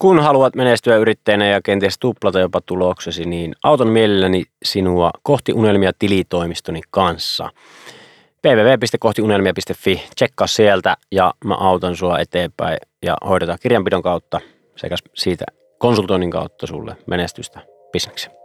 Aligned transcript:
Kun 0.00 0.22
haluat 0.22 0.54
menestyä 0.54 0.96
yrittäjänä 0.96 1.46
ja 1.46 1.62
kenties 1.62 1.98
tuplata 1.98 2.40
jopa 2.40 2.60
tuloksesi, 2.60 3.24
niin 3.24 3.54
auton 3.62 3.88
mielelläni 3.88 4.44
sinua 4.64 5.10
kohti 5.22 5.52
unelmia 5.52 5.92
tilitoimistoni 5.98 6.80
kanssa. 6.90 7.50
www.kohtiunelmia.fi, 8.46 10.02
tsekkaa 10.16 10.46
sieltä 10.46 10.96
ja 11.12 11.34
mä 11.44 11.54
autan 11.54 11.96
sua 11.96 12.18
eteenpäin 12.18 12.78
ja 13.02 13.16
hoidetaan 13.28 13.58
kirjanpidon 13.62 14.02
kautta 14.02 14.40
sekä 14.76 14.96
siitä 15.14 15.44
konsultoinnin 15.78 16.30
kautta 16.30 16.66
sulle 16.66 16.96
menestystä 17.06 17.60
bisnekseen. 17.92 18.39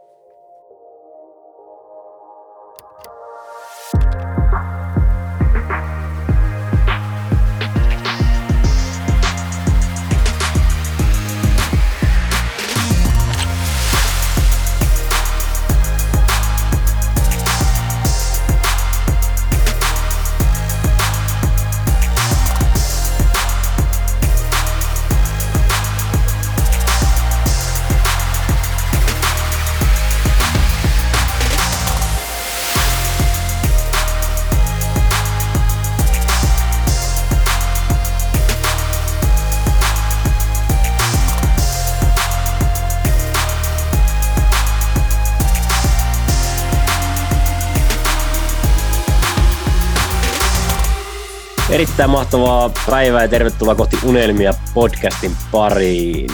Erittäin 51.96 52.10
mahtavaa 52.10 52.72
päivää 52.90 53.22
ja 53.22 53.28
tervetuloa 53.28 53.76
kohti 53.76 53.98
Unelmia 54.06 54.54
podcastin 54.74 55.32
pariin. 55.52 56.30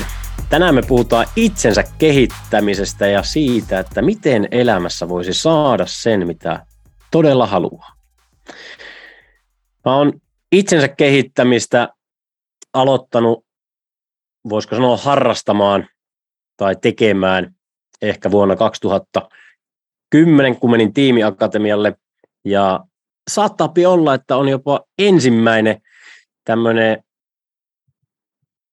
Tänään 0.50 0.76
me 0.76 0.82
puhutaan 0.88 1.28
itsensä 1.36 1.84
kehittämisestä 1.98 3.08
ja 3.08 3.24
siitä, 3.24 3.80
että 3.80 4.02
miten 4.02 4.48
elämässä 4.52 5.10
voisi 5.10 5.34
saada 5.34 5.86
sen, 5.88 6.28
mitä 6.28 6.66
todella 7.12 7.46
haluaa. 7.46 7.96
Mä 9.86 9.96
oon 9.96 10.14
itsensä 10.52 10.88
kehittämistä 10.88 11.90
aloittanut, 12.74 13.46
voisiko 14.50 14.76
sanoa 14.76 14.98
harrastamaan 14.98 15.88
tai 16.58 16.76
tekemään 16.82 17.56
ehkä 18.02 18.32
vuonna 18.32 18.56
2010, 18.56 20.56
kun 20.56 20.72
menin 20.72 20.94
tiimiakatemialle 20.94 21.96
ja 22.46 22.80
saattaa 23.30 23.74
olla, 23.88 24.14
että 24.14 24.38
on 24.38 24.50
jopa 24.50 24.82
ensimmäinen 25.00 25.82
tämmöinen 26.46 27.04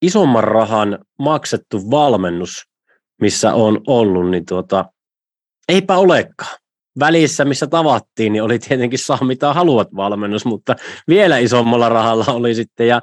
isomman 0.03 0.45
rahan 0.45 0.99
maksettu 1.19 1.91
valmennus, 1.91 2.65
missä 3.21 3.55
on 3.55 3.81
ollut, 3.87 4.31
niin 4.31 4.47
tuota, 4.47 4.85
eipä 5.69 5.97
olekaan. 5.97 6.59
Välissä, 6.99 7.45
missä 7.45 7.67
tavattiin, 7.67 8.33
niin 8.33 8.43
oli 8.43 8.59
tietenkin 8.59 8.99
saa 8.99 9.25
mitä 9.25 9.55
haluat 9.55 9.89
valmennus, 9.97 10.45
mutta 10.45 10.77
vielä 11.09 11.39
isommalla 11.39 11.89
rahalla 11.89 12.25
oli 12.29 12.55
sitten, 12.55 12.89
ja 12.89 13.03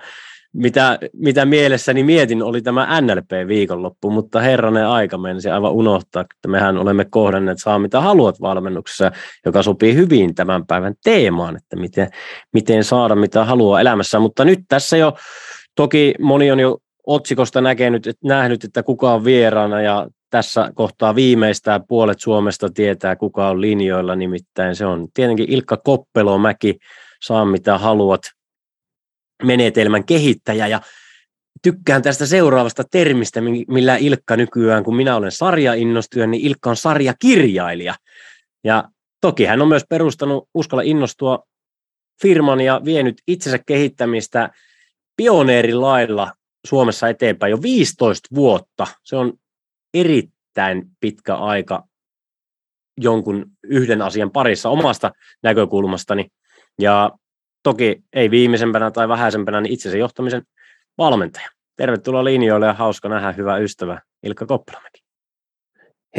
mitä, 0.56 1.00
mitä 1.14 1.46
mielessäni 1.46 2.04
mietin, 2.04 2.44
oli 2.44 2.62
tämä 2.62 3.02
NLP-viikonloppu, 3.02 4.10
mutta 4.10 4.40
herranen 4.40 4.88
aika 4.88 5.18
menisi 5.18 5.50
aivan 5.50 5.72
unohtaa, 5.72 6.22
että 6.22 6.48
mehän 6.48 6.78
olemme 6.78 7.06
kohdanneet 7.06 7.58
saa 7.62 7.80
mitä 7.80 8.02
haluat 8.02 8.42
valmennuksessa, 8.42 9.12
joka 9.46 9.64
sopii 9.64 9.96
hyvin 9.96 10.36
tämän 10.36 10.66
päivän 10.66 10.94
teemaan, 11.04 11.58
että 11.58 11.76
miten, 11.76 12.10
miten 12.54 12.84
saada 12.84 13.16
mitä 13.16 13.46
haluaa 13.46 13.82
elämässä. 13.82 14.20
Mutta 14.20 14.46
nyt 14.46 14.60
tässä 14.68 14.98
jo, 14.98 15.14
toki 15.76 16.14
moni 16.20 16.52
on 16.52 16.60
jo 16.60 16.78
otsikosta 17.08 17.62
näkenyt, 17.62 18.08
että 18.08 18.28
nähnyt, 18.28 18.64
että 18.64 18.84
kuka 18.84 19.14
on 19.14 19.26
vieraana 19.26 19.82
ja 19.82 20.08
tässä 20.30 20.72
kohtaa 20.74 21.16
viimeistään 21.16 21.84
puolet 21.88 22.20
Suomesta 22.20 22.70
tietää, 22.70 23.16
kuka 23.16 23.50
on 23.50 23.62
linjoilla, 23.62 24.16
nimittäin 24.16 24.76
se 24.76 24.86
on 24.86 25.08
tietenkin 25.14 25.52
Ilkka 25.52 25.78
Koppelomäki, 25.78 26.78
saa 27.24 27.46
mitä 27.46 27.78
haluat, 27.78 28.22
menetelmän 29.44 30.06
kehittäjä 30.06 30.68
ja 30.68 30.82
tykkään 31.62 32.02
tästä 32.02 32.26
seuraavasta 32.26 32.84
termistä, 32.84 33.42
millä 33.68 33.98
Ilkka 33.98 34.36
nykyään, 34.36 34.84
kun 34.84 34.96
minä 34.96 35.16
olen 35.16 35.32
sarjainnostuja, 35.32 36.28
niin 36.28 36.46
Ilkka 36.46 36.70
on 36.70 36.76
sarjakirjailija. 36.76 37.96
Ja 38.64 38.84
toki 39.22 39.46
hän 39.46 39.62
on 39.62 39.68
myös 39.68 39.84
perustanut 39.90 40.50
Uskalla 40.54 40.82
innostua 40.82 41.44
firman 42.22 42.62
ja 42.62 42.82
vienyt 42.86 43.22
itsensä 43.28 43.60
kehittämistä 43.66 44.50
pioneerilailla 45.18 46.32
Suomessa 46.68 47.10
eteenpäin 47.10 47.52
jo 47.52 47.62
15 47.62 48.36
vuotta. 48.36 48.88
Se 49.04 49.16
on 49.16 49.34
erittäin 49.94 50.84
pitkä 51.00 51.36
aika 51.36 51.84
jonkun 52.98 53.46
yhden 53.64 54.02
asian 54.02 54.32
parissa 54.32 54.70
omasta 54.70 55.12
näkökulmastani. 55.44 56.28
Ja 56.80 57.12
Toki 57.66 58.04
ei 58.14 58.32
viimeisempänä 58.32 58.92
tai 58.92 59.08
vähäisempänä, 59.08 59.62
niin 59.62 59.74
itsensä 59.74 59.98
johtamisen 59.98 60.44
valmentaja. 60.98 61.50
Tervetuloa 61.76 62.24
linjoille 62.24 62.66
ja 62.66 62.74
hauska 62.74 63.10
nähdä 63.10 63.32
hyvä 63.32 63.58
ystävä 63.58 64.02
Ilkka 64.24 64.46
Koppelamäki. 64.46 65.04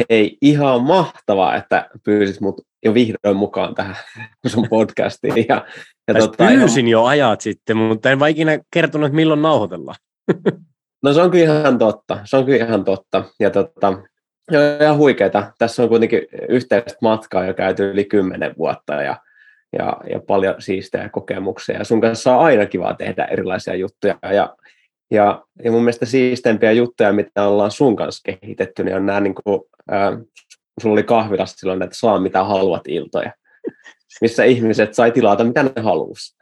Hei, 0.09 0.37
ihan 0.41 0.83
mahtavaa, 0.83 1.55
että 1.55 1.89
pyysit 2.03 2.41
mut 2.41 2.61
jo 2.85 2.93
vihdoin 2.93 3.37
mukaan 3.37 3.75
tähän 3.75 3.95
sun 4.47 4.67
podcastiin. 4.69 5.45
Ja, 5.49 5.65
ja 6.07 6.13
tota, 6.13 6.47
pyysin 6.47 6.87
ihan... 6.87 6.91
jo 6.91 7.03
ajat 7.03 7.41
sitten, 7.41 7.77
mutta 7.77 8.11
en 8.11 8.19
vaan 8.19 8.31
ikinä 8.31 8.59
kertonut, 8.73 9.11
milloin 9.11 9.41
nauhoitellaan. 9.41 9.97
no 11.03 11.13
se 11.13 11.21
on 11.21 11.31
kyllä 11.31 11.59
ihan 11.59 11.77
totta, 11.77 12.19
se 12.23 12.37
on 12.37 12.45
kyllä 12.45 12.65
ihan 12.65 12.83
totta. 12.83 13.23
Ja 13.39 13.49
tota, 13.49 13.93
ihan 14.81 14.97
huikeeta. 14.97 15.51
Tässä 15.57 15.83
on 15.83 15.89
kuitenkin 15.89 16.21
yhteistä 16.49 16.97
matkaa 17.01 17.45
jo 17.45 17.53
käyty 17.53 17.91
yli 17.91 18.05
kymmenen 18.05 18.55
vuotta 18.57 18.93
ja 18.93 19.17
ja, 19.73 19.97
ja 20.09 20.19
paljon 20.19 20.55
siistejä 20.59 21.09
kokemuksia. 21.09 21.77
Ja 21.77 21.83
sun 21.83 22.01
kanssa 22.01 22.35
on 22.35 22.45
aina 22.45 22.65
kiva 22.65 22.93
tehdä 22.93 23.25
erilaisia 23.25 23.75
juttuja. 23.75 24.17
Ja, 24.23 24.55
ja, 25.11 25.43
ja 25.63 25.71
mun 25.71 25.81
mielestä 25.81 26.05
siisteimpiä 26.05 26.71
juttuja, 26.71 27.13
mitä 27.13 27.47
ollaan 27.47 27.71
sun 27.71 27.95
kanssa 27.95 28.31
kehitetty, 28.41 28.83
niin 28.83 28.95
on 28.95 29.05
nämä, 29.05 29.19
niin 29.19 29.35
kuin, 29.43 29.61
äh, 29.91 30.19
sulla 30.81 30.93
oli 30.93 31.03
kahvilassa 31.03 31.57
silloin 31.57 31.79
näitä 31.79 31.95
saa 31.95 32.19
mitä 32.19 32.43
haluat 32.43 32.87
iltoja, 32.87 33.31
missä 34.21 34.43
ihmiset 34.43 34.93
sai 34.93 35.11
tilata 35.11 35.43
mitä 35.43 35.63
ne 35.63 35.81
halusi. 35.81 36.37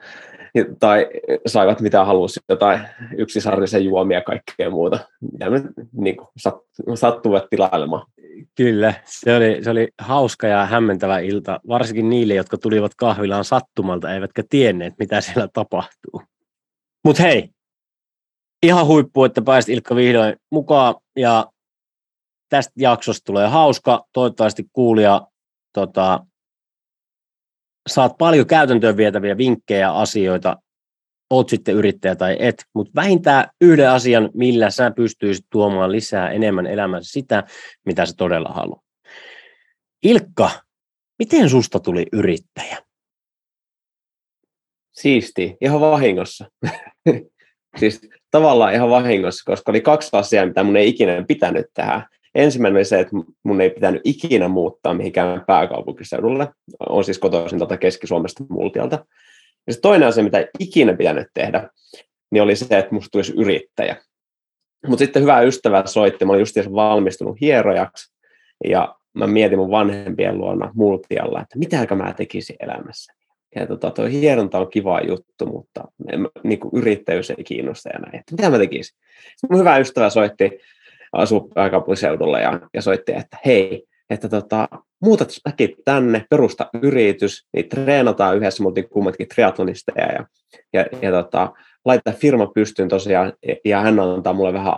Tai 0.79 1.07
saivat 1.47 1.81
mitä 1.81 2.05
halusi, 2.05 2.39
jotain 2.49 2.81
yksisarvisen 3.17 3.85
juomia 3.85 4.17
ja 4.17 4.23
kaikkea 4.23 4.69
muuta, 4.69 4.99
mitä 5.31 5.49
me 5.49 5.61
niin 5.91 6.17
kuin, 6.17 6.27
sattuvat 6.95 7.43
tilailemaan. 7.49 8.07
Kyllä, 8.55 8.93
se 9.05 9.35
oli, 9.35 9.63
se 9.63 9.69
oli 9.69 9.88
hauska 10.01 10.47
ja 10.47 10.66
hämmentävä 10.66 11.19
ilta, 11.19 11.59
varsinkin 11.67 12.09
niille, 12.09 12.33
jotka 12.33 12.57
tulivat 12.57 12.95
kahvilaan 12.95 13.43
sattumalta, 13.43 14.13
eivätkä 14.13 14.43
tienneet, 14.49 14.93
mitä 14.99 15.21
siellä 15.21 15.47
tapahtuu. 15.53 16.21
Mutta 17.03 17.23
hei, 17.23 17.49
ihan 18.63 18.87
huippu, 18.87 19.23
että 19.23 19.41
pääsit 19.41 19.75
Ilkka 19.75 19.95
vihdoin 19.95 20.35
mukaan, 20.51 20.95
ja 21.16 21.45
tästä 22.49 22.73
jaksosta 22.77 23.25
tulee 23.25 23.47
hauska. 23.47 24.05
Toivottavasti 24.13 24.66
kuulija 24.73 25.27
tota, 25.73 26.25
saat 27.88 28.18
paljon 28.18 28.47
käytäntöön 28.47 28.97
vietäviä 28.97 29.38
vinkkejä 29.38 29.79
ja 29.79 30.00
asioita 30.01 30.57
oot 31.29 31.50
sitten 31.50 31.75
yrittäjä 31.75 32.16
tai 32.16 32.35
et, 32.40 32.66
mutta 32.73 32.91
vähintään 32.96 33.50
yhden 33.62 33.90
asian, 33.90 34.29
millä 34.34 34.69
sä 34.69 34.91
pystyisit 34.91 35.46
tuomaan 35.50 35.91
lisää 35.91 36.29
enemmän 36.29 36.67
elämässä 36.67 37.11
sitä, 37.11 37.43
mitä 37.85 38.05
sä 38.05 38.14
todella 38.17 38.49
haluat. 38.49 38.82
Ilkka, 40.03 40.49
miten 41.20 41.49
susta 41.49 41.79
tuli 41.79 42.05
yrittäjä? 42.11 42.78
Siisti, 44.93 45.58
ihan 45.61 45.81
vahingossa. 45.81 46.46
siis 47.79 48.09
tavallaan 48.31 48.73
ihan 48.73 48.90
vahingossa, 48.90 49.52
koska 49.52 49.72
oli 49.72 49.81
kaksi 49.81 50.09
asiaa, 50.11 50.46
mitä 50.46 50.64
mun 50.64 50.78
ei 50.78 50.90
ikinä 50.90 51.26
pitänyt 51.28 51.66
tehdä. 51.73 52.09
Ensimmäinen 52.35 52.78
oli 52.78 52.85
se, 52.85 52.99
että 52.99 53.16
mun 53.43 53.61
ei 53.61 53.70
pitänyt 53.70 54.02
ikinä 54.03 54.47
muuttaa 54.47 54.93
mihinkään 54.93 55.43
pääkaupunkiseudulle. 55.47 56.47
On 56.90 57.03
siis 57.03 57.20
kotoisin 57.20 57.59
tuolta 57.59 57.78
Keski-Suomesta 57.78 58.43
Multialta. 58.49 59.05
Ja 59.67 59.73
se 59.73 59.79
toinen 59.79 60.08
asia, 60.08 60.23
mitä 60.23 60.40
ei 60.40 60.47
ikinä 60.59 60.93
pitänyt 60.93 61.28
tehdä, 61.34 61.70
niin 62.32 62.43
oli 62.43 62.55
se, 62.55 62.78
että 62.78 62.96
musta 62.96 63.09
tulisi 63.11 63.34
yrittäjä. 63.37 63.96
Mutta 64.87 65.05
sitten 65.05 65.22
hyvä 65.22 65.41
ystävä 65.41 65.84
soitti, 65.85 66.26
mä 66.26 66.32
olin 66.32 66.41
just 66.41 66.55
valmistunut 66.73 67.41
hierojaksi, 67.41 68.14
ja 68.64 68.96
mä 69.14 69.28
mietin 69.28 69.59
mun 69.59 69.72
vanhempien 69.72 70.38
luona 70.38 70.72
multialla, 70.73 71.41
että 71.41 71.59
mitä 71.59 71.96
mä 71.96 72.14
tekisin 72.14 72.55
elämässä. 72.59 73.14
Ja 73.55 73.67
tota, 73.67 73.91
toi 73.91 74.11
hieronta 74.11 74.59
on 74.59 74.70
kiva 74.70 75.02
juttu, 75.02 75.46
mutta 75.46 75.84
en, 76.11 76.28
niin 76.43 76.59
kuin 76.59 76.72
yrittäjyys 76.76 77.29
ei 77.29 77.43
kiinnosta 77.43 77.90
ja 77.90 77.99
näin. 77.99 78.16
Että 78.16 78.35
mitä 78.35 78.49
mä 78.49 78.58
tekisin? 78.58 78.97
Sitten 79.22 79.49
mun 79.52 79.59
hyvä 79.59 79.78
ystävä 79.78 80.09
soitti 80.09 80.59
asuu 81.16 81.52
pääkaupunkiseudulla 81.53 82.40
ja, 82.40 82.59
ja 82.73 82.82
soitti, 82.82 83.12
että 83.12 83.38
hei, 83.46 83.84
että 84.09 84.29
tota, 84.29 84.67
muutat 85.02 85.29
säkin 85.32 85.76
tänne, 85.85 86.26
perusta 86.29 86.70
yritys, 86.82 87.47
niin 87.53 87.70
treenataan 87.70 88.38
yhdessä, 88.38 88.64
me 88.64 88.67
oltiin 88.67 88.90
kummatkin 88.90 89.28
triatlonisteja 89.28 90.12
ja, 90.14 90.26
ja, 90.73 90.85
ja 91.02 91.12
tota, 91.12 91.53
laita 91.85 92.12
firma 92.12 92.47
pystyyn 92.47 92.90
tosiaan 92.90 93.34
ja 93.66 93.82
hän 93.82 94.00
antaa 94.00 94.34
mulle 94.34 94.53
vähän 94.53 94.73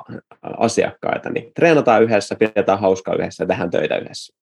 asiakkaita, 0.58 1.30
niin 1.30 1.52
treenataan 1.56 2.04
yhdessä, 2.04 2.36
pidetään 2.36 2.80
hauskaa 2.80 3.16
yhdessä 3.16 3.44
ja 3.44 3.48
tehdään 3.48 3.72
töitä 3.72 3.98
yhdessä. 3.98 4.36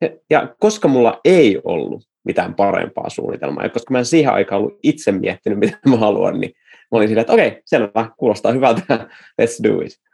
Ja, 0.00 0.08
ja 0.30 0.54
koska 0.58 0.88
mulla 0.88 1.20
ei 1.24 1.60
ollut 1.64 2.02
mitään 2.24 2.54
parempaa 2.54 3.10
suunnitelmaa, 3.10 3.64
ja 3.64 3.68
koska 3.68 3.92
mä 3.92 3.98
en 3.98 4.04
siihen 4.04 4.32
aikaan 4.32 4.60
ollut 4.60 4.78
itse 4.82 5.12
miettinyt, 5.12 5.58
mitä 5.58 5.78
mä 5.86 5.96
haluan, 5.96 6.40
niin 6.40 6.52
mä 6.92 6.98
olin 6.98 7.08
silleen, 7.08 7.20
että 7.20 7.32
okei, 7.32 7.48
okay, 7.48 7.62
selvä, 7.64 8.10
kuulostaa 8.16 8.52
hyvältä, 8.52 8.82
let's 9.42 9.62
do 9.62 9.80
it. 9.80 10.07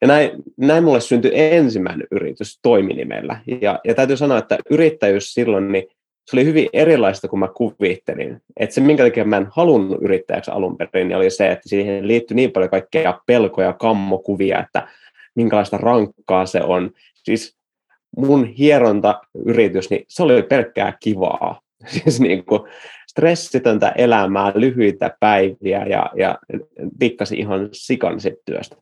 Ja 0.00 0.08
näin, 0.08 0.30
näin 0.56 0.84
mulle 0.84 1.00
syntyi 1.00 1.30
ensimmäinen 1.34 2.06
yritys 2.10 2.58
toiminimellä. 2.62 3.40
Ja, 3.60 3.80
ja 3.84 3.94
täytyy 3.94 4.16
sanoa, 4.16 4.38
että 4.38 4.58
yrittäjyys 4.70 5.34
silloin, 5.34 5.72
niin 5.72 5.84
se 6.26 6.36
oli 6.36 6.44
hyvin 6.44 6.68
erilaista 6.72 7.28
kuin 7.28 7.40
mä 7.40 7.48
kuvittelin. 7.48 8.40
Että 8.56 8.74
se, 8.74 8.80
minkä 8.80 9.04
takia 9.04 9.24
mä 9.24 9.36
en 9.36 9.48
halunnut 9.50 10.02
yrittäjäksi 10.02 10.50
alun 10.50 10.76
perin, 10.76 11.08
niin 11.08 11.16
oli 11.16 11.30
se, 11.30 11.50
että 11.50 11.68
siihen 11.68 12.08
liittyi 12.08 12.34
niin 12.34 12.52
paljon 12.52 12.70
kaikkea 12.70 13.20
pelkoja, 13.26 13.72
kammokuvia, 13.72 14.60
että 14.60 14.88
minkälaista 15.34 15.76
rankkaa 15.76 16.46
se 16.46 16.62
on. 16.62 16.90
Siis 17.14 17.56
mun 18.16 18.44
hierontayritys, 18.44 19.90
niin 19.90 20.04
se 20.08 20.22
oli 20.22 20.42
pelkkää 20.42 20.96
kivaa. 21.00 21.60
Siis 21.86 22.20
niin 22.20 22.44
kuin 22.44 22.60
stressitöntä 23.10 23.88
elämää, 23.88 24.52
lyhyitä 24.54 25.16
päiviä 25.20 25.84
ja, 25.84 26.10
ja 26.16 26.38
pikkasi 26.98 27.38
ihan 27.38 27.68
sikan 27.72 28.16
työstä. 28.44 28.76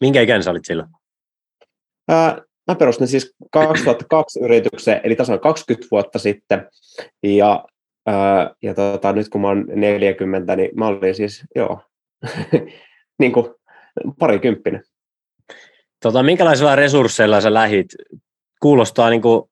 Minkä 0.00 0.20
ikäinen 0.20 0.42
sä 0.42 0.50
olit 0.50 0.64
silloin? 0.64 0.88
Ää, 2.08 2.42
mä 2.66 2.74
perustin 2.74 3.08
siis 3.08 3.34
2002 3.52 4.40
yrityksen, 4.44 5.00
eli 5.04 5.16
tasan 5.16 5.40
20 5.40 5.88
vuotta 5.90 6.18
sitten. 6.18 6.68
Ja, 7.22 7.64
ää, 8.06 8.54
ja 8.62 8.74
tota, 8.74 9.12
nyt 9.12 9.28
kun 9.28 9.40
mä 9.40 9.48
oon 9.48 9.64
40, 9.74 10.56
niin 10.56 10.70
mä 10.74 10.86
olin 10.86 11.14
siis, 11.14 11.44
joo, 11.54 11.80
niin 13.20 13.32
kuin 13.32 13.54
parikymppinen. 14.18 14.82
Tota, 16.02 16.22
minkälaisilla 16.22 16.76
resursseilla 16.76 17.40
sä 17.40 17.54
lähit? 17.54 17.86
Kuulostaa 18.60 19.10
niin 19.10 19.22
kuin 19.22 19.42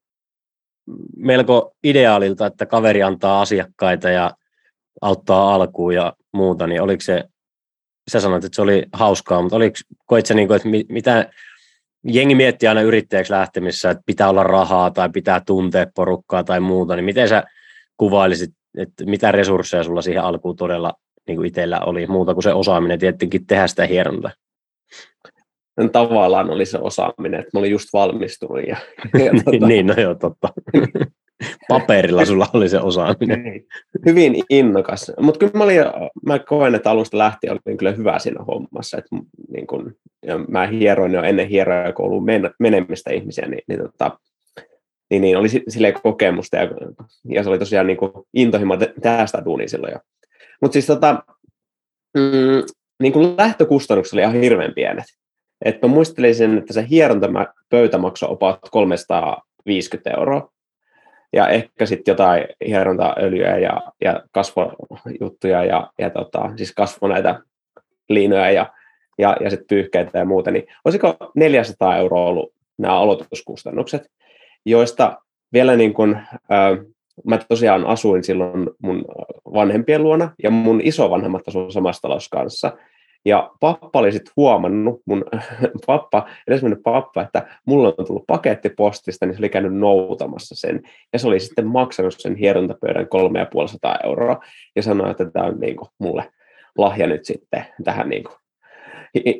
melko 1.17 1.75
ideaalilta, 1.83 2.45
että 2.45 2.65
kaveri 2.65 3.03
antaa 3.03 3.41
asiakkaita 3.41 4.09
ja 4.09 4.31
auttaa 5.01 5.55
alkuun 5.55 5.95
ja 5.95 6.13
muuta, 6.33 6.67
niin 6.67 6.81
oliko 6.81 7.01
se 7.01 7.23
sä 8.11 8.19
sanoit, 8.19 8.43
että 8.43 8.55
se 8.55 8.61
oli 8.61 8.85
hauskaa, 8.93 9.41
mutta 9.41 9.55
oliko, 9.55 9.75
koit 10.05 10.25
se 10.25 10.33
niin 10.33 10.47
kuin, 10.47 10.55
että 10.55 10.93
mitä, 10.93 11.29
jengi 12.03 12.35
miettii 12.35 12.69
aina 12.69 12.81
yrittäjäksi 12.81 13.33
lähtemissä, 13.33 13.89
että 13.89 14.03
pitää 14.05 14.29
olla 14.29 14.43
rahaa 14.43 14.91
tai 14.91 15.09
pitää 15.09 15.41
tuntea 15.45 15.87
porukkaa 15.95 16.43
tai 16.43 16.59
muuta, 16.59 16.95
niin 16.95 17.05
miten 17.05 17.29
sä 17.29 17.43
kuvailisit, 17.97 18.49
että 18.77 19.05
mitä 19.05 19.31
resursseja 19.31 19.83
sulla 19.83 20.01
siihen 20.01 20.23
alkuun 20.23 20.55
todella 20.55 20.93
niin 21.27 21.35
kuin 21.35 21.47
itsellä 21.47 21.79
oli, 21.79 22.07
muuta 22.07 22.33
kuin 22.33 22.43
se 22.43 22.53
osaaminen, 22.53 22.99
tietenkin 22.99 23.45
tehdä 23.47 23.67
sitä 23.67 23.85
hierontaa? 23.85 24.31
Tavallaan 25.91 26.49
oli 26.49 26.65
se 26.65 26.77
osaaminen, 26.77 27.39
että 27.39 27.49
mä 27.53 27.59
olin 27.59 27.71
just 27.71 27.87
valmistunut. 27.93 28.67
Ja, 28.67 28.77
ja 29.25 29.31
tuota... 29.43 29.67
niin, 29.67 29.87
no 29.87 29.93
joo, 29.93 30.15
totta. 30.15 30.49
Paperilla 31.69 32.25
sulla 32.25 32.47
oli 32.53 32.69
se 32.69 32.79
osaaminen. 32.79 33.43
Niin. 33.43 33.67
Hyvin 34.05 34.43
innokas. 34.49 35.11
Mutta 35.19 35.39
kyllä 35.39 35.51
mä, 35.55 35.63
olin, 35.63 35.79
mä 36.25 36.39
koen, 36.39 36.75
että 36.75 36.91
alusta 36.91 37.17
lähtien 37.17 37.53
olin 37.53 37.77
kyllä 37.77 37.91
hyvä 37.91 38.19
siinä 38.19 38.43
hommassa. 38.43 38.97
Et, 38.97 39.05
niin 39.51 39.67
kun, 39.67 39.95
ja 40.25 40.37
mä 40.37 40.67
hieroin 40.67 41.13
jo 41.13 41.23
ennen 41.23 41.47
hierojakouluun 41.47 42.25
men, 42.25 42.51
menemistä 42.59 43.11
ihmisiä, 43.11 43.47
niin, 43.47 43.61
niin, 43.67 43.79
tota, 43.79 44.19
niin, 45.09 45.21
niin 45.21 45.37
oli 45.37 45.49
silleen 45.49 45.93
kokemusta 46.03 46.57
ja, 46.57 46.67
ja 47.25 47.43
se 47.43 47.49
oli 47.49 47.59
tosiaan 47.59 47.87
niin 47.87 47.97
intohimo 48.33 48.77
tästä 49.01 49.41
duunia 49.45 49.67
silloin 49.67 49.93
jo. 49.93 49.99
Mutta 50.61 50.73
siis 50.73 50.85
tota, 50.85 51.23
mm, 52.17 52.63
niin 53.01 53.13
kuin 53.13 53.37
lähtökustannukset 53.37 54.13
oli 54.13 54.21
ihan 54.21 54.33
hirveän 54.33 54.73
pienet. 54.73 55.05
Et 55.65 55.81
mä 55.81 55.87
muistelisin, 55.87 56.57
että 56.57 56.73
se 56.73 56.85
hieronta 56.89 57.27
pöytä 57.69 57.97
maksoi 57.97 58.29
about 58.31 58.59
350 58.71 60.09
euroa 60.09 60.51
ja 61.33 61.47
ehkä 61.47 61.85
sitten 61.85 62.11
jotain 62.11 62.47
hierontaöljyä 62.67 63.57
ja, 63.57 63.81
ja 64.01 64.23
kasvojuttuja 64.31 65.65
ja, 65.65 65.91
ja 65.99 66.09
tota, 66.09 66.51
siis 66.55 66.73
kasvo 66.73 67.07
näitä 67.07 67.39
liinoja 68.09 68.51
ja, 68.51 68.73
ja, 69.17 69.37
ja 69.41 69.49
sitten 69.49 69.67
pyyhkeitä 69.67 70.19
ja 70.19 70.25
muuta, 70.25 70.51
niin 70.51 70.67
olisiko 70.85 71.15
400 71.35 71.97
euroa 71.97 72.25
ollut 72.25 72.53
nämä 72.77 72.99
aloituskustannukset, 72.99 74.11
joista 74.65 75.21
vielä 75.53 75.75
niin 75.75 75.93
kuin, 75.93 76.15
äh, 76.15 76.85
mä 77.25 77.37
tosiaan 77.37 77.85
asuin 77.85 78.23
silloin 78.23 78.69
mun 78.83 79.05
vanhempien 79.53 80.03
luona 80.03 80.31
ja 80.43 80.49
mun 80.49 80.81
isovanhemmat 80.83 81.47
asuivat 81.47 81.73
samassa 81.73 82.01
talossa 82.01 82.37
kanssa, 82.37 82.77
ja 83.27 83.51
pappa 83.59 83.99
oli 83.99 84.11
sitten 84.11 84.33
huomannut, 84.37 85.01
mun 85.05 85.25
pappa, 85.87 86.29
edesmennyt 86.47 86.83
pappa, 86.83 87.21
että 87.21 87.47
mulla 87.65 87.93
on 87.97 88.05
tullut 88.05 88.27
paketti 88.27 88.69
postista, 88.69 89.25
niin 89.25 89.35
se 89.35 89.41
oli 89.41 89.49
käynyt 89.49 89.75
noutamassa 89.75 90.55
sen. 90.55 90.81
Ja 91.13 91.19
se 91.19 91.27
oli 91.27 91.39
sitten 91.39 91.67
maksanut 91.67 92.15
sen 92.17 92.35
hierontapöydän 92.35 93.07
350 93.07 93.99
euroa 94.03 94.39
ja 94.75 94.83
sanoi, 94.83 95.11
että 95.11 95.31
tämä 95.31 95.45
on 95.45 95.59
niinku 95.59 95.87
mulle 95.99 96.31
lahja 96.77 97.07
nyt 97.07 97.25
sitten 97.25 97.65
tähän 97.83 98.09
niinku 98.09 98.31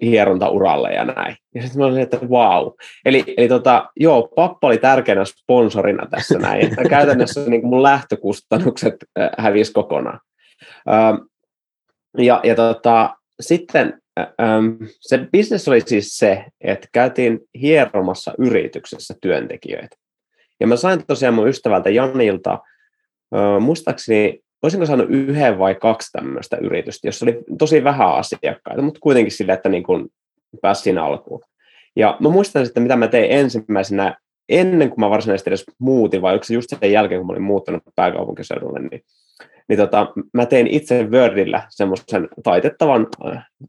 hierontauralle 0.01 0.93
ja 0.93 1.05
näin. 1.05 1.35
Ja 1.55 1.61
sitten 1.61 1.81
mä 1.81 1.85
olin, 1.85 2.01
että 2.01 2.17
wow. 2.17 2.71
Eli, 3.05 3.23
eli 3.37 3.47
tota, 3.47 3.89
joo, 3.95 4.27
pappa 4.35 4.67
oli 4.67 4.77
tärkeänä 4.77 5.25
sponsorina 5.25 6.07
tässä 6.09 6.39
näin. 6.39 6.65
Että 6.65 6.89
käytännössä 6.89 7.41
niin 7.47 7.67
mun 7.67 7.83
lähtökustannukset 7.83 8.95
hävisi 9.37 9.73
kokonaan. 9.73 10.19
ja, 12.17 12.41
ja 12.43 12.55
tota, 12.55 13.17
sitten 13.39 14.01
ähm, 14.19 14.67
se 14.99 15.17
bisnes 15.31 15.67
oli 15.67 15.81
siis 15.81 16.17
se, 16.17 16.45
että 16.61 16.87
käytiin 16.91 17.39
hieromassa 17.61 18.33
yrityksessä 18.37 19.13
työntekijöitä. 19.21 19.95
Ja 20.59 20.67
mä 20.67 20.75
sain 20.75 21.05
tosiaan 21.07 21.33
mun 21.33 21.47
ystävältä 21.47 21.89
Janilta, 21.89 22.59
äh, 23.35 23.61
muistaakseni, 23.61 24.39
olisinko 24.63 24.85
saanut 24.85 25.09
yhden 25.09 25.59
vai 25.59 25.75
kaksi 25.75 26.11
tämmöistä 26.11 26.57
yritystä, 26.57 27.07
jossa 27.07 27.25
oli 27.25 27.39
tosi 27.59 27.83
vähän 27.83 28.15
asiakkaita, 28.15 28.81
mutta 28.81 28.99
kuitenkin 28.99 29.31
sille, 29.31 29.53
että 29.53 29.69
niin 29.69 29.83
kuin 29.83 30.07
pääsi 30.61 30.81
siinä 30.81 31.05
alkuun. 31.05 31.41
Ja 31.95 32.17
mä 32.19 32.29
muistan 32.29 32.65
sitten, 32.65 32.83
mitä 32.83 32.95
mä 32.95 33.07
tein 33.07 33.31
ensimmäisenä, 33.31 34.17
ennen 34.49 34.89
kuin 34.89 34.99
mä 34.99 35.09
varsinaisesti 35.09 35.49
edes 35.49 35.65
muutin, 35.79 36.21
vai 36.21 36.35
yksi 36.35 36.53
just 36.53 36.69
sen 36.79 36.91
jälkeen, 36.91 37.19
kun 37.19 37.27
mä 37.27 37.31
olin 37.31 37.43
muuttanut 37.43 37.83
pääkaupunkiseudulle, 37.95 38.79
niin 38.79 39.01
niin 39.69 39.79
tota, 39.79 40.07
mä 40.33 40.45
tein 40.45 40.67
itse 40.67 41.03
Wordillä 41.03 41.63
semmoisen 41.69 42.29
taitettavan 42.43 43.07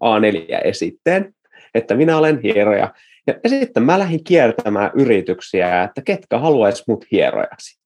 A4-esitteen, 0.04 1.34
että 1.74 1.94
minä 1.94 2.18
olen 2.18 2.40
hieroja. 2.42 2.94
Ja, 3.26 3.34
sitten 3.46 3.82
mä 3.82 3.98
lähdin 3.98 4.24
kiertämään 4.24 4.90
yrityksiä, 4.94 5.82
että 5.82 6.02
ketkä 6.04 6.38
haluaisi 6.38 6.84
mut 6.88 7.04
hierojaksi. 7.12 7.80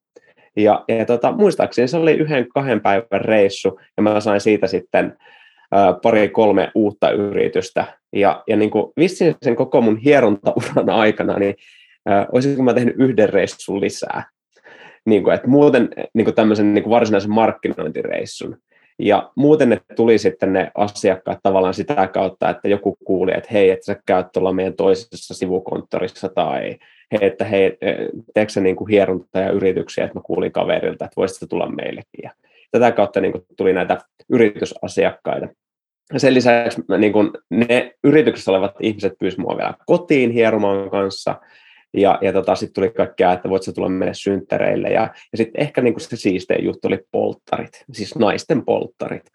Ja, 0.57 0.85
ja 0.89 1.05
tota, 1.05 1.33
muistaakseni 1.33 1.89
se 1.89 1.97
oli 1.97 2.13
yhden 2.13 2.49
kahden 2.49 2.81
päivän 2.81 3.21
reissu, 3.21 3.81
ja 3.97 4.03
mä 4.03 4.21
sain 4.21 4.41
siitä 4.41 4.67
sitten 4.67 5.17
ä, 5.75 5.93
pari 6.03 6.29
kolme 6.29 6.71
uutta 6.75 7.11
yritystä. 7.11 7.85
Ja, 8.13 8.43
ja 8.49 8.57
niin 8.57 8.71
kuin 8.71 8.93
vissiin 8.97 9.35
sen 9.43 9.57
koko 9.57 9.81
mun 9.81 9.97
hierontauran 9.97 10.91
aikana, 11.03 11.39
niin 11.39 11.55
ä, 12.11 12.27
olisinko 12.33 12.63
mä 12.63 12.75
tehnyt 12.75 12.95
yhden 12.99 13.29
reissun 13.29 13.81
lisää 13.81 14.25
niin 15.07 15.23
kuin, 15.23 15.35
että 15.35 15.49
muuten 15.49 15.89
niin 16.15 16.25
kuin 16.25 16.35
tämmöisen 16.35 16.75
niin 16.75 16.83
kuin 16.83 16.91
varsinaisen 16.91 17.33
markkinointireissun. 17.33 18.57
Ja 18.99 19.31
muuten 19.37 19.69
ne 19.69 19.81
tuli 19.97 20.19
sitten 20.19 20.53
ne 20.53 20.71
asiakkaat 20.75 21.39
tavallaan 21.43 21.75
sitä 21.75 22.07
kautta, 22.07 22.51
että 22.51 22.69
joku 22.69 22.97
kuuli, 23.05 23.33
että 23.37 23.49
hei, 23.53 23.71
että 23.71 23.85
sä 23.85 23.97
käyt 24.07 24.27
tuolla 24.33 24.53
meidän 24.53 24.75
toisessa 24.75 25.35
sivukonttorissa 25.35 26.29
tai 26.29 26.77
hei, 27.13 27.19
että 27.21 27.45
hei, 27.45 27.79
teekö 28.35 28.53
sä 28.53 28.61
niin 28.61 28.77
kuin 28.77 28.89
hieronta 28.89 29.39
ja 29.39 29.51
yrityksiä, 29.51 30.05
että 30.05 30.19
mä 30.19 30.23
kuulin 30.25 30.53
kaverilta, 30.53 31.05
että 31.05 31.17
voisitko 31.17 31.47
tulla 31.47 31.71
meillekin. 31.71 32.21
Ja 32.23 32.31
tätä 32.71 32.93
kautta 32.93 33.21
niin 33.21 33.33
kuin 33.33 33.45
tuli 33.57 33.73
näitä 33.73 33.99
yritysasiakkaita. 34.31 35.49
Sen 36.17 36.35
lisäksi 36.35 36.83
niin 36.99 37.13
kuin 37.13 37.31
ne 37.51 37.95
yrityksessä 38.05 38.51
olevat 38.51 38.75
ihmiset 38.81 39.13
pyysivät 39.19 39.43
mua 39.43 39.57
vielä 39.57 39.75
kotiin 39.87 40.31
hieromaan 40.31 40.91
kanssa, 40.91 41.41
ja, 41.95 42.19
ja 42.23 42.33
tota, 42.33 42.55
sitten 42.55 42.75
tuli 42.75 42.91
kaikkea, 42.91 43.33
että 43.33 43.49
voit 43.49 43.63
sä 43.63 43.73
tulla 43.73 43.89
meille 43.89 44.15
synttäreille. 44.15 44.89
Ja, 44.89 45.01
ja 45.33 45.39
sitten 45.39 45.63
ehkä 45.63 45.81
niin 45.81 46.01
se 46.01 46.17
siistein 46.17 46.65
juttu 46.65 46.89
oli 46.89 46.99
polttarit, 47.11 47.85
siis 47.93 48.15
naisten 48.15 48.65
polttarit. 48.65 49.31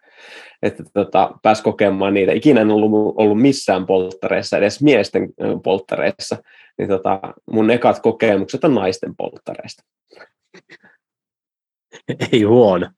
Että 0.62 0.84
tota, 0.92 1.30
pääsi 1.42 1.62
kokemaan 1.62 2.14
niitä. 2.14 2.32
Ikinä 2.32 2.60
en 2.60 2.70
ollut, 2.70 3.14
ollut 3.16 3.40
missään 3.40 3.86
polttareissa, 3.86 4.58
edes 4.58 4.82
miesten 4.82 5.28
polttareissa. 5.64 6.36
Niin 6.78 6.88
tota, 6.88 7.20
mun 7.50 7.70
ekat 7.70 8.00
kokemukset 8.00 8.64
on 8.64 8.74
naisten 8.74 9.16
polttareista. 9.16 9.82
Ei 12.32 12.42
huono. 12.42 12.90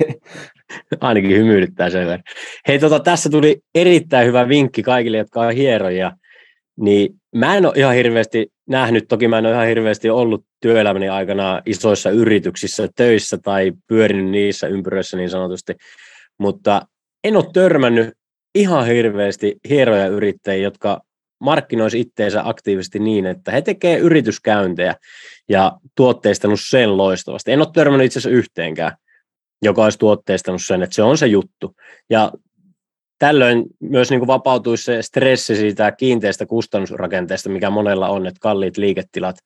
Ainakin 1.00 1.36
hymyilyttää 1.36 1.90
sen 1.90 2.06
verran. 2.06 2.22
Hei, 2.68 2.78
tota, 2.78 3.00
tässä 3.00 3.30
tuli 3.30 3.60
erittäin 3.74 4.26
hyvä 4.26 4.48
vinkki 4.48 4.82
kaikille, 4.82 5.16
jotka 5.16 5.40
on 5.40 5.52
hieroja 5.52 6.12
niin 6.80 7.10
mä 7.34 7.56
en 7.56 7.66
ole 7.66 7.74
ihan 7.76 7.94
hirveästi 7.94 8.52
nähnyt, 8.68 9.08
toki 9.08 9.28
mä 9.28 9.38
en 9.38 9.46
ole 9.46 9.54
ihan 9.54 9.66
hirveästi 9.66 10.10
ollut 10.10 10.44
työelämäni 10.60 11.08
aikana 11.08 11.62
isoissa 11.66 12.10
yrityksissä 12.10 12.88
töissä 12.96 13.38
tai 13.38 13.72
pyörinyt 13.86 14.30
niissä 14.30 14.66
ympyröissä 14.66 15.16
niin 15.16 15.30
sanotusti, 15.30 15.74
mutta 16.38 16.82
en 17.24 17.36
ole 17.36 17.44
törmännyt 17.52 18.14
ihan 18.54 18.86
hirveästi 18.86 19.56
hieroja 19.68 20.06
yrittäjiä, 20.06 20.62
jotka 20.62 21.00
markkinoisi 21.40 22.00
itteensä 22.00 22.48
aktiivisesti 22.48 22.98
niin, 22.98 23.26
että 23.26 23.52
he 23.52 23.62
tekevät 23.62 24.00
yrityskäyntejä 24.00 24.94
ja 25.48 25.72
tuotteistanut 25.96 26.60
sen 26.68 26.96
loistavasti. 26.96 27.52
En 27.52 27.60
ole 27.60 27.68
törmännyt 27.74 28.06
itse 28.06 28.18
asiassa 28.18 28.36
yhteenkään, 28.36 28.92
joka 29.62 29.84
olisi 29.84 29.98
tuotteistanut 29.98 30.62
sen, 30.64 30.82
että 30.82 30.94
se 30.94 31.02
on 31.02 31.18
se 31.18 31.26
juttu. 31.26 31.74
Ja 32.10 32.32
tällöin 33.18 33.64
myös 33.80 34.10
niin 34.10 34.20
kuin 34.20 34.26
vapautuisi 34.26 34.84
se 34.84 35.02
stressi 35.02 35.56
siitä 35.56 35.92
kiinteästä 35.92 36.46
kustannusrakenteesta, 36.46 37.50
mikä 37.50 37.70
monella 37.70 38.08
on, 38.08 38.26
että 38.26 38.40
kalliit 38.40 38.76
liiketilat 38.76 39.36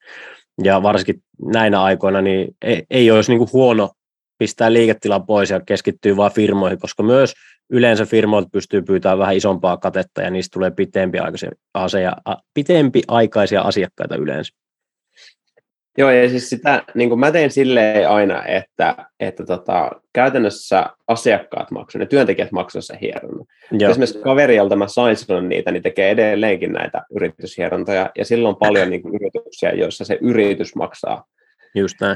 ja 0.63 0.83
varsinkin 0.83 1.23
näinä 1.53 1.83
aikoina 1.83 2.21
niin 2.21 2.55
ei, 2.61 2.83
ei 2.89 3.11
olisi 3.11 3.31
niin 3.31 3.39
kuin 3.39 3.53
huono 3.53 3.89
pistää 4.37 4.73
liiketila 4.73 5.19
pois 5.19 5.49
ja 5.49 5.59
keskittyy 5.59 6.17
vain 6.17 6.33
firmoihin, 6.33 6.79
koska 6.79 7.03
myös 7.03 7.33
yleensä 7.69 8.05
firmoilta 8.05 8.49
pystyy 8.51 8.81
pyytämään 8.81 9.19
vähän 9.19 9.35
isompaa 9.35 9.77
katetta 9.77 10.21
ja 10.21 10.29
niistä 10.29 10.53
tulee 10.53 10.71
pitempiaikaisia, 10.71 11.51
pitempiaikaisia 12.53 13.61
asiakkaita 13.61 14.15
yleensä. 14.15 14.60
Joo, 15.97 16.11
ja 16.11 16.29
siis 16.29 16.49
sitä, 16.49 16.83
niin 16.95 17.09
kuin 17.09 17.19
mä 17.19 17.31
teen 17.31 17.51
silleen 17.51 18.09
aina, 18.09 18.45
että, 18.45 18.95
että 19.19 19.45
tota, 19.45 19.91
käytännössä 20.13 20.85
asiakkaat 21.07 21.71
maksavat, 21.71 21.99
ne 21.99 22.05
työntekijät 22.05 22.51
maksavat 22.51 22.85
se 22.85 22.97
hieronnan. 23.01 23.45
Esimerkiksi 23.89 24.19
kaveri, 24.19 24.55
jolta 24.55 24.75
mä 24.75 24.87
sain 24.87 25.15
silloin 25.15 25.49
niitä, 25.49 25.71
niin 25.71 25.83
tekee 25.83 26.09
edelleenkin 26.09 26.73
näitä 26.73 27.01
yrityshierontoja, 27.15 28.09
ja 28.17 28.25
silloin 28.25 28.53
on 28.53 28.59
paljon 28.59 28.89
niin 28.89 29.01
kuin, 29.01 29.15
yrityksiä, 29.15 29.71
joissa 29.71 30.05
se 30.05 30.17
yritys 30.21 30.75
maksaa. 30.75 31.25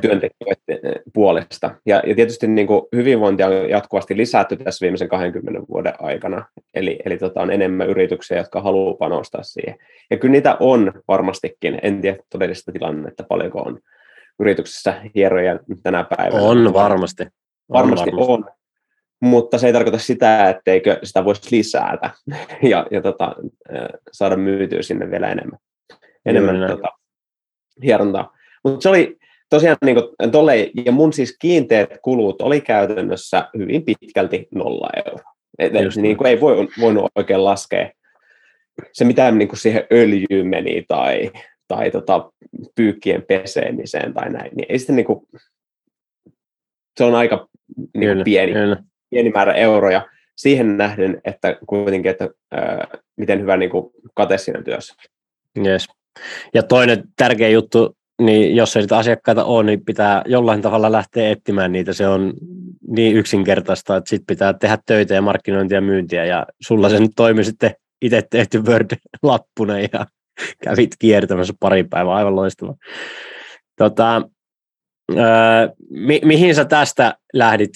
Työntekijöiden 0.01 1.03
puolesta. 1.13 1.75
Ja, 1.85 2.01
ja 2.07 2.15
tietysti 2.15 2.47
niin 2.47 2.67
kuin 2.67 2.81
hyvinvointia 2.95 3.47
on 3.47 3.69
jatkuvasti 3.69 4.17
lisätty 4.17 4.55
tässä 4.55 4.83
viimeisen 4.83 5.09
20 5.09 5.62
vuoden 5.69 5.93
aikana, 6.00 6.45
eli, 6.74 7.00
eli 7.05 7.17
tota, 7.17 7.41
on 7.41 7.51
enemmän 7.51 7.89
yrityksiä, 7.89 8.38
jotka 8.38 8.62
haluaa 8.62 8.93
panostaa 8.93 9.43
siihen. 9.43 9.75
Ja 10.12 10.17
kyllä 10.17 10.31
niitä 10.31 10.57
on 10.59 10.93
varmastikin, 11.07 11.79
en 11.83 12.01
tiedä 12.01 12.17
todellista 12.29 12.71
tilannetta, 12.71 13.24
paljonko 13.29 13.59
on 13.62 13.79
yrityksissä 14.39 15.01
hieroja 15.15 15.59
tänä 15.83 16.05
päivänä. 16.17 16.43
On 16.43 16.74
varmasti. 16.74 17.24
On 17.24 17.29
varmasti, 17.69 18.12
varmasti 18.12 18.31
on, 18.31 18.45
mutta 19.21 19.57
se 19.57 19.67
ei 19.67 19.74
tarkoita 19.74 19.97
sitä, 19.97 20.50
etteikö 20.50 21.00
sitä 21.03 21.25
voisi 21.25 21.55
lisätä 21.55 22.09
ja, 22.71 22.88
ja 22.91 23.01
tota, 23.01 23.35
saada 24.12 24.38
myytyä 24.38 24.81
sinne 24.81 25.12
vielä 25.12 25.31
enemmän, 25.31 25.59
enemmän 26.25 26.69
tota, 26.69 26.88
hierontaa. 27.83 28.33
Mutta 28.63 28.81
se 28.81 28.89
oli, 28.89 29.17
tosiaan 29.55 29.77
niin 29.85 29.95
kuin, 29.95 30.31
tolle, 30.31 30.71
ja 30.85 30.91
mun 30.91 31.13
siis 31.13 31.38
kiinteät 31.39 31.89
kulut 32.01 32.41
oli 32.41 32.62
käytännössä 32.62 33.50
hyvin 33.57 33.83
pitkälti 33.85 34.47
nolla 34.55 34.89
euroa. 35.05 35.33
Et, 35.59 35.71
niin 35.95 36.17
kuin 36.17 36.27
ei 36.27 36.41
voi, 36.41 36.67
voinut 36.79 37.12
oikein 37.15 37.43
laskea 37.43 37.89
se, 38.93 39.05
mitä 39.05 39.31
niin 39.31 39.47
kuin 39.47 39.59
siihen 39.59 39.88
öljyyn 39.91 40.47
meni 40.47 40.85
tai, 40.88 41.31
tai 41.67 41.91
tota, 41.91 42.31
pyykkien 42.75 43.24
pesemiseen 43.27 44.13
tai 44.13 44.29
näin, 44.29 44.51
niin 44.55 44.65
ei 44.69 44.79
sitten 44.79 44.95
niin 44.95 45.05
kuin, 45.05 45.27
se 46.97 47.03
on 47.03 47.15
aika 47.15 47.47
niin 47.97 48.13
kuin 48.13 48.24
pieni, 48.24 48.53
kyllä. 48.53 48.83
pieni 49.09 49.29
määrä 49.29 49.53
euroja 49.53 50.07
siihen 50.35 50.77
nähden, 50.77 51.21
että 51.25 51.57
kuitenkin, 51.67 52.12
että 52.12 52.29
ää, 52.51 52.88
miten 53.15 53.41
hyvä 53.41 53.57
niin 53.57 53.71
kuin 53.71 53.91
kate 54.13 54.38
siinä 54.38 54.62
työssä. 54.62 54.95
Yes. 55.65 55.88
Ja 56.53 56.63
toinen 56.63 57.03
tärkeä 57.17 57.50
juttu 57.50 57.97
niin 58.22 58.55
jos 58.55 58.75
ei 58.75 58.81
niitä 58.81 58.98
asiakkaita 58.98 59.43
ole, 59.43 59.63
niin 59.63 59.86
pitää 59.86 60.22
jollain 60.25 60.62
tavalla 60.62 60.91
lähteä 60.91 61.29
etsimään 61.29 61.72
niitä. 61.72 61.93
Se 61.93 62.07
on 62.07 62.34
niin 62.88 63.15
yksinkertaista, 63.15 63.98
että 63.98 64.10
sitten 64.10 64.25
pitää 64.36 64.53
tehdä 64.53 64.77
töitä 64.86 65.13
ja 65.13 65.22
markkinointia 65.22 65.77
ja 65.77 65.81
myyntiä, 65.81 66.25
ja 66.25 66.45
sulla 66.62 66.89
se 66.89 67.00
nyt 67.00 67.12
toimi 67.15 67.43
sitten 67.43 67.75
itse 68.01 68.24
tehty 68.29 68.60
Word-lappuna, 68.60 69.79
ja 69.93 70.05
kävit 70.63 70.95
kiertämässä 71.00 71.53
pari 71.60 71.84
päivää, 71.84 72.13
aivan 72.13 72.36
loistava. 72.36 72.75
Tota, 73.77 74.22
öö, 75.12 75.69
mi- 75.89 76.22
mihin 76.24 76.55
sä 76.55 76.65
tästä 76.65 77.17
lähdit? 77.34 77.72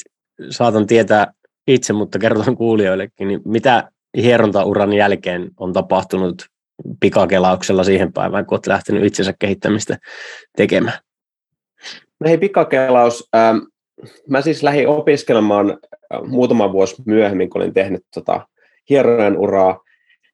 Saatan 0.50 0.88
tietää 0.88 1.34
itse, 1.68 1.94
mutta 1.94 2.20
kerrotaan 2.20 2.58
kuulijoillekin, 2.58 3.28
niin 3.28 3.42
mitä 3.46 3.92
hierontauran 4.18 4.94
jälkeen 4.94 5.52
on 5.58 5.74
tapahtunut 5.74 6.46
pikakelauksella 7.00 7.84
siihen 7.84 8.14
päivään, 8.14 8.46
kun 8.46 8.56
olet 8.56 8.68
lähtenyt 8.68 9.04
itsensä 9.04 9.34
kehittämistä 9.40 9.98
tekemään? 10.58 11.00
No 12.20 12.30
hei, 12.30 12.38
pikakelaus. 12.38 13.30
Ähm, 13.36 13.58
mä 14.28 14.42
siis 14.42 14.64
lähdin 14.64 14.88
opiskelemaan 14.88 15.70
äh, 15.70 16.22
muutama 16.28 16.72
vuosi 16.72 16.96
myöhemmin, 17.06 17.50
kun 17.50 17.62
olin 17.62 17.74
tehnyt 17.74 18.06
tota 18.14 18.48
hierojen 18.90 19.38
uraa, 19.38 19.80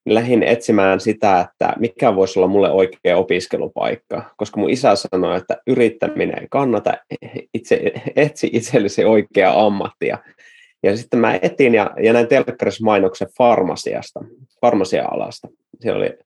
niin 0.06 0.16
lähdin 0.16 0.44
etsimään 0.44 1.00
sitä, 1.00 1.40
että 1.40 1.74
mikä 1.80 2.16
voisi 2.16 2.40
olla 2.40 2.48
mulle 2.48 2.72
oikea 2.72 3.18
opiskelupaikka, 3.18 4.34
koska 4.38 4.60
mun 4.60 4.70
isä 4.70 4.96
sanoi, 4.96 5.38
että 5.38 5.58
yrittäminen 5.68 6.40
ei 6.40 6.48
kannata, 6.50 6.94
itse, 7.54 7.92
etsi 8.16 8.50
itsellesi 8.54 9.06
oikea 9.06 9.66
ammattia. 9.66 10.18
Ja 10.84 10.98
sitten 10.98 11.20
mä 11.20 11.40
etin 11.42 11.76
ja, 11.76 11.92
ja 12.04 12.14
näin 12.14 12.28
telkkarissa 12.28 12.86
mainoksen 12.86 13.28
farmasiasta, 13.38 14.20
farmasia-alasta. 14.62 15.48
Siellä 15.80 15.98
oli 15.98 16.18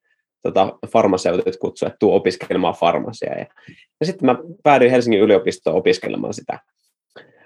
tota, 0.42 0.78
farmaseutit 0.88 1.58
kutsui, 1.58 1.88
että 1.88 1.98
tuu 2.00 2.16
opiskelemaan 2.16 2.74
farmasiaa. 2.74 3.36
Ja, 3.36 3.46
ja 4.00 4.06
sitten 4.06 4.26
mä 4.26 4.36
päädyin 4.64 4.92
Helsingin 4.92 5.22
yliopistoon 5.22 5.76
opiskelemaan 5.76 6.34
sitä 6.34 6.60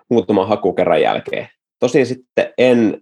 muutaman 0.10 0.48
hakukerran 0.48 1.02
jälkeen. 1.02 1.48
Tosin 1.80 2.06
sitten 2.06 2.54
en 2.58 3.02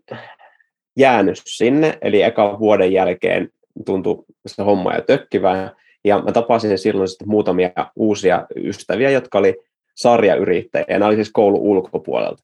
jäänyt 0.98 1.42
sinne, 1.46 1.98
eli 2.02 2.22
eka 2.22 2.60
vuoden 2.60 2.94
jälkeen 2.94 3.50
tuntui 3.86 4.24
se 4.48 4.64
homma 4.64 4.96
jo 4.96 5.02
tökkivää. 5.02 5.72
Ja 6.06 6.22
mä 6.22 6.32
tapasin 6.32 6.78
silloin 6.78 7.08
sitten 7.08 7.30
muutamia 7.30 7.70
uusia 7.96 8.48
ystäviä, 8.56 9.10
jotka 9.10 9.38
oli 9.38 9.56
sarjayrittäjiä, 9.96 10.86
ja 10.90 11.00
nämä 11.00 11.08
oli 11.08 11.16
siis 11.16 11.32
koulun 11.32 11.60
ulkopuolelta. 11.60 12.44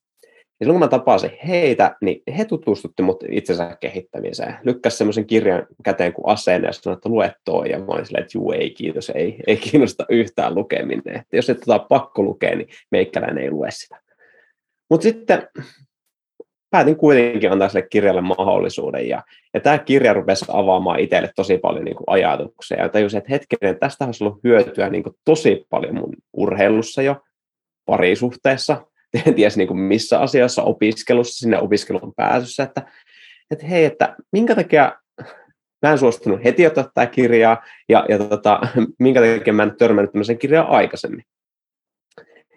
Ja 0.59 0.65
silloin 0.65 0.79
kun 0.79 0.85
mä 0.85 0.87
tapasin 0.87 1.31
heitä, 1.47 1.95
niin 2.01 2.21
he 2.37 2.45
tutustutti 2.45 3.03
mut 3.03 3.23
itsensä 3.29 3.77
kehittämiseen. 3.79 4.55
Lykkäs 4.63 4.97
semmoisen 4.97 5.25
kirjan 5.25 5.67
käteen 5.83 6.13
kuin 6.13 6.27
aseen 6.27 6.63
ja 6.63 6.71
sanoi, 6.71 6.95
että 6.97 7.09
lue 7.09 7.33
toi. 7.45 7.69
Ja 7.69 7.79
mä 7.79 7.85
olin 7.87 8.05
silleen, 8.05 8.23
että 8.23 8.37
juu, 8.37 8.51
ei 8.51 8.69
kiitos, 8.69 9.09
ei, 9.09 9.37
ei 9.47 9.57
kiinnosta 9.57 10.05
yhtään 10.09 10.55
lukeminen. 10.55 11.15
Että 11.15 11.35
jos 11.35 11.49
et 11.49 11.59
tota 11.59 11.79
pakko 11.79 12.23
lukea, 12.23 12.55
niin 12.55 12.69
meikäläinen 12.91 13.43
ei 13.43 13.51
lue 13.51 13.71
sitä. 13.71 14.01
Mutta 14.89 15.03
sitten 15.03 15.47
päätin 16.69 16.95
kuitenkin 16.95 17.51
antaa 17.51 17.69
sille 17.69 17.87
kirjalle 17.89 18.21
mahdollisuuden. 18.21 19.09
Ja, 19.09 19.23
ja 19.53 19.59
tämä 19.59 19.77
kirja 19.77 20.13
rupesi 20.13 20.45
avaamaan 20.47 20.99
itselle 20.99 21.31
tosi 21.35 21.57
paljon 21.57 21.85
niin 21.85 21.95
kuin 21.95 22.05
ajatuksia. 22.07 22.81
Ja 22.81 22.89
tajusin, 22.89 23.17
että 23.17 23.29
hetkinen, 23.29 23.79
tästä 23.79 24.05
olisi 24.05 24.23
ollut 24.23 24.43
hyötyä 24.43 24.89
niin 24.89 25.03
kuin 25.03 25.15
tosi 25.25 25.65
paljon 25.69 25.95
mun 25.95 26.13
urheilussa 26.33 27.01
jo, 27.01 27.15
parisuhteessa, 27.85 28.87
tiedä 29.35 29.51
niin 29.55 29.67
kuin 29.67 29.79
missä 29.79 30.19
asiassa 30.19 30.63
opiskelussa, 30.63 31.39
sinne 31.39 31.59
opiskelun 31.59 32.13
pääsyssä, 32.15 32.63
että, 32.63 32.91
että 33.51 33.65
hei, 33.65 33.85
että 33.85 34.15
minkä 34.31 34.55
takia 34.55 34.91
mä 35.81 35.91
en 35.91 35.97
suostunut 35.97 36.43
heti 36.43 36.67
ottaa 36.67 36.83
tätä 36.83 37.05
kirjaa, 37.05 37.63
ja, 37.89 38.05
ja 38.09 38.19
tota, 38.19 38.59
minkä 38.99 39.21
takia 39.21 39.53
mä 39.53 39.63
en 39.63 39.77
törmännyt 39.77 40.11
tämmöisen 40.11 40.37
kirjaan 40.37 40.69
aikaisemmin. 40.69 41.23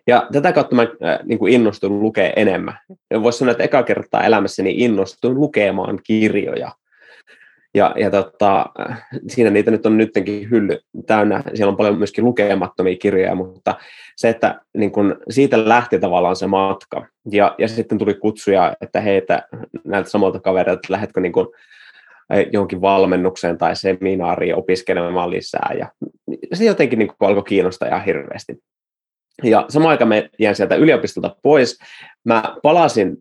Ja 0.07 0.29
tätä 0.33 0.53
kautta 0.53 0.77
mä 0.77 0.83
äh, 0.83 1.19
niin 1.25 1.39
kuin 1.39 1.53
innostuin 1.53 2.01
lukea 2.01 2.33
enemmän. 2.37 2.79
Voisi 3.23 3.39
sanoa, 3.39 3.53
että 3.53 3.65
eka 3.65 3.83
kertaa 3.83 4.25
elämässäni 4.25 4.75
innostuin 4.77 5.35
lukemaan 5.35 5.99
kirjoja. 6.05 6.73
Ja, 7.75 7.95
ja 7.97 8.11
tota, 8.11 8.67
siinä 9.29 9.51
niitä 9.51 9.71
nyt 9.71 9.87
on 9.87 9.99
nytkin 9.99 10.51
hylly 10.51 10.79
täynnä. 11.07 11.43
Siellä 11.55 11.71
on 11.71 11.77
paljon 11.77 11.99
myöskin 11.99 12.25
lukemattomia 12.25 12.97
kirjoja, 12.97 13.35
mutta 13.35 13.75
se, 14.17 14.29
että 14.29 14.61
niin 14.77 14.93
kun 14.93 15.17
siitä 15.29 15.69
lähti 15.69 15.99
tavallaan 15.99 16.37
se 16.37 16.47
matka. 16.47 17.07
Ja, 17.31 17.55
ja 17.59 17.69
sitten 17.69 17.99
tuli 17.99 18.15
kutsuja, 18.15 18.77
että 18.81 19.01
hei, 19.01 19.17
että 19.17 19.43
näiltä 19.85 20.11
samalta 20.11 20.41
kavereilta, 20.41 20.79
että 20.79 20.93
lähdetkö 20.93 21.21
niin 21.21 21.33
kun 21.33 21.53
johonkin 22.53 22.81
valmennukseen 22.81 23.59
tai 23.59 23.77
seminaariin 23.77 24.57
opiskelemaan 24.57 25.31
lisää. 25.31 25.71
Ja 25.79 25.89
se 26.53 26.65
jotenkin 26.65 26.99
niin 26.99 27.11
alkoi 27.21 27.43
kiinnostaa 27.43 27.89
ihan 27.89 28.05
hirveästi. 28.05 28.59
Ja 29.43 29.65
samaan 29.69 29.91
aikaan 29.91 30.09
mä 30.09 30.23
jäin 30.39 30.57
sieltä 30.57 30.75
yliopistolta 30.75 31.37
pois. 31.43 31.79
Mä 32.25 32.43
palasin 32.63 33.17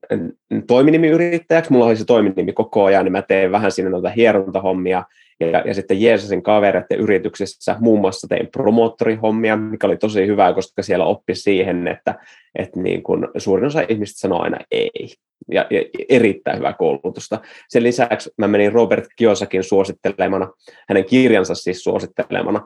toiminimiyrittäjäksi, 0.68 1.72
mulla 1.72 1.86
oli 1.86 1.96
se 1.96 2.06
toiminimi 2.06 2.54
koko 2.54 2.84
ajan, 2.84 3.06
niin 3.06 3.12
mä 3.12 3.22
tein 3.22 3.52
vähän 3.52 3.72
sinne 3.72 3.92
noita 3.92 4.10
hierontahommia. 4.10 5.04
ja, 5.40 5.64
ja 5.66 5.74
sitten 5.74 6.02
Jeesusin 6.02 6.44
kavereiden 6.44 7.00
yrityksissä 7.00 7.76
muun 7.80 8.02
muassa 8.02 8.28
tein 8.28 8.48
promoottorihommia, 8.48 9.58
mikä 9.58 9.88
oli 9.88 9.98
tosi 9.98 10.28
hyvä, 10.28 10.54
koska 10.54 10.84
siellä 10.84 11.06
oppi 11.06 11.36
siihen, 11.36 11.88
että, 11.88 12.16
että 12.56 12.80
niin 12.80 13.04
kuin 13.04 13.28
suurin 13.38 13.66
osa 13.66 13.82
ihmistä 13.90 14.20
sanoo 14.20 14.42
aina 14.42 14.58
ei. 14.72 15.14
Ja, 15.52 15.68
ja 15.70 15.82
erittäin 16.10 16.58
hyvää 16.58 16.74
koulutusta. 16.74 17.40
Sen 17.70 17.84
lisäksi 17.84 18.32
mä 18.38 18.48
menin 18.48 18.72
Robert 18.72 19.06
Kiosakin 19.16 19.64
suosittelemana, 19.64 20.52
hänen 20.90 21.06
kirjansa 21.06 21.56
siis 21.56 21.84
suosittelemana, 21.84 22.62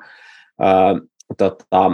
ää, 0.60 0.96
tota, 1.38 1.92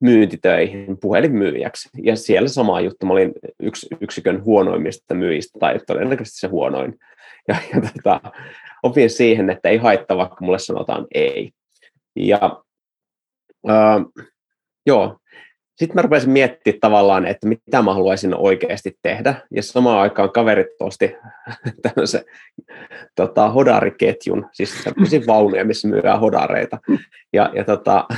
myyntitöihin 0.00 0.98
puhelinmyyjäksi. 1.00 1.88
Ja 2.02 2.16
siellä 2.16 2.48
sama 2.48 2.80
juttu, 2.80 3.06
mä 3.06 3.12
olin 3.12 3.32
yksi 3.60 3.86
yksikön 4.00 4.44
huonoimmista 4.44 5.14
myyjistä, 5.14 5.58
tai 5.58 5.80
todennäköisesti 5.86 6.40
se 6.40 6.46
huonoin. 6.46 6.98
Ja, 7.48 7.56
ja 7.74 7.80
tota, 7.80 8.20
opin 8.82 9.10
siihen, 9.10 9.50
että 9.50 9.68
ei 9.68 9.76
haittaa, 9.76 10.16
vaikka 10.16 10.36
mulle 10.40 10.58
sanotaan 10.58 11.06
ei. 11.14 11.50
Ja 12.16 12.62
äh, 13.70 14.26
joo, 14.86 15.18
sitten 15.78 15.94
mä 15.94 16.02
rupesin 16.02 16.30
miettimään 16.30 16.80
tavallaan, 16.80 17.26
että 17.26 17.48
mitä 17.48 17.82
mä 17.82 17.94
haluaisin 17.94 18.34
oikeasti 18.34 18.98
tehdä. 19.02 19.34
Ja 19.50 19.62
samaan 19.62 19.98
aikaan 19.98 20.32
kaverit 20.32 20.66
osti 20.80 21.16
tämmöisen 21.82 22.24
tota, 23.14 23.50
hodariketjun, 23.50 24.46
siis 24.52 24.84
tämmöisiä 24.84 25.20
vaunuja, 25.26 25.64
missä 25.64 25.88
myydään 25.88 26.20
hodareita. 26.20 26.78
Ja, 27.32 27.50
ja 27.54 27.64
tota, 27.64 28.08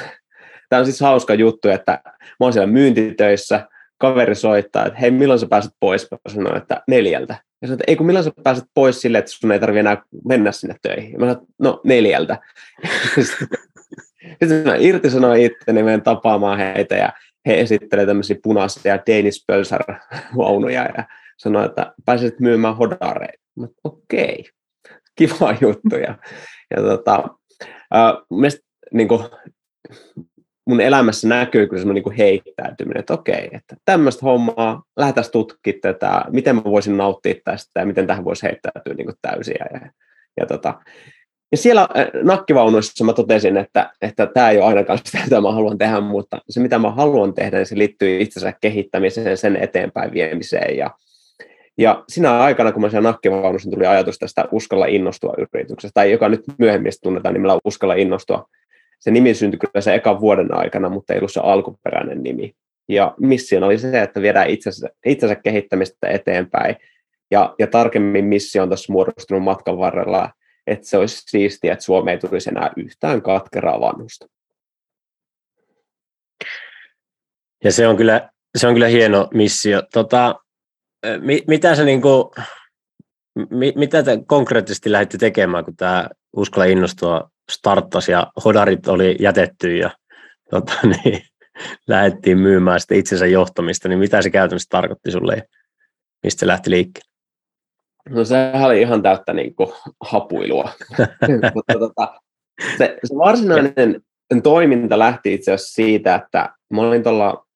tämä 0.70 0.80
on 0.80 0.86
siis 0.86 1.00
hauska 1.00 1.34
juttu, 1.34 1.68
että 1.68 2.00
mä 2.04 2.36
oon 2.40 2.52
siellä 2.52 2.72
myyntitöissä, 2.72 3.68
kaveri 3.98 4.34
soittaa, 4.34 4.86
että 4.86 4.98
hei, 4.98 5.10
milloin 5.10 5.40
sä 5.40 5.46
pääset 5.50 5.72
pois? 5.80 6.08
Mä 6.10 6.18
sanoin, 6.28 6.56
että 6.56 6.82
neljältä. 6.88 7.34
Ja 7.62 7.68
sanoin, 7.68 7.80
että 7.80 7.84
ei 7.90 7.96
kun 7.96 8.06
milloin 8.06 8.24
sä 8.24 8.30
pääset 8.44 8.64
pois 8.74 9.00
sille, 9.00 9.18
että 9.18 9.30
sun 9.30 9.52
ei 9.52 9.60
tarvitse 9.60 9.80
enää 9.80 10.02
mennä 10.28 10.52
sinne 10.52 10.76
töihin. 10.82 11.12
Ja 11.12 11.18
mä 11.18 11.26
sanoin, 11.26 11.46
no 11.58 11.80
neljältä. 11.84 12.38
Sitten 14.44 14.64
mä 14.64 14.76
irtisanoin 14.78 15.42
itteni, 15.42 15.82
menen 15.82 16.02
tapaamaan 16.02 16.58
heitä 16.58 16.94
ja 16.94 17.12
he 17.46 17.60
esittelevät 17.60 18.08
tämmöisiä 18.08 18.36
punaisia 18.42 18.98
Danish 19.06 19.44
Pölsar 19.46 19.82
vaunuja 20.36 20.82
ja 20.96 21.04
sanoi, 21.36 21.64
että 21.64 21.92
pääsit 22.04 22.40
myymään 22.40 22.76
hodareita. 22.76 23.42
okei, 23.84 24.44
okay. 24.84 24.98
kiva 25.16 25.56
juttu. 25.60 25.96
Ja, 25.96 26.18
ja 26.76 26.82
tota, 26.82 27.24
äh, 27.94 28.12
mielestä, 28.30 28.66
niin 28.92 29.08
kuin, 29.08 29.20
mun 30.70 30.80
elämässä 30.80 31.28
näkyy 31.28 31.66
kyllä 31.66 31.80
semmoinen 31.80 32.02
niin 32.04 32.16
heittäytyminen, 32.16 33.00
että 33.00 33.14
okei, 33.14 33.48
että 33.52 33.76
tämmöistä 33.84 34.20
hommaa, 34.22 34.82
lähdetään 34.96 35.26
tutkimaan 35.32 35.80
tätä, 35.82 36.24
miten 36.30 36.56
mä 36.56 36.64
voisin 36.64 36.96
nauttia 36.96 37.34
tästä 37.44 37.80
ja 37.80 37.86
miten 37.86 38.06
tähän 38.06 38.24
voisi 38.24 38.42
heittäytyä 38.42 38.94
niin 38.94 39.12
täysiä. 39.22 39.66
Ja, 39.72 39.80
ja, 40.40 40.46
tota, 40.46 40.74
ja 41.52 41.56
siellä 41.56 41.82
äh, 41.82 42.06
nakkivaunuissa 42.22 43.04
mä 43.04 43.12
totesin, 43.12 43.56
että, 43.56 43.90
että 44.02 44.26
tämä 44.26 44.50
ei 44.50 44.58
ole 44.58 44.66
ainakaan 44.66 44.98
sitä, 45.04 45.18
mitä 45.24 45.40
mä 45.40 45.52
haluan 45.52 45.78
tehdä, 45.78 46.00
mutta 46.00 46.38
se 46.50 46.60
mitä 46.60 46.78
mä 46.78 46.90
haluan 46.90 47.34
tehdä, 47.34 47.56
niin 47.56 47.66
se 47.66 47.78
liittyy 47.78 48.20
itsensä 48.20 48.52
kehittämiseen, 48.60 49.36
sen 49.36 49.56
eteenpäin 49.56 50.12
viemiseen. 50.12 50.76
Ja, 50.76 50.90
ja 51.78 52.04
siinä 52.08 52.38
aikana, 52.40 52.72
kun 52.72 52.82
mä 52.82 52.90
siellä 52.90 53.08
nakkivaunussa, 53.08 53.68
niin 53.68 53.74
tuli 53.74 53.86
ajatus 53.86 54.18
tästä 54.18 54.44
uskalla 54.52 54.86
innostua 54.86 55.34
yrityksestä, 55.38 55.94
tai 55.94 56.12
joka 56.12 56.28
nyt 56.28 56.42
myöhemmin 56.58 56.92
tunnetaan 57.02 57.34
nimellä 57.34 57.58
uskalla 57.64 57.94
innostua 57.94 58.46
se 59.00 59.10
nimi 59.10 59.34
syntyi 59.34 59.58
kyllä 59.58 59.80
se 59.80 59.94
ekan 59.94 60.20
vuoden 60.20 60.54
aikana, 60.54 60.88
mutta 60.88 61.12
ei 61.12 61.18
ollut 61.18 61.32
se 61.32 61.40
alkuperäinen 61.40 62.22
nimi. 62.22 62.54
Ja 62.88 63.14
mission 63.20 63.62
oli 63.62 63.78
se, 63.78 64.02
että 64.02 64.22
viedään 64.22 64.50
itsensä, 64.50 64.88
itsensä 65.06 65.36
kehittämistä 65.36 66.08
eteenpäin. 66.08 66.76
Ja, 67.30 67.54
ja 67.58 67.66
tarkemmin 67.66 68.24
missio 68.24 68.62
on 68.62 68.70
tässä 68.70 68.92
muodostunut 68.92 69.42
matkan 69.42 69.78
varrella, 69.78 70.30
että 70.66 70.88
se 70.88 70.98
olisi 70.98 71.22
siistiä, 71.26 71.72
että 71.72 71.84
Suomeen 71.84 72.18
tulisi 72.18 72.50
enää 72.50 72.70
yhtään 72.76 73.22
katkeraa 73.22 73.80
vanhusta. 73.80 74.26
Ja 77.64 77.72
se 77.72 77.88
on 77.88 77.96
kyllä, 77.96 78.30
se 78.58 78.66
on 78.66 78.74
kyllä 78.74 78.88
hieno 78.88 79.28
missio. 79.34 79.82
Tota, 79.92 80.34
mi, 81.20 81.42
mitä 81.46 81.74
se 81.74 81.84
niinku, 81.84 82.34
mi, 83.50 83.72
mitä 83.76 84.02
te 84.02 84.18
konkreettisesti 84.26 84.92
lähditte 84.92 85.18
tekemään, 85.18 85.64
kun 85.64 85.76
tämä 85.76 86.08
Uskalla 86.36 86.64
innostua 86.64 87.30
starttasi 87.50 88.12
ja 88.12 88.32
hodarit 88.44 88.88
oli 88.88 89.16
jätetty 89.20 89.76
ja 89.76 89.90
tota, 90.50 90.72
niin, 91.04 91.22
lähdettiin 91.88 92.38
myymään 92.38 92.80
sitten 92.80 92.98
itsensä 92.98 93.26
johtamista, 93.26 93.88
niin 93.88 93.98
mitä 93.98 94.22
se 94.22 94.30
käytännössä 94.30 94.68
tarkoitti 94.70 95.10
sulle 95.10 95.34
ja 95.34 95.42
mistä 96.22 96.40
se 96.40 96.46
lähti 96.46 96.70
liikkeelle? 96.70 97.10
No 98.08 98.24
sehän 98.24 98.64
oli 98.64 98.80
ihan 98.80 99.02
täyttä 99.02 99.32
niin 99.32 99.54
kuin, 99.54 99.72
hapuilua. 100.00 100.72
Mutta, 101.54 101.78
tota, 101.78 102.20
se, 102.78 102.98
se 103.04 103.14
varsinainen 103.18 104.02
toiminta 104.42 104.98
lähti 104.98 105.34
itse 105.34 105.52
asiassa 105.52 105.74
siitä, 105.74 106.14
että 106.14 106.54
mä 106.70 106.80
olin 106.80 107.02
tuolla 107.02 107.46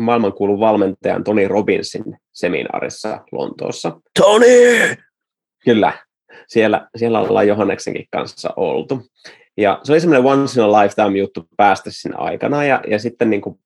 maailmankuulun 0.00 0.60
valmentajan 0.60 1.24
Tony 1.24 1.48
Robbinsin 1.48 2.04
seminaarissa 2.32 3.24
Lontoossa. 3.32 4.00
Tony! 4.18 4.96
Kyllä, 5.64 5.92
siellä, 6.46 6.88
siellä 6.96 7.20
ollaan 7.20 7.48
Johanneksenkin 7.48 8.06
kanssa 8.12 8.52
oltu. 8.56 9.02
Ja 9.60 9.80
se 9.82 9.92
oli 9.92 10.00
semmoinen 10.00 10.26
once 10.26 10.60
in 10.60 10.66
a 10.66 10.72
lifetime 10.72 11.18
juttu 11.18 11.48
päästä 11.56 11.90
sinne 11.90 12.16
aikana, 12.18 12.64
ja, 12.64 12.80
ja 12.88 12.98
sitten 12.98 13.30
niin 13.30 13.40
kuin 13.40 13.58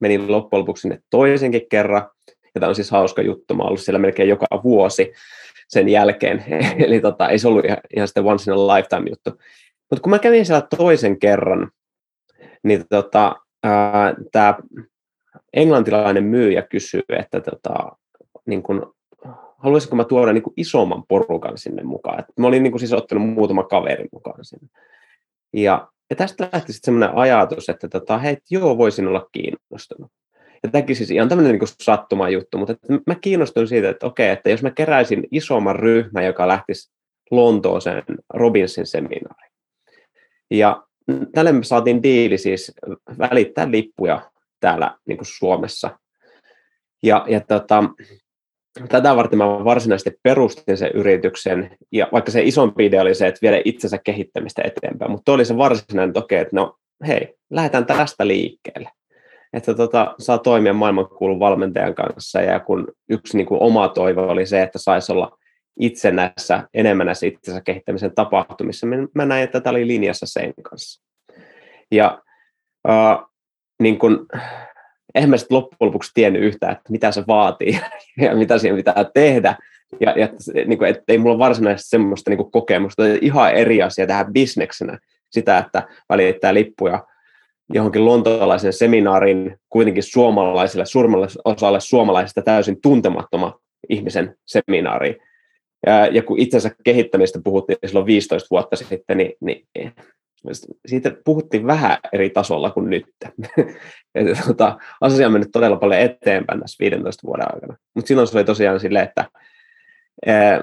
menin 0.00 0.32
loppujen 0.32 0.60
lopuksi 0.60 0.80
sinne 0.80 0.98
toisenkin 1.10 1.68
kerran, 1.68 2.08
ja 2.54 2.60
tämä 2.60 2.68
on 2.68 2.74
siis 2.74 2.90
hauska 2.90 3.22
juttu, 3.22 3.54
mä 3.54 3.62
oon 3.62 3.68
ollut 3.68 3.80
siellä 3.80 3.98
melkein 3.98 4.28
joka 4.28 4.46
vuosi 4.64 5.12
sen 5.68 5.88
jälkeen, 5.88 6.44
eli 6.86 7.00
tota, 7.00 7.28
ei 7.28 7.38
se 7.38 7.48
ollut 7.48 7.64
ihan, 7.64 7.78
ihan 7.96 8.08
sitten 8.08 8.24
once 8.24 8.50
in 8.50 8.58
a 8.58 8.66
lifetime 8.66 9.10
juttu. 9.10 9.30
Mutta 9.90 10.02
kun 10.02 10.10
mä 10.10 10.18
kävin 10.18 10.46
siellä 10.46 10.66
toisen 10.76 11.18
kerran, 11.18 11.70
niin 12.62 12.84
tota, 12.90 13.36
tämä 14.32 14.54
englantilainen 15.52 16.24
myyjä 16.24 16.62
kysyi, 16.62 17.02
että 17.08 17.40
tota, 17.40 17.74
niin 18.46 18.62
kun, 18.62 18.94
haluaisinko 19.58 19.96
mä 19.96 20.04
tuoda 20.04 20.32
niin 20.32 20.42
isomman 20.56 21.04
porukan 21.08 21.58
sinne 21.58 21.82
mukaan. 21.82 22.20
Et 22.20 22.26
mä 22.38 22.46
olin 22.46 22.62
niin 22.62 22.70
kuin 22.72 22.80
siis 22.80 22.92
ottanut 22.92 23.28
muutama 23.28 23.62
kaveri 23.62 24.08
mukaan 24.12 24.44
sinne. 24.44 24.68
Ja, 25.52 25.88
ja 26.10 26.16
tästä 26.16 26.48
lähti 26.52 26.72
sitten 26.72 26.86
semmoinen 26.94 27.18
ajatus, 27.18 27.68
että 27.68 27.88
tota, 27.88 28.18
hei, 28.18 28.36
joo, 28.50 28.78
voisin 28.78 29.08
olla 29.08 29.28
kiinnostunut. 29.32 30.10
Ja 30.62 30.70
tämäkin 30.70 30.96
siis 30.96 31.10
ihan 31.10 31.28
tämmöinen 31.28 31.52
niin 31.52 31.68
sattuma 31.80 32.28
juttu, 32.28 32.58
mutta 32.58 32.72
että 32.72 32.86
mä 33.06 33.14
kiinnostun 33.14 33.68
siitä, 33.68 33.88
että 33.88 34.06
okei, 34.06 34.30
että 34.30 34.50
jos 34.50 34.62
mä 34.62 34.70
keräisin 34.70 35.24
isomman 35.30 35.76
ryhmän, 35.76 36.24
joka 36.24 36.48
lähtisi 36.48 36.92
Lontooseen 37.30 38.02
Robinsin 38.34 38.86
seminaariin. 38.86 39.52
Ja 40.50 40.82
tälle 41.34 41.52
me 41.52 41.64
saatiin 41.64 42.02
diili 42.02 42.38
siis 42.38 42.72
välittää 43.18 43.70
lippuja 43.70 44.30
täällä 44.60 44.96
niin 45.06 45.18
Suomessa. 45.22 45.98
Ja, 47.02 47.24
ja 47.28 47.40
tota, 47.40 47.84
tätä 48.88 49.16
varten 49.16 49.38
mä 49.38 49.64
varsinaisesti 49.64 50.18
perustin 50.22 50.76
sen 50.76 50.90
yrityksen, 50.94 51.76
ja 51.92 52.08
vaikka 52.12 52.30
se 52.30 52.42
isompi 52.42 52.86
idea 52.86 53.02
oli 53.02 53.14
se, 53.14 53.26
että 53.26 53.38
viedä 53.42 53.62
itsensä 53.64 53.98
kehittämistä 54.04 54.62
eteenpäin, 54.64 55.10
mutta 55.10 55.32
oli 55.32 55.44
se 55.44 55.56
varsinainen 55.56 56.12
toki, 56.12 56.34
että 56.34 56.56
no 56.56 56.76
hei, 57.06 57.34
lähdetään 57.50 57.86
tästä 57.86 58.26
liikkeelle. 58.26 58.90
Että 59.52 59.74
tota, 59.74 60.14
saa 60.18 60.38
toimia 60.38 60.72
maailmankuulun 60.72 61.40
valmentajan 61.40 61.94
kanssa, 61.94 62.40
ja 62.40 62.60
kun 62.60 62.88
yksi 63.08 63.36
niin 63.36 63.46
kuin 63.46 63.62
oma 63.62 63.88
toivo 63.88 64.22
oli 64.22 64.46
se, 64.46 64.62
että 64.62 64.78
saisi 64.78 65.12
olla 65.12 65.38
itse 65.80 66.10
näissä, 66.10 66.68
enemmän 66.74 67.06
näissä 67.06 67.26
itsensä 67.26 67.60
kehittämisen 67.60 68.14
tapahtumissa, 68.14 68.86
mä 69.14 69.24
näin, 69.24 69.44
että 69.44 69.60
tämä 69.60 69.70
oli 69.70 69.86
linjassa 69.86 70.26
sen 70.26 70.54
kanssa. 70.62 71.02
Ja 71.92 72.22
äh, 72.88 73.18
niin 73.82 73.98
kun, 73.98 74.26
eihän 75.16 75.30
mä 75.30 75.36
sitten 75.36 75.56
loppujen 75.56 75.88
lopuksi 75.88 76.10
tiennyt 76.14 76.42
yhtään, 76.42 76.72
että 76.72 76.92
mitä 76.92 77.12
se 77.12 77.24
vaatii 77.26 77.80
ja 78.20 78.36
mitä 78.36 78.58
siihen 78.58 78.76
pitää 78.76 79.04
tehdä. 79.14 79.56
Ja, 80.00 80.14
ja 80.18 80.28
niin 80.66 80.78
kuin, 80.78 80.90
että 80.90 81.02
ei 81.08 81.18
mulla 81.18 81.38
varsinaisesti 81.38 81.90
semmoista 81.90 82.30
niin 82.30 82.38
kuin 82.38 82.50
kokemusta. 82.50 83.02
Ihan 83.20 83.54
eri 83.54 83.82
asia 83.82 84.06
tähän 84.06 84.32
bisneksenä 84.32 84.98
sitä, 85.30 85.58
että 85.58 85.88
välittää 86.08 86.54
lippuja 86.54 87.06
johonkin 87.74 88.04
lontolaisen 88.04 88.72
seminaarin 88.72 89.56
kuitenkin 89.68 90.02
suomalaisille, 90.02 90.86
suurimmalle 90.86 91.26
osalle 91.44 91.80
suomalaisista 91.80 92.42
täysin 92.42 92.80
tuntemattoman 92.80 93.52
ihmisen 93.88 94.36
seminaari. 94.46 95.18
Ja, 95.86 96.06
ja 96.06 96.22
kun 96.22 96.38
itsensä 96.38 96.70
kehittämistä 96.84 97.40
puhuttiin 97.44 97.78
silloin 97.86 98.06
15 98.06 98.46
vuotta 98.50 98.76
sitten, 98.76 99.18
niin, 99.18 99.32
niin 99.40 99.66
siitä 100.86 101.16
puhuttiin 101.24 101.66
vähän 101.66 101.98
eri 102.12 102.30
tasolla 102.30 102.70
kuin 102.70 102.90
nyt. 102.90 103.06
ja, 104.14 104.42
tota, 104.46 104.78
asia 105.00 105.26
on 105.26 105.32
mennyt 105.32 105.52
todella 105.52 105.76
paljon 105.76 106.00
eteenpäin 106.00 106.60
tässä 106.60 106.84
15 106.84 107.26
vuoden 107.26 107.54
aikana. 107.54 107.76
Mutta 107.94 108.08
silloin 108.08 108.28
se 108.28 108.38
oli 108.38 108.44
tosiaan 108.44 108.80
silleen, 108.80 109.04
että 109.04 109.24
ää, 110.26 110.62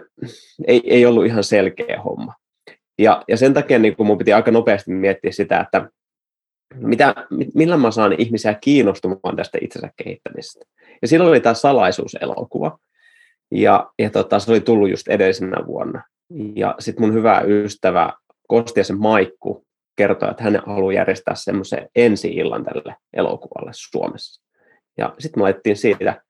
ei, 0.67 0.81
ei 0.85 1.05
ollut 1.05 1.25
ihan 1.25 1.43
selkeä 1.43 2.01
homma. 2.01 2.33
Ja, 2.99 3.23
ja 3.27 3.37
sen 3.37 3.53
takia 3.53 3.79
niin 3.79 3.95
mun 3.97 4.17
piti 4.17 4.33
aika 4.33 4.51
nopeasti 4.51 4.91
miettiä 4.91 5.31
sitä, 5.31 5.59
että 5.59 5.89
mitä, 6.75 7.15
millä 7.55 7.77
mä 7.77 7.91
saan 7.91 8.15
ihmisiä 8.17 8.53
kiinnostumaan 8.53 9.35
tästä 9.35 9.57
itsensä 9.61 9.89
kehittämisestä. 10.03 10.65
Ja 11.01 11.07
silloin 11.07 11.29
oli 11.29 11.39
tämä 11.39 11.53
salaisuuselokuva. 11.53 12.77
Ja, 13.51 13.91
ja 13.99 14.09
tota, 14.09 14.39
se 14.39 14.51
oli 14.51 14.61
tullut 14.61 14.89
just 14.89 15.07
edellisenä 15.07 15.65
vuonna. 15.67 16.03
Ja 16.55 16.75
sitten 16.79 17.05
mun 17.05 17.13
hyvä 17.13 17.41
ystävä 17.41 18.13
Kostiasen 18.53 18.99
Maikku 18.99 19.65
kertoi, 19.95 20.29
että 20.31 20.43
hän 20.43 20.61
haluaa 20.65 20.93
järjestää 20.93 21.35
semmoisen 21.35 21.89
ensi-illan 21.95 22.65
tälle 22.65 22.95
elokuvalle 23.13 23.71
Suomessa. 23.73 24.43
Ja 24.97 25.13
sitten 25.19 25.39
me 25.39 25.43
laitettiin 25.43 25.77
siitä 25.77 26.21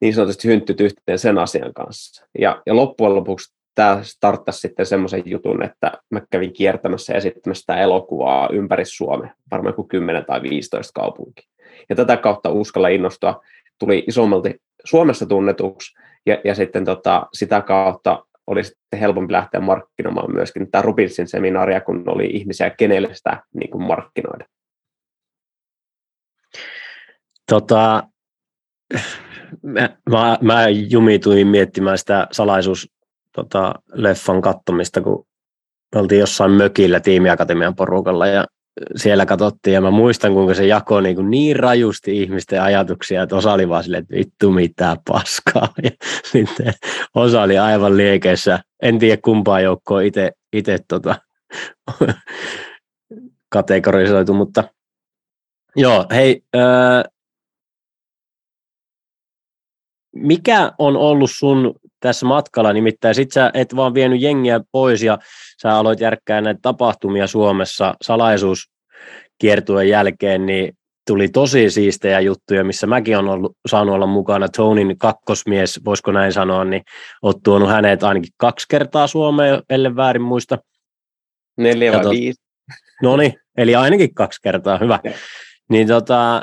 niin 0.00 0.14
sanotusti 0.14 0.48
hynttyt 0.48 0.80
yhteen 0.80 1.18
sen 1.18 1.38
asian 1.38 1.74
kanssa. 1.74 2.26
Ja, 2.38 2.62
ja 2.66 2.76
loppujen 2.76 3.14
lopuksi 3.14 3.54
tämä 3.74 4.00
starttasi 4.02 4.60
sitten 4.60 4.86
semmoisen 4.86 5.22
jutun, 5.24 5.62
että 5.62 5.92
mä 6.10 6.22
kävin 6.30 6.52
kiertämässä 6.52 7.12
ja 7.12 7.16
esittämässä 7.16 7.60
sitä 7.60 7.76
elokuvaa 7.76 8.48
ympäri 8.52 8.84
Suomea, 8.84 9.34
varmaan 9.50 9.74
kuin 9.74 9.88
10 9.88 10.24
tai 10.24 10.42
15 10.42 10.92
kaupunki. 11.00 11.42
Ja 11.88 11.96
tätä 11.96 12.16
kautta 12.16 12.50
uskalla 12.50 12.88
innostua, 12.88 13.40
tuli 13.78 14.04
isommalti 14.06 14.54
Suomessa 14.84 15.26
tunnetuksi, 15.26 15.98
ja, 16.26 16.40
ja 16.44 16.54
sitten 16.54 16.84
tota, 16.84 17.26
sitä 17.32 17.60
kautta 17.60 18.24
oli 18.50 18.64
sitten 18.64 19.00
helpompi 19.00 19.32
lähteä 19.32 19.60
markkinoimaan 19.60 20.34
myöskin 20.34 20.70
tämä 20.70 20.82
Rubinsin 20.82 21.28
seminaaria, 21.28 21.80
kun 21.80 22.04
oli 22.06 22.26
ihmisiä, 22.26 22.70
kenelle 22.70 23.14
sitä 23.14 23.42
niin 23.54 23.70
kuin 23.70 23.82
markkinoida. 23.82 24.44
Tota, 27.50 28.02
mä, 29.62 29.88
mä, 30.10 30.38
mä 30.40 30.68
jumituin 30.68 31.46
miettimään 31.46 31.98
sitä 31.98 32.26
salaisuus 32.32 32.92
tota, 33.32 33.74
leffan 33.92 34.42
kattomista, 34.42 35.00
kun 35.00 35.26
me 35.94 36.00
oltiin 36.00 36.20
jossain 36.20 36.50
mökillä 36.50 37.00
tiimiakatemian 37.00 37.74
porukalla 37.74 38.26
ja 38.26 38.46
siellä 38.96 39.26
katsottiin 39.26 39.74
ja 39.74 39.80
mä 39.80 39.90
muistan, 39.90 40.32
kuinka 40.32 40.54
se 40.54 40.66
jakoi 40.66 41.02
niin, 41.02 41.16
kuin 41.16 41.30
niin 41.30 41.56
rajusti 41.56 42.22
ihmisten 42.22 42.62
ajatuksia, 42.62 43.22
että 43.22 43.36
osa 43.36 43.52
oli 43.52 43.68
vaan 43.68 43.84
silleen, 43.84 44.02
että 44.02 44.16
vittu 44.16 44.50
mitä 44.50 44.96
paskaa. 45.08 45.68
Ja 45.82 45.90
sitten 46.32 46.72
osa 47.14 47.42
oli 47.42 47.58
aivan 47.58 47.96
liekeissä. 47.96 48.60
En 48.82 48.98
tiedä 48.98 49.22
kumpaa 49.24 49.60
joukkoa 49.60 50.00
itse, 50.52 50.78
tota, 50.88 51.14
kategorisoitu, 53.48 54.34
mutta 54.34 54.64
joo, 55.76 56.06
hei, 56.10 56.42
ää, 56.54 57.04
mikä 60.14 60.72
on 60.78 60.96
ollut 60.96 61.30
sun 61.32 61.74
tässä 62.00 62.26
matkalla, 62.26 62.72
nimittäin 62.72 63.14
sit 63.14 63.32
sä 63.32 63.50
et 63.54 63.76
vaan 63.76 63.94
vienyt 63.94 64.22
jengiä 64.22 64.60
pois 64.72 65.02
ja 65.02 65.18
sä 65.62 65.76
aloit 65.76 66.00
järkkää 66.00 66.40
näitä 66.40 66.60
tapahtumia 66.62 67.26
Suomessa 67.26 67.94
salaisuuskiertueen 68.02 69.88
jälkeen, 69.88 70.46
niin 70.46 70.72
tuli 71.06 71.28
tosi 71.28 71.70
siistejä 71.70 72.20
juttuja, 72.20 72.64
missä 72.64 72.86
mäkin 72.86 73.18
olen 73.18 73.30
ollut, 73.30 73.56
saanut 73.68 73.94
olla 73.94 74.06
mukana. 74.06 74.48
Tonin 74.48 74.98
kakkosmies, 74.98 75.80
voisiko 75.84 76.12
näin 76.12 76.32
sanoa, 76.32 76.64
niin 76.64 76.82
oot 77.22 77.36
tuonut 77.44 77.68
hänet 77.68 78.02
ainakin 78.02 78.32
kaksi 78.36 78.66
kertaa 78.70 79.06
Suomeen, 79.06 79.62
ellei 79.70 79.96
väärin 79.96 80.22
muista. 80.22 80.58
Neljä 81.56 81.92
vai 81.92 82.02
tot... 82.02 82.12
viisi. 82.12 82.42
No 83.02 83.16
niin, 83.16 83.34
eli 83.56 83.74
ainakin 83.74 84.14
kaksi 84.14 84.40
kertaa, 84.42 84.78
hyvä. 84.78 85.00
Ja. 85.04 85.12
Niin 85.70 85.88
tota, 85.88 86.42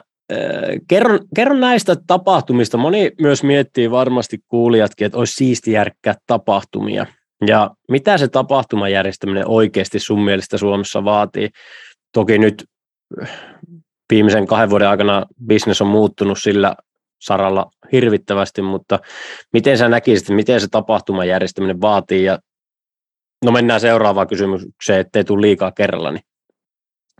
kerron, 0.88 1.20
kerron 1.36 1.60
näistä 1.60 1.96
tapahtumista. 2.08 2.78
Moni 2.78 3.12
myös 3.22 3.44
miettii 3.44 3.92
varmasti 3.92 4.38
kuulijatkin, 4.48 5.06
että 5.06 5.18
olisi 5.18 5.34
siisti 5.34 5.72
järkkää 5.72 6.16
tapahtumia. 6.28 7.06
Ja 7.48 7.72
mitä 7.90 8.18
se 8.18 8.28
tapahtumajärjestäminen 8.28 9.48
oikeasti 9.48 10.00
sun 10.00 10.24
mielestä 10.24 10.58
Suomessa 10.58 11.04
vaatii? 11.04 11.50
Toki 12.14 12.38
nyt 12.38 12.66
viimeisen 14.10 14.48
kahden 14.48 14.70
vuoden 14.70 14.90
aikana 14.90 15.26
bisnes 15.46 15.82
on 15.82 15.88
muuttunut 15.88 16.40
sillä 16.40 16.76
saralla 17.22 17.72
hirvittävästi, 17.92 18.62
mutta 18.62 19.00
miten 19.54 19.78
sä 19.78 19.90
näkisit, 19.90 20.30
miten 20.30 20.62
se 20.62 20.68
tapahtumajärjestäminen 20.72 21.82
vaatii? 21.82 22.24
Ja 22.24 22.40
no 23.46 23.52
mennään 23.52 23.82
seuraavaan 23.82 24.28
kysymykseen, 24.28 25.00
ettei 25.00 25.24
tule 25.24 25.42
liikaa 25.42 25.72
kerralla. 25.72 26.12
Niin 26.12 26.24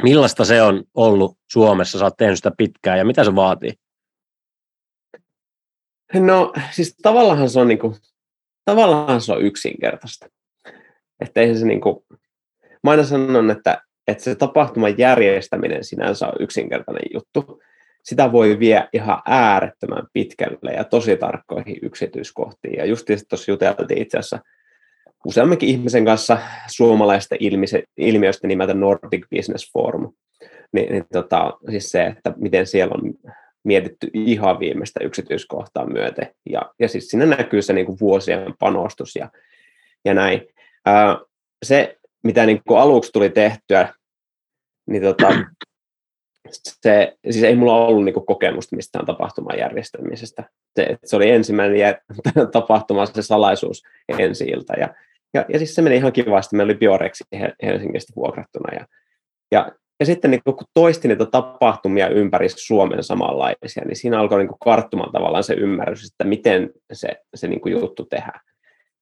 Millaista 0.04 0.46
se 0.46 0.62
on 0.62 0.84
ollut 0.94 1.38
Suomessa? 1.52 2.00
Sä 2.00 2.06
oot 2.06 2.18
tehnyt 2.18 2.38
sitä 2.38 2.52
pitkään 2.58 2.98
ja 2.98 3.06
mitä 3.06 3.24
se 3.24 3.36
vaatii? 3.36 3.74
No 6.14 6.54
siis 6.72 6.96
tavallaan 7.02 7.50
se 7.50 7.60
on, 7.60 7.68
niin 7.68 7.80
kuin, 7.80 7.96
tavallaan 8.72 9.22
se 9.22 9.34
on 9.34 9.42
yksinkertaista. 9.42 10.30
Että 11.20 11.42
ei 11.42 11.56
se 11.56 11.66
niin 11.66 11.82
kuin, 11.82 11.98
mä 12.84 12.92
aina 12.92 13.04
sanon, 13.04 13.52
että, 13.52 13.82
että 14.08 14.24
se 14.24 14.36
tapahtuman 14.36 14.98
järjestäminen 14.98 15.84
sinänsä 15.84 16.28
on 16.28 16.34
yksinkertainen 16.40 17.04
juttu. 17.14 17.62
Sitä 18.04 18.32
voi 18.32 18.60
vie 18.60 18.88
ihan 18.94 19.22
äärettömän 19.26 20.08
pitkälle 20.14 20.72
ja 20.74 20.84
tosi 20.84 21.18
tarkkoihin 21.18 21.78
yksityiskohtiin. 21.82 22.78
Ja 22.78 22.86
just 22.86 23.08
tuossa 23.30 23.52
juteltiin 23.52 24.02
itse 24.02 24.18
asiassa 24.18 24.40
useammankin 25.26 25.70
ihmisen 25.70 26.06
kanssa 26.06 26.38
suomalaista 26.68 27.36
ilmiöstä 27.98 28.48
nimeltä 28.48 28.74
Nordic 28.74 29.26
Business 29.36 29.72
Forum. 29.74 30.14
Niin, 30.72 30.92
niin 30.92 31.06
tota, 31.14 31.54
siis 31.70 31.90
se, 31.90 32.06
että 32.06 32.34
miten 32.38 32.68
siellä 32.68 32.96
on 32.96 33.14
mietitty 33.68 34.10
ihan 34.14 34.60
viimeistä 34.60 35.00
yksityiskohtaa 35.04 35.86
myöten. 35.86 36.36
Ja, 36.50 36.62
ja 36.80 36.88
siis 36.88 37.08
siinä 37.08 37.26
näkyy 37.26 37.62
se 37.62 37.74
niin 37.74 37.86
kuin 37.86 38.00
vuosien 38.02 38.54
panostus 38.60 39.16
ja, 39.16 39.30
ja 40.06 40.14
näin. 40.14 40.48
Ää, 40.86 41.18
se, 41.66 41.98
mitä 42.24 42.46
niin 42.46 42.62
kuin 42.68 42.80
aluksi 42.80 43.12
tuli 43.12 43.30
tehtyä, 43.30 43.94
niin 44.90 45.04
tota, 45.04 45.28
se, 46.52 47.18
siis 47.30 47.44
ei 47.44 47.56
mulla 47.56 47.86
ollut 47.86 48.06
niin 48.06 48.14
kuin 48.14 48.26
kokemusta 48.26 48.76
mistään 48.76 49.06
tapahtuman 49.06 49.60
järjestämisestä. 49.60 50.44
Se, 50.76 50.98
se 51.04 51.16
oli 51.16 51.30
ensimmäinen 51.30 51.96
tapahtuma, 52.52 53.06
se 53.06 53.22
salaisuus 53.22 53.84
ensi 54.20 54.46
ilta. 54.46 54.74
Ja, 54.74 54.96
ja, 55.34 55.46
ja 55.50 55.58
siis 55.58 55.76
se 55.76 55.82
meni 55.82 55.96
ihan 55.96 56.14
kivasti. 56.14 56.56
Meillä 56.56 56.72
oli 56.72 56.80
Bioreksi 56.80 57.24
Helsingistä 57.64 58.14
vuokrattuna. 58.16 58.76
Ja, 58.76 58.88
ja, 59.52 59.72
ja 60.00 60.06
sitten 60.06 60.32
niin 60.32 60.42
kun 60.44 60.58
toisti 60.74 61.08
niitä 61.08 61.26
tapahtumia 61.26 62.10
ympäri 62.10 62.50
Suomen 62.50 63.04
samanlaisia, 63.04 63.84
niin 63.86 63.96
siinä 63.96 64.20
alkoi 64.20 64.44
niin 64.44 64.60
karttumaan 64.64 65.12
tavallaan 65.12 65.44
se 65.44 65.54
ymmärrys, 65.54 66.06
että 66.06 66.24
miten 66.24 66.70
se, 66.94 67.10
se 67.36 67.48
niin 67.48 67.62
juttu 67.66 68.06
tehdään. 68.06 68.40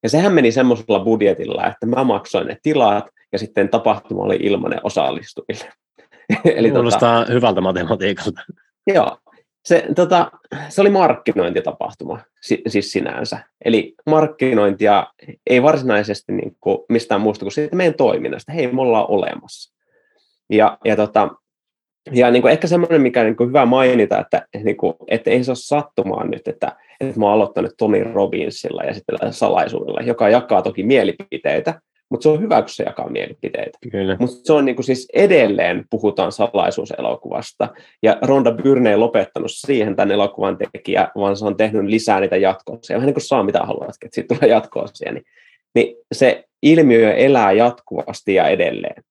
Ja 0.03 0.09
sehän 0.09 0.33
meni 0.33 0.51
semmoisella 0.51 0.99
budjetilla, 0.99 1.67
että 1.67 1.85
mä 1.85 2.03
maksoin 2.03 2.47
ne 2.47 2.57
tilat 2.63 3.05
ja 3.31 3.39
sitten 3.39 3.69
tapahtuma 3.69 4.23
oli 4.23 4.35
ilmainen 4.35 4.79
osallistujille. 4.83 5.65
Eli 6.55 6.67
tota 6.67 6.79
Kuulostaa 6.79 7.19
tota, 7.19 7.33
hyvältä 7.33 7.61
matematiikalta. 7.61 8.41
Joo, 8.87 9.17
se, 9.65 9.85
tota, 9.95 10.31
se 10.69 10.81
oli 10.81 10.89
markkinointitapahtuma 10.89 12.19
si, 12.41 12.61
siis 12.67 12.91
sinänsä. 12.91 13.39
Eli 13.65 13.93
markkinointia 14.05 15.07
ei 15.49 15.63
varsinaisesti 15.63 16.31
niin 16.31 16.57
kuin 16.61 16.77
mistään 16.89 17.21
muusta 17.21 17.45
kuin 17.45 17.51
siitä 17.51 17.75
meidän 17.75 17.93
toiminnasta. 17.93 18.51
Hei, 18.51 18.71
me 18.71 18.81
ollaan 18.81 19.09
olemassa. 19.09 19.74
Ja, 20.49 20.77
ja, 20.85 20.95
tota, 20.95 21.29
ja 22.11 22.31
niin 22.31 22.41
kuin 22.41 22.51
ehkä 22.51 22.67
semmoinen, 22.67 23.01
mikä 23.01 23.19
on 23.19 23.25
niin 23.25 23.35
kuin 23.35 23.47
hyvä 23.47 23.65
mainita, 23.65 24.19
että, 24.19 24.47
niin 24.63 24.77
kuin, 24.77 24.93
että 25.07 25.29
ei 25.29 25.43
se 25.43 25.51
ole 25.51 25.55
sattumaan 25.55 26.31
nyt, 26.31 26.47
että, 26.47 26.75
että 26.99 27.19
mä 27.19 27.25
oon 27.25 27.33
aloittanut 27.33 27.71
Tony 27.77 28.03
Robbinsilla 28.03 28.83
ja 28.83 28.93
sitten 28.93 29.33
salaisuudella, 29.33 30.01
joka 30.01 30.29
jakaa 30.29 30.61
toki 30.61 30.83
mielipiteitä, 30.83 31.81
mutta 32.09 32.23
se 32.23 32.29
on 32.29 32.41
hyvä, 32.41 32.61
kun 32.61 32.69
se 32.69 32.83
jakaa 32.83 33.09
mielipiteitä. 33.09 33.77
Mutta 34.19 34.35
se 34.43 34.53
on 34.53 34.65
niin 34.65 34.75
kuin 34.75 34.85
siis 34.85 35.07
edelleen, 35.13 35.85
puhutaan 35.89 36.31
salaisuuselokuvasta, 36.31 37.69
ja 38.03 38.17
Ronda 38.21 38.51
Byrne 38.51 38.89
ei 38.89 38.97
lopettanut 38.97 39.51
siihen 39.51 39.95
tämän 39.95 40.11
elokuvan 40.11 40.57
tekijä, 40.57 41.07
vaan 41.15 41.37
se 41.37 41.45
on 41.45 41.57
tehnyt 41.57 41.83
lisää 41.85 42.19
niitä 42.19 42.37
jatkoosia. 42.37 42.95
Vähän 42.95 43.05
niin 43.05 43.13
kuin 43.13 43.23
saa 43.23 43.43
mitä 43.43 43.59
haluat, 43.59 43.89
että 43.89 44.15
siitä 44.15 44.35
tulee 44.35 44.51
jatkoosia. 44.53 45.11
Niin, 45.11 45.23
niin 45.75 45.95
se 46.11 46.43
ilmiö 46.63 47.13
elää 47.13 47.51
jatkuvasti 47.51 48.33
ja 48.33 48.47
edelleen. 48.47 49.03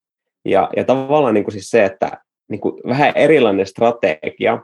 Ja, 0.45 0.71
ja 0.77 0.85
tavallaan 0.85 1.35
niin 1.35 1.45
kuin 1.45 1.53
siis 1.53 1.71
se, 1.71 1.85
että 1.85 2.11
niin 2.49 2.61
kuin 2.61 2.81
vähän 2.89 3.13
erilainen 3.15 3.67
strategia, 3.67 4.59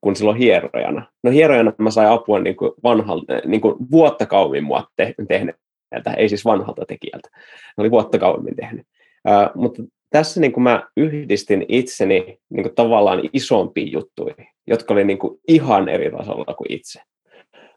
kun 0.00 0.16
silloin 0.16 0.36
hierojana. 0.36 1.06
No 1.22 1.30
hierojana 1.30 1.72
mä 1.78 1.90
sain 1.90 2.08
apua 2.08 2.40
niin 2.40 2.56
kuin 2.56 2.72
vanhalta, 2.82 3.40
niin 3.44 3.60
kuin 3.60 3.74
vuotta 3.90 4.26
kauemmin 4.26 4.64
mua 4.64 4.86
te, 4.96 5.14
tehnyt 5.28 5.56
tekijältä, 5.90 6.14
ei 6.14 6.28
siis 6.28 6.44
vanhalta 6.44 6.84
tekijältä. 6.88 7.28
Ne 7.76 7.82
oli 7.82 7.90
vuotta 7.90 8.18
kauemmin 8.18 8.56
tehnyt. 8.56 8.86
Uh, 9.28 9.62
mutta 9.62 9.82
tässä 10.10 10.40
niin 10.40 10.52
kuin 10.52 10.64
mä 10.64 10.82
yhdistin 10.96 11.66
itseni 11.68 12.38
niin 12.50 12.62
kuin 12.62 12.74
tavallaan 12.74 13.20
isompiin 13.32 13.92
juttuihin, 13.92 14.46
jotka 14.66 14.94
oli 14.94 15.04
niin 15.04 15.18
kuin 15.18 15.40
ihan 15.48 15.88
eri 15.88 16.10
tasolla 16.10 16.54
kuin 16.54 16.72
itse. 16.72 17.00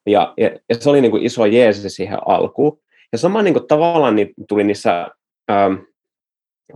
Ja, 0.06 0.34
ja, 0.38 0.52
ja 0.70 0.76
se 0.76 0.90
oli 0.90 1.02
niin 1.02 1.12
kuin 1.12 1.24
iso 1.24 1.46
jeesi 1.46 1.90
siihen 1.90 2.18
alkuun. 2.26 2.80
Ja 3.12 3.18
sama 3.18 3.42
niin 3.42 3.54
kuin 3.54 3.68
tavallaan 3.68 4.16
niin 4.16 4.34
tuli 4.48 4.64
niissä 4.64 5.08
ähm, 5.52 5.74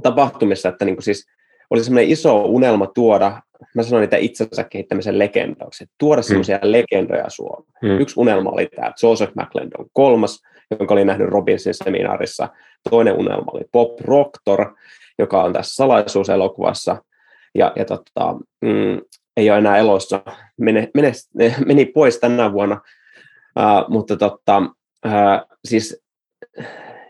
tapahtumissa, 0.03 0.69
että 0.69 0.85
niin 0.85 0.95
kuin 0.95 1.03
siis 1.03 1.25
oli 1.69 1.83
semmoinen 1.83 2.11
iso 2.11 2.41
unelma 2.41 2.87
tuoda, 2.87 3.41
mä 3.75 3.83
sanoin 3.83 4.01
niitä 4.01 4.17
itsensä 4.17 4.63
kehittämisen 4.63 5.19
legendaksi, 5.19 5.83
että 5.83 5.95
tuoda 5.97 6.21
mm. 6.21 6.23
semmoisia 6.23 6.59
legendoja 6.61 7.25
Suomeen. 7.27 7.73
Mm. 7.81 8.01
Yksi 8.01 8.19
unelma 8.19 8.49
oli 8.49 8.67
tämä 8.75 8.91
Joseph 9.03 9.33
McClendon 9.35 9.85
kolmas, 9.93 10.41
jonka 10.79 10.93
oli 10.93 11.05
nähnyt 11.05 11.29
Robinsin 11.29 11.73
seminaarissa. 11.73 12.49
Toinen 12.89 13.13
unelma 13.13 13.51
oli 13.53 13.63
Bob 13.71 13.95
Proctor, 13.95 14.75
joka 15.19 15.43
on 15.43 15.53
tässä 15.53 15.75
salaisuuselokuvassa, 15.75 17.03
ja, 17.55 17.73
ja 17.75 17.85
tota, 17.85 18.35
mm, 18.61 19.01
ei 19.37 19.49
ole 19.49 19.57
enää 19.57 19.77
elossa, 19.77 20.21
mene, 20.57 20.89
mene, 20.93 21.11
meni 21.65 21.85
pois 21.85 22.19
tänä 22.19 22.53
vuonna, 22.53 22.81
uh, 23.59 23.89
mutta 23.89 24.17
tota, 24.17 24.57
uh, 25.05 25.57
siis 25.65 26.03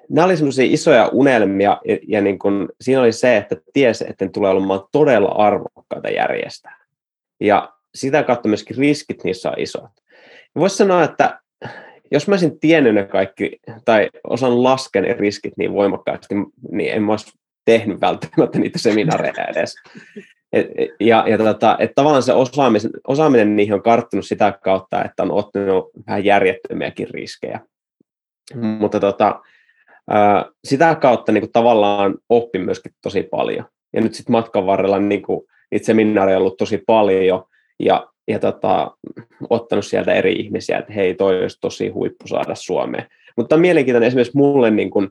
nämä 0.09 0.25
oli 0.25 0.37
semmoisia 0.37 0.65
isoja 0.73 1.07
unelmia, 1.07 1.81
ja, 2.07 2.21
niin 2.21 2.39
kun, 2.39 2.69
siinä 2.81 3.01
oli 3.01 3.11
se, 3.11 3.37
että 3.37 3.55
tiesi, 3.73 4.05
että 4.09 4.25
ne 4.25 4.31
tulee 4.31 4.51
olemaan 4.51 4.83
todella 4.91 5.29
arvokkaita 5.29 6.09
järjestää. 6.09 6.77
Ja 7.39 7.73
sitä 7.95 8.23
kautta 8.23 8.47
myöskin 8.47 8.77
riskit 8.77 9.23
niissä 9.23 9.49
on 9.49 9.59
isot. 9.59 9.91
Voisi 10.55 10.75
sanoa, 10.75 11.03
että 11.03 11.39
jos 12.11 12.27
mä 12.27 12.33
olisin 12.33 12.59
tiennyt 12.59 12.95
ne 12.95 13.03
kaikki, 13.03 13.59
tai 13.85 14.09
osan 14.23 14.63
laskea 14.63 15.01
ne 15.01 15.13
riskit 15.13 15.53
niin 15.57 15.73
voimakkaasti, 15.73 16.35
niin 16.71 16.93
en 16.93 17.03
mä 17.03 17.13
olisi 17.13 17.31
tehnyt 17.65 18.01
välttämättä 18.01 18.59
niitä 18.59 18.79
seminaareja 18.79 19.45
edes. 19.47 19.75
Ja 20.99 21.23
ja 21.27 21.37
tota, 21.37 21.77
et 21.79 21.91
tavallaan 21.95 22.23
se 22.23 22.33
osaaminen, 22.33 22.91
osaaminen 23.07 23.55
niihin 23.55 23.73
on 23.73 23.81
karttunut 23.81 24.25
sitä 24.25 24.59
kautta, 24.63 25.03
että 25.03 25.23
on 25.23 25.31
ottanut 25.31 25.89
vähän 26.07 26.25
järjettömiäkin 26.25 27.09
riskejä. 27.09 27.59
Mm. 28.53 28.65
Mutta 28.65 28.99
tota, 28.99 29.41
ää, 30.09 30.45
sitä 30.63 30.95
kautta 30.95 31.31
niin 31.31 31.41
kuin, 31.41 31.51
tavallaan 31.51 32.15
oppi 32.29 32.59
myöskin 32.59 32.91
tosi 33.03 33.23
paljon. 33.23 33.65
Ja 33.93 34.01
nyt 34.01 34.13
sitten 34.13 34.31
matkan 34.31 34.65
varrella 34.65 34.99
niin 34.99 35.21
kuin, 35.21 35.47
niitä 35.71 35.85
seminaareja 35.85 36.37
on 36.37 36.41
ollut 36.41 36.57
tosi 36.57 36.83
paljon, 36.87 37.43
ja, 37.79 38.07
ja 38.27 38.39
tota, 38.39 38.91
ottanut 39.49 39.85
sieltä 39.85 40.13
eri 40.13 40.33
ihmisiä, 40.33 40.77
että 40.77 40.93
hei, 40.93 41.15
toi 41.15 41.41
olisi 41.41 41.57
tosi 41.61 41.89
huippu 41.89 42.27
saada 42.27 42.55
Suomeen. 42.55 43.07
Mutta 43.37 43.57
mielenkiintoinen 43.57 44.07
esimerkiksi 44.07 44.37
mulle 44.37 44.71
niin 44.71 44.89
kuin, 44.89 45.09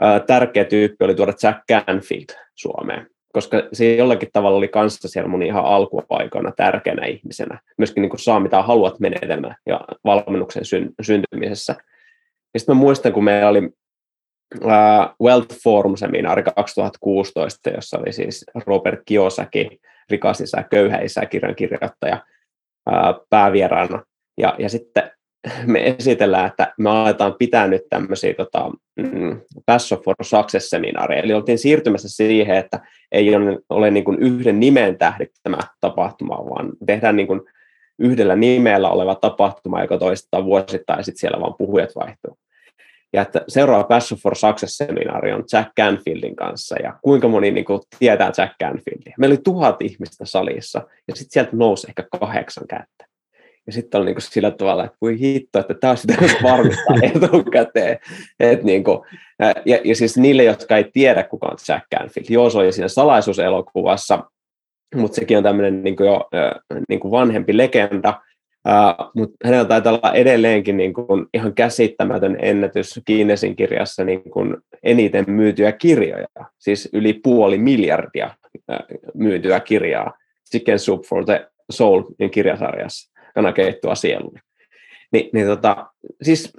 ää, 0.00 0.20
tärkeä 0.20 0.64
tyyppi 0.64 1.04
oli 1.04 1.14
tuoda 1.14 1.32
Jack 1.42 1.58
Canfield 1.68 2.36
Suomeen 2.54 3.06
koska 3.34 3.68
se 3.72 3.94
jollakin 3.94 4.28
tavalla 4.32 4.58
oli 4.58 4.68
kanssa 4.68 5.08
siellä 5.08 5.28
mun 5.28 5.42
ihan 5.42 5.64
alkuaikoina 5.64 6.52
tärkeänä 6.56 7.06
ihmisenä. 7.06 7.58
Myöskin 7.78 8.00
niin 8.00 8.10
kuin 8.10 8.20
saa 8.20 8.40
mitä 8.40 8.62
haluat 8.62 9.00
menetelmä 9.00 9.54
ja 9.66 9.80
valmennuksen 10.04 10.62
syntymisessä. 11.02 11.76
Ja 12.54 12.60
sitten 12.60 12.76
mä 12.76 12.80
muistan, 12.80 13.12
kun 13.12 13.24
meillä 13.24 13.48
oli 13.48 13.70
uh, 14.64 14.70
Wealth 15.22 15.56
Forum-seminaari 15.64 16.42
2016, 16.42 17.70
jossa 17.70 17.98
oli 17.98 18.12
siis 18.12 18.44
Robert 18.66 19.00
Kiyosaki, 19.04 19.80
rikas 20.10 20.40
isä, 20.40 20.64
köyhä 20.70 20.98
isä, 20.98 21.26
kirjan 21.26 21.54
kirjoittaja 21.54 22.20
uh, 22.90 23.26
päävieraana. 23.30 24.02
Ja, 24.38 24.54
ja 24.58 24.68
sitten 24.68 25.10
me 25.66 25.86
esitellään, 25.98 26.46
että 26.46 26.74
me 26.78 26.90
aletaan 26.90 27.34
pitää 27.38 27.68
nyt 27.68 27.82
tämmöisiä 27.90 28.34
tota, 28.34 28.70
mm, 28.96 29.40
Passion 29.66 30.02
for 30.04 30.14
Success-seminaareja. 30.22 31.22
Eli 31.22 31.32
oltiin 31.32 31.58
siirtymässä 31.58 32.08
siihen, 32.08 32.56
että 32.56 32.80
ei 33.12 33.36
ole, 33.36 33.58
ole 33.70 33.90
niin 33.90 34.04
kuin 34.04 34.18
yhden 34.18 34.60
nimen 34.60 34.98
tähdittämä 34.98 35.58
tapahtuma, 35.80 36.36
vaan 36.36 36.72
tehdään 36.86 37.16
niin 37.16 37.26
kuin 37.26 37.40
yhdellä 37.98 38.36
nimellä 38.36 38.90
oleva 38.90 39.14
tapahtuma, 39.14 39.82
joka 39.82 39.98
toistetaan 39.98 40.44
vuosittain, 40.44 40.98
ja 40.98 41.02
sitten 41.02 41.20
siellä 41.20 41.40
vaan 41.40 41.54
puhujat 41.58 41.90
vaihtuu. 41.96 42.38
Ja 43.14 43.22
että 43.22 43.44
seuraava 43.48 43.84
Passion 43.84 44.20
for 44.20 44.36
Success-seminaari 44.36 45.32
on 45.32 45.44
Jack 45.52 45.70
Canfieldin 45.80 46.36
kanssa, 46.36 46.76
ja 46.82 46.98
kuinka 47.02 47.28
moni 47.28 47.50
niin 47.50 47.64
kuin, 47.64 47.80
tietää 47.98 48.32
Jack 48.38 48.54
Canfieldia. 48.62 49.14
Meillä 49.18 49.32
oli 49.32 49.40
tuhat 49.44 49.82
ihmistä 49.82 50.24
salissa, 50.24 50.78
ja 51.08 51.14
sitten 51.14 51.32
sieltä 51.32 51.50
nousi 51.52 51.86
ehkä 51.88 52.04
kahdeksan 52.20 52.66
kättä. 52.68 53.06
Ja 53.66 53.72
sitten 53.72 53.98
oli 53.98 54.06
niin 54.06 54.14
kuin 54.14 54.22
sillä 54.22 54.50
tavalla, 54.50 54.84
että 54.84 54.98
voi 55.00 55.18
hitto, 55.18 55.58
että 55.58 55.74
tämä 55.74 55.96
sitä 55.96 56.14
varmistaa 56.42 56.96
etukäteen. 57.14 57.98
Et 58.40 58.62
niin 58.62 58.84
kuin, 58.84 58.98
ja, 59.64 59.78
ja, 59.84 59.96
siis 59.96 60.16
niille, 60.16 60.44
jotka 60.44 60.76
ei 60.76 60.84
tiedä, 60.92 61.22
kuka 61.22 61.46
on 61.46 61.56
Jack 61.68 61.84
Canfield. 61.94 62.26
Joo, 62.30 62.50
se 62.50 62.58
oli 62.58 62.72
siinä 62.72 62.88
salaisuuselokuvassa, 62.88 64.24
mutta 64.94 65.14
sekin 65.14 65.36
on 65.36 65.42
tämmöinen 65.42 65.84
niin 65.84 65.96
kuin 65.96 66.06
jo 66.06 66.28
niin 66.88 67.10
vanhempi 67.10 67.56
legenda. 67.56 68.20
Uh, 68.68 69.10
mutta 69.14 69.36
hänellä 69.44 69.64
taitaa 69.64 69.92
olla 69.92 70.12
edelleenkin 70.12 70.76
niin 70.76 70.94
kuin 70.94 71.26
ihan 71.34 71.54
käsittämätön 71.54 72.36
ennätys 72.42 73.00
Guinnessin 73.06 73.56
kirjassa 73.56 74.04
niin 74.04 74.30
kuin 74.30 74.56
eniten 74.82 75.24
myytyjä 75.28 75.72
kirjoja, 75.72 76.26
siis 76.58 76.88
yli 76.92 77.12
puoli 77.12 77.58
miljardia 77.58 78.34
uh, 78.54 78.78
myytyä 79.14 79.60
kirjaa 79.60 80.18
Chicken 80.50 80.78
Soup 80.78 81.02
for 81.02 81.24
the 81.24 81.48
Soul 81.72 82.02
kirjasarjassa 82.30 83.12
kanakeittoa 83.34 83.94
sielulle. 83.94 84.40
Ni, 85.12 85.30
niin 85.32 85.46
tota, 85.46 85.86
siis 86.22 86.52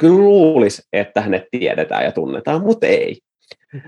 kyllä 0.00 0.18
luulisi, 0.18 0.82
että 0.92 1.20
hänet 1.20 1.44
tiedetään 1.50 2.04
ja 2.04 2.12
tunnetaan, 2.12 2.60
mutta 2.60 2.86
ei. 2.86 3.18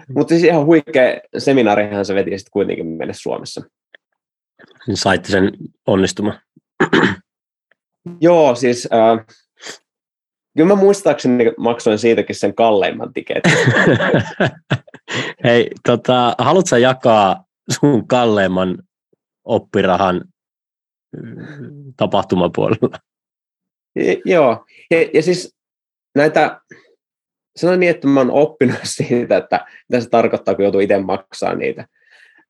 Mutta 0.08 0.34
siis 0.34 0.44
ihan 0.44 0.66
huikea 0.66 1.20
seminaarihan 1.38 2.04
se 2.04 2.14
veti 2.14 2.38
sitten 2.38 2.52
kuitenkin 2.52 2.86
meille 2.86 3.14
Suomessa. 3.14 3.62
Saitte 4.94 5.28
sen 5.28 5.52
onnistumaan. 5.86 6.40
Joo, 8.20 8.54
siis 8.54 8.88
äh, 8.92 9.26
kyllä 10.56 10.68
mä 10.68 10.74
muistaakseni 10.74 11.52
maksoin 11.58 11.98
siitäkin 11.98 12.36
sen 12.36 12.54
kalleimman 12.54 13.12
tiketin. 13.12 13.52
Hei, 15.44 15.70
tota, 15.86 16.34
haluatko 16.38 16.76
jakaa 16.76 17.44
sun 17.70 18.08
kalleimman 18.08 18.78
oppirahan 19.44 20.24
tapahtumapuolella. 21.96 22.98
Ja, 23.96 24.16
joo, 24.24 24.64
ja, 24.90 25.02
ja 25.14 25.22
siis 25.22 25.56
näitä, 26.14 26.60
sanon 27.56 27.80
niin, 27.80 27.90
että 27.90 28.08
mä 28.08 28.20
oon 28.20 28.30
oppinut 28.30 28.78
siitä, 28.96 29.36
että 29.36 29.66
mitä 29.88 30.00
se 30.00 30.08
tarkoittaa, 30.08 30.54
kun 30.54 30.64
joutuu 30.64 30.80
itse 30.80 30.98
maksaa 30.98 31.54
niitä. 31.54 31.86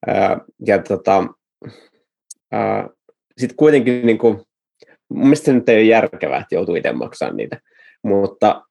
Ää, 0.07 0.39
ja 0.67 0.83
tota, 0.83 1.27
sitten 3.39 3.57
kuitenkin 3.57 4.07
niin 4.07 4.19
kuin, 4.19 4.46
mun 5.09 5.23
mielestä 5.23 5.45
se 5.45 5.53
nyt 5.53 5.69
ei 5.69 5.77
ole 5.77 5.85
järkevää, 5.85 6.39
että 6.41 6.55
joutuu 6.55 6.75
itse 6.75 6.93
maksamaan 6.93 7.37
niitä, 7.37 7.61
mutta 8.03 8.63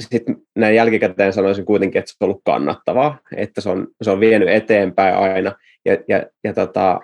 sitten 0.00 0.36
näin 0.56 0.74
jälkikäteen 0.74 1.32
sanoisin 1.32 1.64
kuitenkin, 1.64 1.98
että 1.98 2.10
se 2.10 2.16
on 2.20 2.28
ollut 2.28 2.42
kannattavaa, 2.44 3.18
että 3.36 3.60
se 3.60 3.70
on, 3.70 3.88
se 4.02 4.10
on 4.10 4.20
vienyt 4.20 4.48
eteenpäin 4.48 5.14
aina, 5.14 5.52
ja, 5.84 5.96
ja, 6.08 6.22
ja 6.44 6.52
tota, 6.52 7.00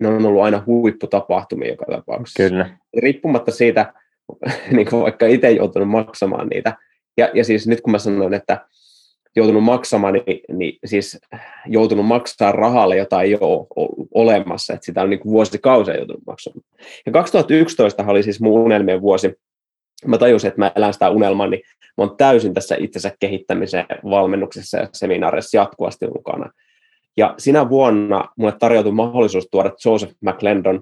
ne 0.00 0.08
on 0.08 0.26
ollut 0.26 0.42
aina 0.42 0.62
huipputapahtumia 0.66 1.68
joka 1.68 1.84
tapauksessa. 1.90 2.42
Kyllä. 2.42 2.78
Riippumatta 2.98 3.50
siitä, 3.50 3.92
niin 4.76 4.90
kuin 4.90 5.02
vaikka 5.02 5.26
itse 5.26 5.50
joutunut 5.50 5.88
maksamaan 5.88 6.48
niitä. 6.48 6.76
Ja, 7.16 7.30
ja 7.34 7.44
siis 7.44 7.66
nyt 7.66 7.80
kun 7.80 7.90
mä 7.90 7.98
sanon, 7.98 8.34
että 8.34 8.66
joutunut 9.36 9.64
maksamaan, 9.64 10.14
niin, 10.14 10.40
niin 10.52 10.78
siis 10.84 11.20
joutunut 11.66 12.06
maksaa 12.06 12.52
rahalle, 12.52 12.96
jota 12.96 13.22
ei 13.22 13.36
ole 13.40 13.66
olemassa, 14.14 14.72
että 14.72 14.86
sitä 14.86 15.02
on 15.02 15.10
niin 15.10 15.20
vuosikausia 15.24 15.96
joutunut 15.96 16.26
maksamaan. 16.26 16.64
Ja 17.06 17.12
2011 17.12 18.04
oli 18.06 18.22
siis 18.22 18.40
mun 18.40 18.60
unelmien 18.60 19.02
vuosi. 19.02 19.34
Mä 20.06 20.18
tajusin, 20.18 20.48
että 20.48 20.60
mä 20.60 20.72
elän 20.76 20.92
sitä 20.92 21.10
unelmaa, 21.10 21.46
niin 21.46 21.62
mä 21.98 22.04
oon 22.04 22.16
täysin 22.16 22.54
tässä 22.54 22.76
itsensä 22.78 23.12
kehittämisen 23.20 23.84
valmennuksessa 24.04 24.78
ja 24.78 24.88
seminaareissa 24.92 25.56
jatkuvasti 25.56 26.06
mukana. 26.06 26.50
Ja 27.16 27.34
sinä 27.38 27.68
vuonna 27.68 28.28
mulle 28.36 28.52
tarjoutui 28.58 28.92
mahdollisuus 28.92 29.48
tuoda 29.50 29.72
Joseph 29.84 30.14
McClendon 30.20 30.80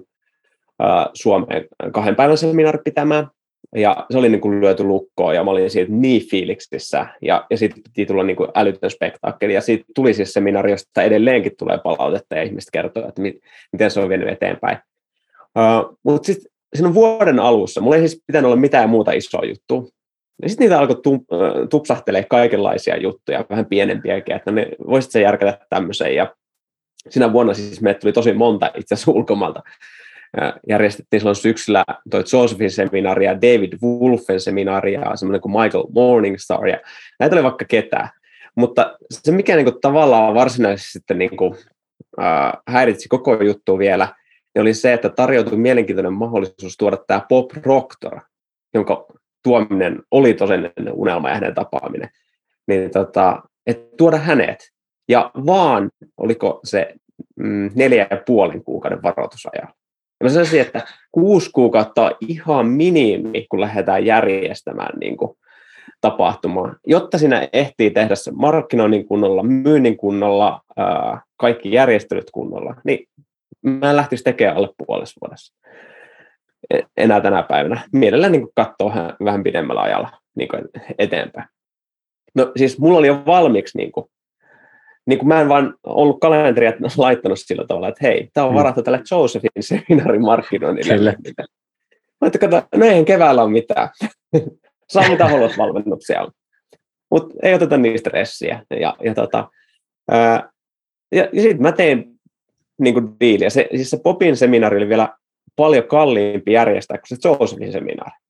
äh, 0.83 1.09
Suomeen 1.13 1.65
kahden 1.91 2.15
päivän 2.15 2.37
seminaari 2.37 2.79
pitämään. 2.85 3.27
Ja 3.75 4.05
se 4.11 4.17
oli 4.17 4.29
niin 4.29 4.41
kuin 4.41 4.61
lyöty 4.61 4.83
lukkoon 4.83 5.35
ja 5.35 5.43
mä 5.43 5.51
olin 5.51 5.69
siitä 5.69 5.91
niin 5.91 6.29
fiiliksissä. 6.29 7.05
Ja, 7.21 7.45
ja 7.49 7.57
sitten 7.57 7.83
piti 7.83 8.05
tulla 8.05 8.23
niin 8.23 8.37
kuin 8.37 8.49
älytön 8.55 8.91
spektaakkeli. 8.91 9.53
Ja 9.53 9.61
siitä 9.61 9.85
tuli 9.95 10.13
siis 10.13 10.33
seminaari, 10.33 10.71
josta 10.71 11.03
edelleenkin 11.03 11.51
tulee 11.57 11.77
palautetta 11.83 12.35
ja 12.35 12.43
ihmiset 12.43 12.71
kertoo, 12.71 13.07
että 13.07 13.21
mit, 13.21 13.35
miten 13.71 13.91
se 13.91 13.99
on 13.99 14.09
vienyt 14.09 14.29
eteenpäin. 14.29 14.77
Uh, 15.57 15.97
Mutta 16.03 16.25
sitten 16.25 16.51
siinä 16.75 16.93
vuoden 16.93 17.39
alussa, 17.39 17.81
mulla 17.81 17.95
ei 17.95 18.07
siis 18.07 18.23
pitänyt 18.27 18.45
olla 18.45 18.55
mitään 18.55 18.89
muuta 18.89 19.11
isoa 19.11 19.45
juttua. 19.45 19.91
Ja 20.41 20.49
sitten 20.49 20.65
niitä 20.65 20.79
alkoi 20.79 21.01
tupsahtelee 21.69 22.25
kaikenlaisia 22.29 22.97
juttuja, 22.97 23.45
vähän 23.49 23.65
pienempiäkin, 23.65 24.35
että 24.35 24.51
ne 24.51 24.67
voisit 24.87 25.11
se 25.11 25.21
järkätä 25.21 25.57
tämmöisen. 25.69 26.15
Ja 26.15 26.35
sinä 27.09 27.33
vuonna 27.33 27.53
siis 27.53 27.81
meille 27.81 27.99
tuli 27.99 28.13
tosi 28.13 28.33
monta 28.33 28.71
itse 28.77 28.95
asiassa 28.95 29.11
ulkomailta. 29.11 29.63
Järjestettiin 30.69 31.19
silloin 31.19 31.35
syksyllä 31.35 31.85
toi 32.09 32.23
Josephin 32.33 32.71
seminaari 32.71 33.25
ja 33.25 33.35
David 33.35 33.73
Wolfen 33.83 34.39
seminaari 34.39 34.93
ja 34.93 35.15
semmoinen 35.15 35.41
kuin 35.41 35.51
Michael 35.51 35.83
Morningstar. 35.93 36.67
Ja 36.67 36.79
näitä 37.19 37.35
oli 37.35 37.43
vaikka 37.43 37.65
ketään. 37.65 38.09
Mutta 38.55 38.97
se, 39.11 39.31
mikä 39.31 39.55
niin 39.55 39.65
kuin, 39.65 39.81
tavallaan 39.81 40.33
varsinaisesti 40.33 40.91
sitten 40.91 41.17
niin 41.17 41.37
kuin, 41.37 41.55
äh, 42.21 42.51
häiritsi 42.67 43.09
koko 43.09 43.43
juttu 43.43 43.77
vielä, 43.77 44.15
niin 44.55 44.61
oli 44.61 44.73
se, 44.73 44.93
että 44.93 45.09
tarjoutui 45.09 45.57
mielenkiintoinen 45.57 46.13
mahdollisuus 46.13 46.77
tuoda 46.77 46.97
tämä 47.07 47.21
Bob 47.29 47.49
Proctor, 47.61 48.19
jonka 48.73 49.05
tuominen 49.43 50.03
oli 50.11 50.33
todellinen 50.33 50.93
unelma 50.93 51.29
ja 51.29 51.35
hänen 51.35 51.55
tapaaminen, 51.55 52.09
niin 52.67 52.91
tota, 52.91 53.41
että 53.67 53.97
tuoda 53.97 54.17
hänet. 54.17 54.71
Ja 55.09 55.31
vaan, 55.45 55.89
oliko 56.17 56.59
se 56.63 56.93
mm, 57.35 57.69
neljä 57.75 58.07
ja 58.11 58.21
puolen 58.25 58.63
kuukauden 58.63 59.03
varoitusajalla. 59.03 59.80
Ja 60.21 60.25
mä 60.25 60.29
sanoisin, 60.29 60.61
että 60.61 60.81
kuusi 61.11 61.49
kuukautta 61.53 62.01
on 62.05 62.11
ihan 62.27 62.65
minimi, 62.65 63.45
kun 63.49 63.61
lähdetään 63.61 64.05
järjestämään 64.05 64.99
niin 64.99 65.17
kuin, 65.17 65.37
tapahtumaa, 66.01 66.75
jotta 66.87 67.17
sinä 67.17 67.49
ehtii 67.53 67.91
tehdä 67.91 68.15
se 68.15 68.31
markkinoinnin 68.31 69.07
kunnolla, 69.07 69.43
myynnin 69.43 69.97
kunnolla, 69.97 70.61
ää, 70.77 71.21
kaikki 71.37 71.71
järjestelyt 71.71 72.31
kunnolla, 72.31 72.75
niin 72.83 73.07
mä 73.61 73.89
en 73.89 73.95
lähtisi 73.95 74.23
tekemään 74.23 74.57
alle 74.57 74.69
puolessa 74.87 75.19
vuodessa 75.21 75.53
enää 76.97 77.21
tänä 77.21 77.43
päivänä. 77.43 77.81
Mielellään 77.93 78.31
niin 78.31 78.47
katsoa 78.55 78.89
vähän, 78.89 79.15
vähän 79.23 79.43
pidemmällä 79.43 79.81
ajalla 79.81 80.09
niin 80.35 80.49
eteenpäin. 80.97 81.47
No 82.35 82.51
siis 82.55 82.79
mulla 82.79 82.99
oli 82.99 83.07
jo 83.07 83.23
valmiiksi 83.25 83.77
niin 83.77 83.91
kuin, 83.91 84.05
niin 85.07 85.19
kuin 85.19 85.27
mä 85.27 85.41
en 85.41 85.49
vaan 85.49 85.73
ollut 85.83 86.19
kalenteria 86.19 86.73
laittanut 86.97 87.39
sillä 87.39 87.65
tavalla, 87.67 87.87
että 87.87 88.07
hei, 88.07 88.29
tämä 88.33 88.47
on 88.47 88.53
mm. 88.53 88.57
varattu 88.57 88.83
tälle 88.83 89.01
Josephin 89.11 89.51
seminaarin 89.59 90.21
markkinoinnille. 90.21 90.95
Kyllä. 90.95 91.13
Mä 92.21 92.27
että 92.27 92.39
kato, 92.39 92.63
no 92.75 92.85
eihän 92.85 93.05
keväällä 93.05 93.43
ole 93.43 93.51
mitään. 93.51 93.89
Saa 94.91 95.09
mitä 95.09 95.27
haluat 95.27 95.57
valmennuksia. 95.57 96.27
Mutta 97.11 97.35
ei 97.43 97.53
oteta 97.53 97.77
niistä 97.77 98.09
stressiä. 98.09 98.65
Ja, 98.79 98.95
ja, 99.03 99.13
tota, 99.15 99.49
ää, 100.11 100.49
ja, 101.11 101.29
ja 101.33 101.41
sitten 101.41 101.61
mä 101.61 101.71
tein 101.71 102.19
niin 102.79 102.93
kuin 102.93 103.15
diiliä. 103.19 103.49
Se, 103.49 103.67
siis 103.75 103.89
se 103.89 103.99
Popin 104.03 104.37
seminaari 104.37 104.77
oli 104.77 104.89
vielä 104.89 105.09
paljon 105.55 105.87
kalliimpi 105.87 106.53
järjestää 106.53 106.97
kuin 106.97 107.19
se 107.19 107.29
Josephin 107.29 107.71
seminaari. 107.71 108.20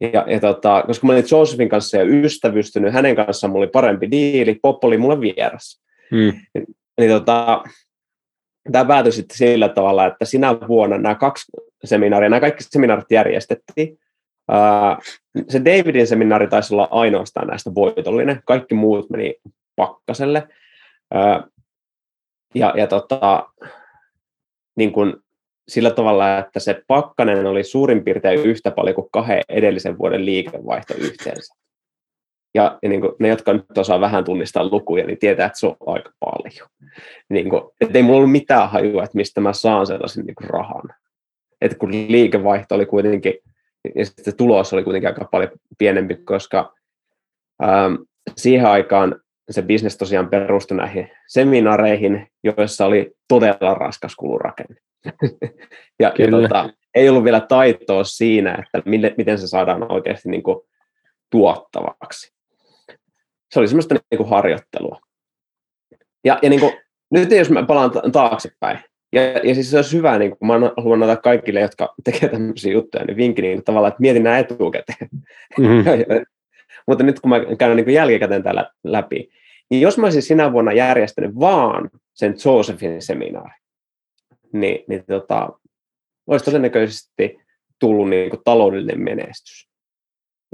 Ja, 0.00 0.24
ja 0.28 0.40
tota, 0.40 0.84
koska 0.86 1.06
mä 1.06 1.12
olin 1.12 1.24
Josephin 1.30 1.68
kanssa 1.68 1.96
jo 1.96 2.04
ystävystynyt, 2.06 2.92
hänen 2.92 3.16
kanssaan 3.16 3.50
mulla 3.50 3.64
oli 3.64 3.70
parempi 3.70 4.10
diili, 4.10 4.58
Pop 4.62 4.84
oli 4.84 4.98
mulle 4.98 5.20
vieras. 5.20 5.82
Mm. 6.10 6.32
Niin 7.00 7.10
tota, 7.10 7.62
tämä 8.72 8.84
päätyi 8.84 9.12
sitten 9.12 9.36
sillä 9.36 9.68
tavalla, 9.68 10.06
että 10.06 10.24
sinä 10.24 10.56
vuonna 10.68 10.98
nämä 10.98 11.14
kaksi 11.14 11.52
seminaaria, 11.84 12.28
nämä 12.28 12.40
kaikki 12.40 12.64
seminaarit 12.64 13.10
järjestettiin. 13.10 13.98
se 15.48 15.64
Davidin 15.64 16.06
seminaari 16.06 16.48
taisi 16.48 16.74
olla 16.74 16.88
ainoastaan 16.90 17.46
näistä 17.46 17.74
voitollinen, 17.74 18.40
kaikki 18.44 18.74
muut 18.74 19.10
meni 19.10 19.34
pakkaselle. 19.76 20.48
ja, 22.54 22.74
ja 22.76 22.86
tota, 22.86 23.48
niin 24.76 24.92
kun 24.92 25.22
sillä 25.68 25.90
tavalla, 25.90 26.38
että 26.38 26.60
se 26.60 26.82
pakkanen 26.86 27.46
oli 27.46 27.64
suurin 27.64 28.04
piirtein 28.04 28.40
yhtä 28.40 28.70
paljon 28.70 28.94
kuin 28.94 29.08
kahden 29.12 29.42
edellisen 29.48 29.98
vuoden 29.98 30.26
liikevaihto 30.26 30.94
yhteensä. 30.98 31.54
Ja, 32.54 32.78
ja 32.82 32.88
niin 32.88 33.00
kuin 33.00 33.12
ne, 33.18 33.28
jotka 33.28 33.52
nyt 33.52 33.78
osaa 33.78 34.00
vähän 34.00 34.24
tunnistaa 34.24 34.68
lukuja, 34.70 35.06
niin 35.06 35.18
tietää, 35.18 35.46
että 35.46 35.58
se 35.58 35.66
on 35.66 35.76
aika 35.86 36.10
paljon. 36.20 36.68
Niin 37.28 37.50
kuin, 37.50 37.62
että 37.80 37.98
ei 37.98 38.02
mulla 38.02 38.16
ollut 38.16 38.32
mitään 38.32 38.70
hajua, 38.70 39.04
että 39.04 39.16
mistä 39.16 39.40
mä 39.40 39.52
saan 39.52 39.86
sellaisen 39.86 40.24
niin 40.24 40.34
kuin 40.34 40.50
rahan. 40.50 40.82
Että 41.60 41.78
kun 41.78 41.92
liikevaihto 41.92 42.74
oli 42.74 42.86
kuitenkin, 42.86 43.34
ja 43.94 44.06
sitten 44.06 44.36
tulos 44.36 44.72
oli 44.72 44.84
kuitenkin 44.84 45.08
aika 45.08 45.28
paljon 45.30 45.50
pienempi, 45.78 46.14
koska 46.14 46.74
ähm, 47.62 47.94
siihen 48.36 48.66
aikaan 48.66 49.20
se 49.50 49.62
bisnes 49.62 49.96
tosiaan 49.96 50.28
perustui 50.28 50.76
näihin 50.76 51.10
seminaareihin, 51.26 52.28
joissa 52.44 52.86
oli 52.86 53.12
todella 53.28 53.74
raskas 53.74 54.16
kulurakenne. 54.16 54.76
ja, 56.02 56.12
ja 56.18 56.30
tota, 56.30 56.70
ei 56.94 57.08
ollut 57.08 57.24
vielä 57.24 57.40
taitoa 57.40 58.04
siinä, 58.04 58.64
että 58.74 58.90
mille, 58.90 59.14
miten 59.16 59.38
se 59.38 59.46
saadaan 59.46 59.92
oikeasti 59.92 60.28
niin 60.28 60.42
kuin, 60.42 60.58
tuottavaksi. 61.30 62.32
Se 63.50 63.58
oli 63.58 63.68
semmoista 63.68 63.94
niin 63.94 64.16
kuin, 64.16 64.30
harjoittelua. 64.30 65.00
Ja, 66.24 66.38
ja 66.42 66.50
niin 66.50 66.60
kuin, 66.60 66.72
nyt 67.10 67.30
jos 67.30 67.50
mä 67.50 67.62
palaan 67.62 67.90
taaksepäin, 68.12 68.78
ja, 69.12 69.22
ja 69.22 69.54
siis 69.54 69.70
se 69.70 69.76
olisi 69.76 69.96
hyvä, 69.96 70.18
niin 70.18 70.36
kuin 70.38 70.46
mä 70.46 70.72
haluan 70.76 71.02
antaa 71.02 71.16
kaikille, 71.16 71.60
jotka 71.60 71.94
tekevät 72.04 72.32
tämmöisiä 72.32 72.72
juttuja, 72.72 73.04
niin 73.04 73.16
vinkki 73.16 73.42
niin 73.42 73.64
tavallaan, 73.64 73.88
että 73.88 74.00
mietin 74.00 74.22
nämä 74.22 74.38
etukäteen. 74.38 75.08
Mm-hmm. 75.58 76.26
Mutta 76.88 77.04
nyt 77.04 77.20
kun 77.20 77.30
mä 77.30 77.40
käyn 77.58 77.76
niin 77.76 77.90
jälkikäteen 77.90 78.42
täällä 78.42 78.70
läpi, 78.84 79.28
niin 79.70 79.80
jos 79.80 79.98
mä 79.98 80.06
olisin 80.06 80.22
sinä 80.22 80.52
vuonna 80.52 80.72
järjestänyt 80.72 81.40
vaan 81.40 81.90
sen 82.14 82.34
Josephin 82.44 83.02
seminaari, 83.02 83.54
niin, 84.60 84.84
niin 84.88 85.04
tota, 85.06 85.48
olisi 86.26 86.44
todennäköisesti 86.44 87.38
tullut 87.78 88.10
niin 88.10 88.30
kuin 88.30 88.40
taloudellinen 88.44 89.00
menestys. 89.00 89.68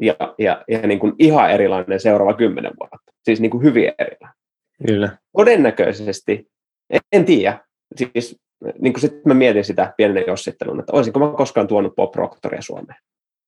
Ja, 0.00 0.16
ja, 0.38 0.64
ja 0.68 0.86
niin 0.86 0.98
kuin 0.98 1.12
ihan 1.18 1.50
erilainen 1.50 2.00
seuraava 2.00 2.34
kymmenen 2.34 2.72
vuotta. 2.80 3.12
Siis 3.24 3.40
niin 3.40 3.50
kuin 3.50 3.62
hyvin 3.62 3.92
erilainen. 3.98 4.42
Kyllä. 4.86 5.16
Todennäköisesti, 5.36 6.50
en, 6.90 7.00
en 7.12 7.24
tiedä, 7.24 7.58
siis 7.96 8.40
niin 8.80 8.92
kuin 8.92 9.00
sitten 9.00 9.20
mä 9.24 9.34
mietin 9.34 9.64
sitä 9.64 9.94
pienen 9.96 10.24
jossittelun, 10.26 10.80
että 10.80 10.92
olisinko 10.92 11.20
mä 11.20 11.36
koskaan 11.36 11.68
tuonut 11.68 11.94
Bob 11.94 12.12
Proctoria 12.12 12.62
Suomeen. 12.62 12.98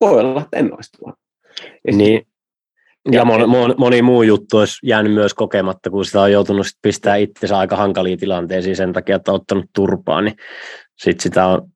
Voi 0.00 0.20
olla, 0.20 0.40
että 0.40 0.56
en 0.56 0.74
olisi 0.74 0.90
tuonut. 0.98 1.18
Ja 1.86 1.92
niin, 1.96 2.26
ja, 3.12 3.18
ja 3.18 3.24
moni, 3.24 3.46
moni, 3.46 3.74
moni 3.78 4.02
muu 4.02 4.22
juttu 4.22 4.58
olisi 4.58 4.78
jäänyt 4.82 5.12
myös 5.12 5.34
kokematta, 5.34 5.90
kun 5.90 6.04
sitä 6.04 6.20
on 6.20 6.32
joutunut 6.32 6.66
sit 6.66 6.78
pistää 6.82 7.16
itsensä 7.16 7.58
aika 7.58 7.76
hankaliin 7.76 8.18
tilanteisiin 8.18 8.76
sen 8.76 8.92
takia, 8.92 9.16
että 9.16 9.32
on 9.32 9.36
ottanut 9.36 9.64
turpaa, 9.74 10.20
niin 10.20 10.36
sitten 10.96 11.22
sitä 11.22 11.46
on 11.46 11.68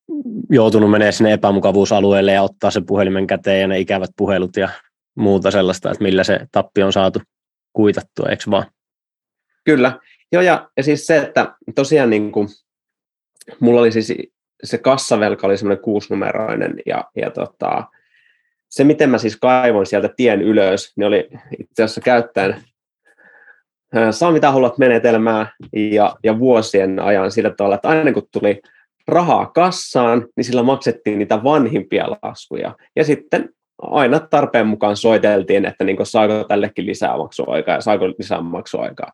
joutunut 0.51 0.91
menemään 0.91 1.13
sinne 1.13 1.33
epämukavuusalueelle 1.33 2.33
ja 2.33 2.43
ottaa 2.43 2.71
se 2.71 2.81
puhelimen 2.81 3.27
käteen 3.27 3.61
ja 3.61 3.69
ne 3.69 3.79
ikävät 3.79 4.11
puhelut 4.17 4.57
ja 4.57 4.69
muuta 5.17 5.51
sellaista, 5.51 5.91
että 5.91 6.05
millä 6.05 6.25
se 6.25 6.41
tappi 6.53 6.83
on 6.83 6.93
saatu 6.93 7.21
kuitattua, 7.73 8.29
eikö 8.29 8.43
vaan? 8.51 8.67
Kyllä. 9.65 9.99
Joo, 10.33 10.43
ja, 10.43 10.71
ja 10.77 10.83
siis 10.83 11.07
se, 11.07 11.17
että 11.17 11.55
tosiaan 11.75 12.11
niin 12.11 12.33
kuin, 12.33 12.49
mulla 13.61 13.81
oli 13.81 13.93
siis 13.93 14.13
se 14.65 14.79
kassavelka 14.79 15.47
oli 15.47 15.59
semmoinen 15.59 15.85
kuusinumeroinen 15.85 16.75
ja, 16.87 17.05
ja 17.17 17.31
tota, 17.31 17.85
se, 18.69 18.85
miten 18.85 19.11
mä 19.11 19.19
siis 19.19 19.37
kaivoin 19.37 19.87
sieltä 19.87 20.11
tien 20.17 20.43
ylös, 20.43 20.93
niin 20.97 21.07
oli 21.07 21.29
itse 21.59 21.83
asiassa 21.83 22.01
käyttäen 22.01 22.57
saa 24.11 24.33
mitä 24.33 24.51
haluat 24.51 24.79
menetelmää 24.79 25.47
ja, 25.73 26.17
ja 26.25 26.39
vuosien 26.39 27.01
ajan 27.01 27.31
sillä 27.31 27.51
tavalla, 27.51 27.75
että 27.75 27.89
aina 27.89 28.13
kun 28.13 28.29
tuli 28.33 28.61
rahaa 29.09 29.47
kassaan, 29.47 30.27
niin 30.37 30.45
sillä 30.45 30.63
maksettiin 30.63 31.19
niitä 31.19 31.45
vanhimpia 31.45 32.07
laskuja. 32.23 32.75
Ja 32.97 33.05
sitten 33.05 33.49
aina 33.83 34.21
tarpeen 34.21 34.67
mukaan 34.67 34.97
soiteltiin, 34.97 35.65
että 35.65 35.85
niin 35.85 36.07
saako 36.07 36.45
tällekin 36.45 36.87
lisää 36.87 37.17
maksuaikaa 37.17 37.75
ja 37.75 37.81
saako 37.81 38.09
lisää 38.09 38.41
maksuaikaa. 38.41 39.13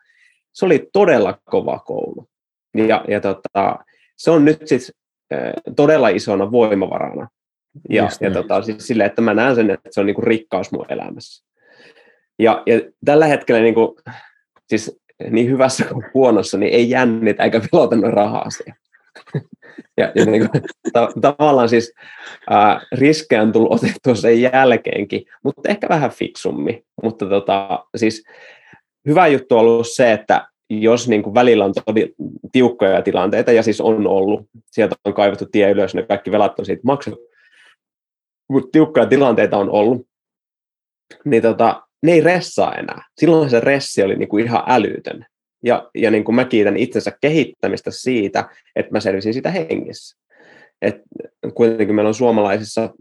Se 0.53 0.67
oli 0.67 0.89
todella 0.93 1.39
kova 1.45 1.79
koulu. 1.79 2.29
Ja, 2.77 3.05
ja 3.09 3.21
tota, 3.21 3.79
se 4.17 4.31
on 4.31 4.45
nyt 4.45 4.59
siis 4.65 4.93
todella 5.77 6.09
isona 6.09 6.51
voimavarana 6.51 7.29
ja, 7.89 8.09
ja 8.21 8.31
tota, 8.31 8.63
siis 8.63 8.87
sille, 8.87 9.05
että 9.05 9.23
mä 9.23 9.35
näen 9.35 9.55
sen, 9.55 9.71
että 9.71 9.89
se 9.93 10.01
on 10.01 10.07
niin 10.07 10.15
kuin 10.15 10.27
rikkaus 10.27 10.73
mun 10.73 10.87
elämässä. 10.89 11.45
Ja, 12.39 12.63
ja 12.67 12.81
tällä 13.05 13.27
hetkellä 13.27 13.61
niin 13.61 13.75
kuin, 13.75 13.97
siis 14.69 15.01
niin 15.31 15.51
hyvässä 15.51 15.85
kuin 15.85 16.05
huonossa, 16.15 16.59
niin 16.59 16.73
ei 16.73 16.91
jännitä 16.91 17.45
eikä 17.45 17.61
pelota 17.73 17.97
noin 17.97 18.13
rahaa 18.13 18.51
siihen. 18.51 18.75
ja, 19.99 20.13
ja 20.15 20.25
niin 20.25 20.51
kuin, 20.51 20.63
ta- 20.93 21.13
tavallaan 21.21 21.69
siis 21.69 21.95
ää, 22.51 22.81
riskejä 22.93 23.43
on 23.43 23.53
tullut 23.53 23.73
otettua 23.73 24.15
sen 24.15 24.43
jälkeenkin, 24.43 25.25
mutta 25.45 25.69
ehkä 25.69 25.89
vähän 25.89 26.11
fiksummin. 26.11 26.85
Mutta 27.03 27.27
tota, 27.27 27.85
siis 27.97 28.25
hyvä 29.09 29.27
juttu 29.27 29.55
on 29.55 29.61
ollut 29.61 29.89
se, 29.89 30.13
että 30.13 30.49
jos 30.71 31.09
niin 31.09 31.23
kuin 31.23 31.35
välillä 31.35 31.65
on 31.65 31.73
todi, 31.87 32.09
tiukkoja 32.53 33.03
tilanteita, 33.03 33.53
ja 33.53 33.63
siis 33.63 33.81
on 33.81 34.07
ollut, 34.07 34.47
sieltä 34.71 34.97
on 35.05 35.15
kaivettu 35.15 35.47
tie 35.53 35.71
ylös, 35.71 35.95
ne 35.95 36.03
kaikki 36.03 36.31
velat 36.31 36.59
on 36.59 36.67
siitä 36.67 36.83
maksettu, 36.85 37.21
kun 38.49 38.71
tiukkoja 38.73 39.07
tilanteita 39.07 39.57
on 39.57 39.71
ollut, 39.71 40.07
niin 41.25 41.43
tota, 41.43 41.83
ne 42.03 42.13
ei 42.13 42.21
ressaa 42.21 42.75
enää. 42.75 43.03
Silloin 43.19 43.51
se 43.51 43.61
ressi 43.61 44.03
oli 44.03 44.17
niin 44.17 44.29
kuin 44.29 44.45
ihan 44.45 44.63
älytön. 44.67 45.27
Ja, 45.65 45.91
ja 45.95 46.11
niin 46.11 46.25
kuin 46.25 46.35
mä 46.35 46.45
kiitän 46.45 46.77
itsensä 46.77 47.13
kehittämistä 47.21 47.91
siitä, 47.91 48.49
että 48.77 48.93
mä 48.93 49.01
selvisin 49.01 49.35
sitä 49.35 49.51
hengissä. 49.51 50.19
Et 50.83 51.03
kuitenkin 51.55 51.95
meillä 51.95 52.09
on 52.09 52.15
suomalaisissa 52.15 52.95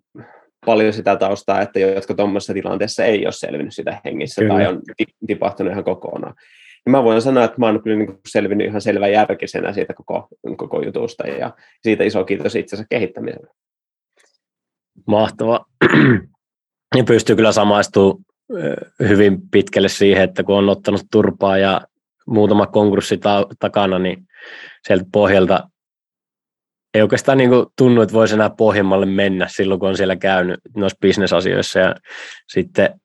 paljon 0.65 0.93
sitä 0.93 1.15
taustaa, 1.15 1.61
että 1.61 1.79
jotka 1.79 2.13
tuommoisessa 2.13 2.53
tilanteessa 2.53 3.05
ei 3.05 3.25
ole 3.25 3.31
selvinnyt 3.31 3.73
sitä 3.73 4.01
hengissä 4.05 4.41
kyllä. 4.41 4.53
tai 4.53 4.67
on 4.67 4.81
tipahtunut 5.27 5.71
ihan 5.71 5.83
kokonaan. 5.83 6.35
Ja 6.85 6.91
mä 6.91 7.03
voin 7.03 7.21
sanoa, 7.21 7.43
että 7.43 7.59
mä 7.59 7.65
oon 7.65 7.83
kyllä 7.83 7.97
niin 7.97 8.19
selvinnyt 8.29 8.67
ihan 8.67 8.81
selvä 8.81 9.07
järkisenä 9.07 9.73
siitä 9.73 9.93
koko, 9.93 10.27
koko 10.57 10.81
jutusta 10.81 11.27
ja 11.27 11.53
siitä 11.81 12.03
iso 12.03 12.23
kiitos 12.23 12.55
itsensä 12.55 12.85
kehittämiselle. 12.89 13.47
Mahtava. 15.07 15.65
Ja 16.95 17.03
pystyy 17.03 17.35
kyllä 17.35 17.51
samaistumaan 17.51 18.17
hyvin 18.99 19.49
pitkälle 19.51 19.89
siihen, 19.89 20.23
että 20.23 20.43
kun 20.43 20.55
on 20.55 20.69
ottanut 20.69 21.01
turpaa 21.11 21.57
ja 21.57 21.81
muutama 22.27 22.67
konkurssi 22.67 23.17
ta- 23.17 23.47
takana, 23.59 23.99
niin 23.99 24.27
sieltä 24.87 25.05
pohjalta 25.11 25.69
ei 26.93 27.01
oikeastaan 27.01 27.37
niin 27.37 27.49
tunnu, 27.77 28.01
että 28.01 28.13
voisi 28.13 28.33
enää 28.33 28.49
pohjimmalle 28.49 29.05
mennä 29.05 29.47
silloin, 29.47 29.79
kun 29.79 29.89
on 29.89 29.97
siellä 29.97 30.15
käynyt 30.15 30.59
noissa 30.75 30.97
bisnesasioissa. 31.01 31.79
Ja 31.79 31.95
sitten 32.47 33.01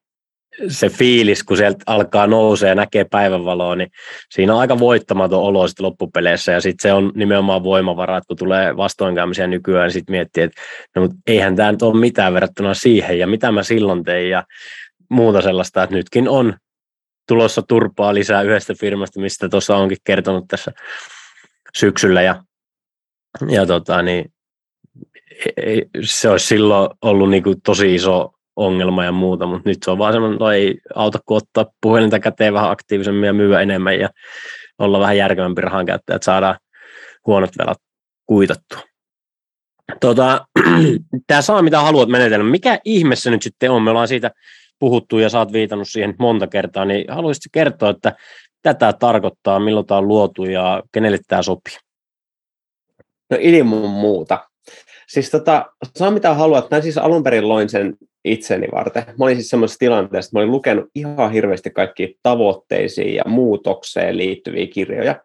se 0.68 0.88
fiilis, 0.88 1.44
kun 1.44 1.56
sieltä 1.56 1.78
alkaa 1.86 2.26
nousee 2.26 2.68
ja 2.68 2.74
näkee 2.74 3.04
päivänvaloa, 3.04 3.76
niin 3.76 3.90
siinä 4.30 4.54
on 4.54 4.60
aika 4.60 4.78
voittamaton 4.78 5.42
olo 5.42 5.68
sitten 5.68 5.86
loppupeleissä. 5.86 6.52
Ja 6.52 6.60
sitten 6.60 6.82
se 6.82 6.92
on 6.92 7.12
nimenomaan 7.14 7.64
voimavara, 7.64 8.20
kun 8.20 8.36
tulee 8.36 8.76
vastoinkäymisiä 8.76 9.46
nykyään, 9.46 9.84
niin 9.84 9.92
sitten 9.92 10.12
miettii, 10.12 10.42
että 10.42 10.60
no, 10.96 11.02
mutta 11.02 11.16
eihän 11.26 11.56
tämä 11.56 11.72
nyt 11.72 11.82
ole 11.82 12.00
mitään 12.00 12.34
verrattuna 12.34 12.74
siihen. 12.74 13.18
Ja 13.18 13.26
mitä 13.26 13.52
mä 13.52 13.62
silloin 13.62 14.04
tein 14.04 14.30
ja 14.30 14.44
muuta 15.10 15.42
sellaista, 15.42 15.82
että 15.82 15.96
nytkin 15.96 16.28
on 16.28 16.54
tulossa 17.28 17.62
turpaa 17.62 18.14
lisää 18.14 18.42
yhdestä 18.42 18.74
firmasta, 18.80 19.20
mistä 19.20 19.48
tuossa 19.48 19.76
onkin 19.76 19.98
kertonut 20.04 20.44
tässä 20.48 20.72
syksyllä. 21.78 22.22
Ja, 22.22 22.42
ja 23.48 23.66
tota, 23.66 24.02
niin, 24.02 24.32
se 26.04 26.28
olisi 26.28 26.46
silloin 26.46 26.90
ollut 27.02 27.30
niin 27.30 27.42
kuin 27.42 27.62
tosi 27.62 27.94
iso 27.94 28.32
ongelma 28.58 29.04
ja 29.04 29.12
muuta, 29.12 29.46
mutta 29.46 29.68
nyt 29.68 29.78
se 29.82 29.90
on 29.90 29.98
vaan 29.98 30.12
semmoinen, 30.12 30.38
no 30.38 30.50
ei 30.50 30.78
auta 30.94 31.18
kuin 31.26 31.36
ottaa 31.36 31.72
puhelinta 31.80 32.20
käteen 32.20 32.54
vähän 32.54 32.70
aktiivisemmin 32.70 33.26
ja 33.26 33.32
myyä 33.32 33.60
enemmän 33.60 33.98
ja 33.98 34.08
olla 34.78 35.00
vähän 35.00 35.16
järkevämpi 35.16 35.60
rahan 35.60 35.86
käyttäjä, 35.86 36.16
että 36.16 36.24
saadaan 36.24 36.58
huonot 37.26 37.50
velat 37.58 37.78
kuitattua. 38.26 38.78
Tota, 40.00 40.46
tämä 41.26 41.42
saa 41.42 41.62
mitä 41.62 41.80
haluat 41.80 42.08
menetellä. 42.08 42.44
Mikä 42.44 42.78
ihmeessä 42.84 43.30
nyt 43.30 43.42
sitten 43.42 43.70
on? 43.70 43.82
Me 43.82 43.90
ollaan 43.90 44.08
siitä 44.08 44.30
puhuttu 44.78 45.18
ja 45.18 45.28
oot 45.38 45.52
viitannut 45.52 45.88
siihen 45.88 46.14
monta 46.18 46.46
kertaa, 46.46 46.84
niin 46.84 47.04
haluaisitko 47.08 47.48
kertoa, 47.52 47.90
että 47.90 48.16
tätä 48.62 48.92
tarkoittaa, 48.92 49.60
milloin 49.60 49.86
tämä 49.86 49.98
on 49.98 50.08
luotu 50.08 50.44
ja 50.44 50.82
kenelle 50.92 51.18
tämä 51.28 51.42
sopii? 51.42 51.76
No 53.30 53.36
ilman 53.40 53.90
muuta. 53.90 54.48
Siis 55.08 55.30
tota, 55.30 55.66
saa 55.96 56.10
mitä 56.10 56.34
haluat. 56.34 56.70
Mä 56.70 56.80
siis 56.80 56.98
alun 56.98 57.22
perin 57.22 57.48
loin 57.48 57.68
sen 57.68 57.96
itseni 58.32 58.66
varten. 58.74 59.02
Mä 59.06 59.24
olin 59.24 59.36
siis 59.36 59.50
semmoisessa 59.50 59.78
tilanteessa, 59.78 60.28
että 60.28 60.36
mä 60.36 60.40
olin 60.40 60.52
lukenut 60.52 60.90
ihan 60.94 61.32
hirveästi 61.32 61.70
kaikki 61.70 62.18
tavoitteisiin 62.22 63.14
ja 63.14 63.22
muutokseen 63.26 64.16
liittyviä 64.16 64.66
kirjoja 64.66 65.22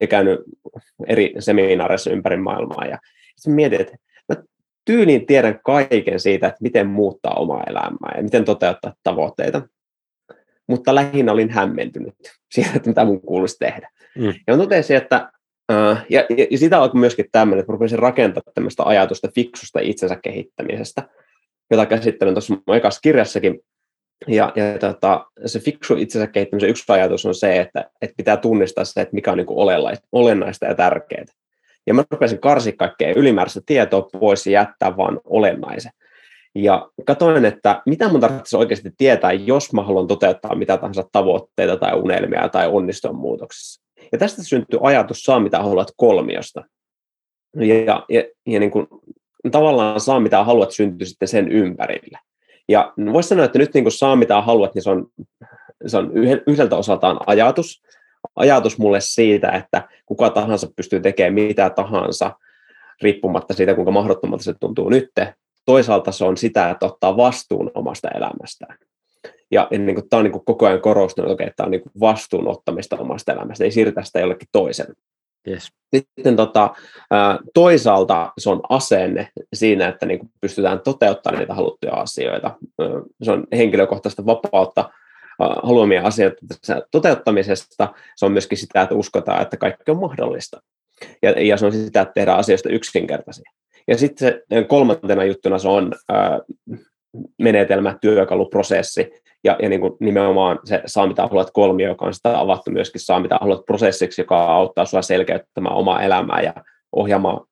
ja 0.00 0.06
käynyt 0.06 0.40
eri 1.06 1.34
seminaareissa 1.38 2.10
ympäri 2.10 2.36
maailmaa. 2.36 2.86
Ja 2.86 2.98
sitten 3.36 3.54
mietin, 3.54 3.80
että 3.80 3.96
mä 4.28 4.42
tyyliin 4.84 5.26
tiedän 5.26 5.60
kaiken 5.64 6.20
siitä, 6.20 6.46
että 6.46 6.62
miten 6.62 6.86
muuttaa 6.86 7.34
omaa 7.34 7.64
elämää 7.66 8.14
ja 8.16 8.22
miten 8.22 8.44
toteuttaa 8.44 8.94
tavoitteita. 9.02 9.62
Mutta 10.66 10.94
lähinnä 10.94 11.32
olin 11.32 11.50
hämmentynyt 11.50 12.14
siitä, 12.50 12.70
että 12.76 12.88
mitä 12.88 13.04
mun 13.04 13.20
kuuluisi 13.20 13.58
tehdä. 13.58 13.88
Mm. 14.18 14.34
Ja 14.46 14.56
mä 14.56 14.62
totesin, 14.62 14.96
että 14.96 15.32
ja, 16.08 16.26
ja, 16.30 16.46
ja 16.50 16.58
sitä 16.58 16.82
alkoi 16.82 17.00
myöskin 17.00 17.24
tämmöinen, 17.32 17.60
että 17.60 17.72
rupesin 17.72 17.98
rakentaa 17.98 18.42
tämmöistä 18.54 18.82
ajatusta 18.82 19.28
fiksusta 19.34 19.80
itsensä 19.80 20.16
kehittämisestä, 20.22 21.08
jota 21.72 21.86
käsittelen 21.86 22.34
tuossa 22.34 22.54
mun 22.66 22.76
ekassa 22.76 23.00
kirjassakin. 23.00 23.60
Ja, 24.28 24.52
ja 24.56 24.78
tota, 24.78 25.26
se 25.46 25.60
fiksu 25.60 25.96
itsensä 25.96 26.26
kehittämisen 26.26 26.70
yksi 26.70 26.84
ajatus 26.88 27.26
on 27.26 27.34
se, 27.34 27.60
että, 27.60 27.90
että 28.02 28.14
pitää 28.16 28.36
tunnistaa 28.36 28.84
se, 28.84 29.00
että 29.00 29.14
mikä 29.14 29.32
on 29.32 29.38
niin 29.38 29.96
olennaista 30.12 30.66
ja 30.66 30.74
tärkeää. 30.74 31.24
Ja 31.86 31.94
mä 31.94 32.04
rupesin 32.10 32.40
karsi 32.40 32.72
kaikkea 32.72 33.12
ylimääräistä 33.16 33.60
tietoa 33.66 34.08
pois 34.20 34.46
ja 34.46 34.52
jättää 34.52 34.96
vaan 34.96 35.20
olennaisen. 35.24 35.92
Ja 36.54 36.90
katsoin, 37.04 37.44
että 37.44 37.82
mitä 37.86 38.08
mun 38.08 38.20
tarvitsisi 38.20 38.56
oikeasti 38.56 38.90
tietää, 38.98 39.32
jos 39.32 39.72
mä 39.72 39.82
haluan 39.82 40.06
toteuttaa 40.06 40.54
mitä 40.54 40.76
tahansa 40.76 41.04
tavoitteita 41.12 41.76
tai 41.76 41.94
unelmia 41.94 42.48
tai 42.48 42.68
onnistua 42.68 43.12
muutoksessa. 43.12 43.82
Ja 44.12 44.18
tästä 44.18 44.42
syntyy 44.42 44.78
ajatus 44.82 45.22
saa 45.22 45.40
mitä 45.40 45.58
haluat 45.58 45.88
kolmiosta. 45.96 46.64
Ja, 47.56 48.04
ja, 48.08 48.24
ja 48.46 48.60
niin 48.60 48.70
kuin, 48.70 48.86
tavallaan 49.50 50.00
saa 50.00 50.20
mitä 50.20 50.44
haluat 50.44 50.70
syntyy 50.70 51.06
sitten 51.06 51.28
sen 51.28 51.48
ympärille. 51.48 52.18
Ja 52.68 52.92
voisi 53.12 53.28
sanoa, 53.28 53.44
että 53.44 53.58
nyt 53.58 53.74
niin 53.74 53.84
kuin 53.84 53.92
saa 53.92 54.16
mitä 54.16 54.40
haluat, 54.40 54.74
niin 54.74 54.82
se 54.82 54.90
on, 54.90 55.06
se 55.86 55.98
on 55.98 56.10
yhdeltä 56.46 56.76
osaltaan 56.76 57.20
ajatus. 57.26 57.82
Ajatus 58.36 58.78
mulle 58.78 59.00
siitä, 59.00 59.50
että 59.50 59.88
kuka 60.06 60.30
tahansa 60.30 60.68
pystyy 60.76 61.00
tekemään 61.00 61.34
mitä 61.34 61.70
tahansa, 61.70 62.32
riippumatta 63.02 63.54
siitä, 63.54 63.74
kuinka 63.74 63.90
mahdottomalta 63.90 64.44
se 64.44 64.54
tuntuu 64.60 64.88
nyt. 64.88 65.10
Toisaalta 65.64 66.12
se 66.12 66.24
on 66.24 66.36
sitä, 66.36 66.70
että 66.70 66.86
ottaa 66.86 67.16
vastuun 67.16 67.70
omasta 67.74 68.08
elämästään. 68.08 68.76
Ja, 69.50 69.68
niin 69.70 69.94
kuin, 69.94 70.08
tämä 70.08 70.18
on 70.18 70.24
niin 70.24 70.32
kuin 70.32 70.44
koko 70.44 70.66
ajan 70.66 70.80
korostunut, 70.80 71.40
että 71.40 71.52
tämä 71.56 71.64
on 71.64 71.70
niin 71.70 71.82
kuin 71.82 71.92
vastuun 72.00 72.48
ottamista 72.48 72.96
omasta 72.96 73.32
elämästä, 73.32 73.64
ei 73.64 73.70
siirtää 73.70 74.04
sitä 74.04 74.20
jollekin 74.20 74.48
toisen. 74.52 74.86
Yes. 75.48 75.68
Sitten 75.96 76.36
tota, 76.36 76.74
toisaalta 77.54 78.32
se 78.38 78.50
on 78.50 78.60
asenne 78.68 79.28
siinä, 79.54 79.88
että 79.88 80.06
niin 80.06 80.20
pystytään 80.40 80.80
toteuttamaan 80.80 81.40
niitä 81.40 81.54
haluttuja 81.54 81.92
asioita. 81.92 82.56
Se 83.22 83.32
on 83.32 83.46
henkilökohtaista 83.52 84.26
vapautta 84.26 84.90
haluamia 85.38 86.02
asioita 86.02 86.36
toteuttamisesta. 86.90 87.94
Se 88.16 88.26
on 88.26 88.32
myöskin 88.32 88.58
sitä, 88.58 88.82
että 88.82 88.94
uskotaan, 88.94 89.42
että 89.42 89.56
kaikki 89.56 89.90
on 89.90 90.00
mahdollista. 90.00 90.62
Ja, 91.22 91.30
ja 91.30 91.56
se 91.56 91.66
on 91.66 91.72
sitä, 91.72 92.00
että 92.00 92.12
tehdään 92.14 92.38
asioista 92.38 92.68
yksinkertaisia. 92.68 93.52
Ja 93.88 93.98
sitten 93.98 94.42
kolmantena 94.68 95.24
juttuna 95.24 95.58
se 95.58 95.68
on 95.68 95.92
menetelmä, 97.38 97.98
työkalu, 98.00 98.46
prosessi, 98.46 99.10
ja, 99.44 99.56
ja 99.62 99.68
niin 99.68 99.80
kuin 99.80 99.92
nimenomaan 100.00 100.58
se 100.64 100.82
saa 100.86 101.06
mitä 101.06 101.22
haluat 101.22 101.50
kolmio, 101.52 101.88
joka 101.88 102.04
on 102.04 102.14
sitä 102.14 102.40
avattu 102.40 102.70
myöskin 102.70 103.00
saa 103.00 103.20
mitä 103.20 103.38
haluat 103.40 103.66
prosessiksi, 103.66 104.20
joka 104.20 104.44
auttaa 104.44 104.84
sinua 104.84 105.02
selkeyttämään 105.02 105.76
omaa 105.76 106.02
elämää 106.02 106.40
ja 106.40 106.54
ohjaamaan 106.92 107.46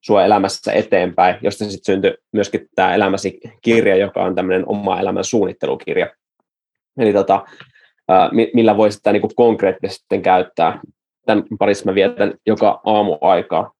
sua 0.00 0.24
elämässä 0.24 0.72
eteenpäin, 0.72 1.36
josta 1.42 1.64
sitten 1.64 1.94
syntyi 1.94 2.14
myöskin 2.32 2.68
tämä 2.74 2.94
elämäsi 2.94 3.40
kirja, 3.62 3.96
joka 3.96 4.24
on 4.24 4.34
tämmöinen 4.34 4.68
oma 4.68 5.00
elämän 5.00 5.24
suunnittelukirja. 5.24 6.06
Eli 6.98 7.12
tota, 7.12 7.44
millä 8.54 8.76
voi 8.76 8.92
sitä 8.92 9.12
niin 9.12 9.34
konkreettisesti 9.36 10.20
käyttää. 10.22 10.80
Tämän 11.26 11.44
parissa 11.58 11.84
mä 11.84 11.94
vietän 11.94 12.34
joka 12.46 12.80
aamu 12.84 13.18
aikaa. 13.20 13.72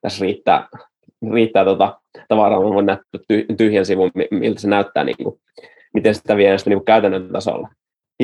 Tässä 0.00 0.24
riittää, 0.24 0.68
riittää 1.32 1.64
tota, 1.64 2.00
tavaraa, 2.28 2.60
mä 2.60 2.68
voin 2.68 2.86
näyttää 2.86 3.20
tyhjän 3.56 3.86
sivun, 3.86 4.10
miltä 4.30 4.60
se 4.60 4.68
näyttää 4.68 5.04
niin 5.04 5.16
kuin 5.16 5.40
miten 5.94 6.14
sitä 6.14 6.36
vie 6.36 6.58
sitä 6.58 6.70
niin 6.70 6.84
käytännön 6.84 7.28
tasolla. 7.32 7.68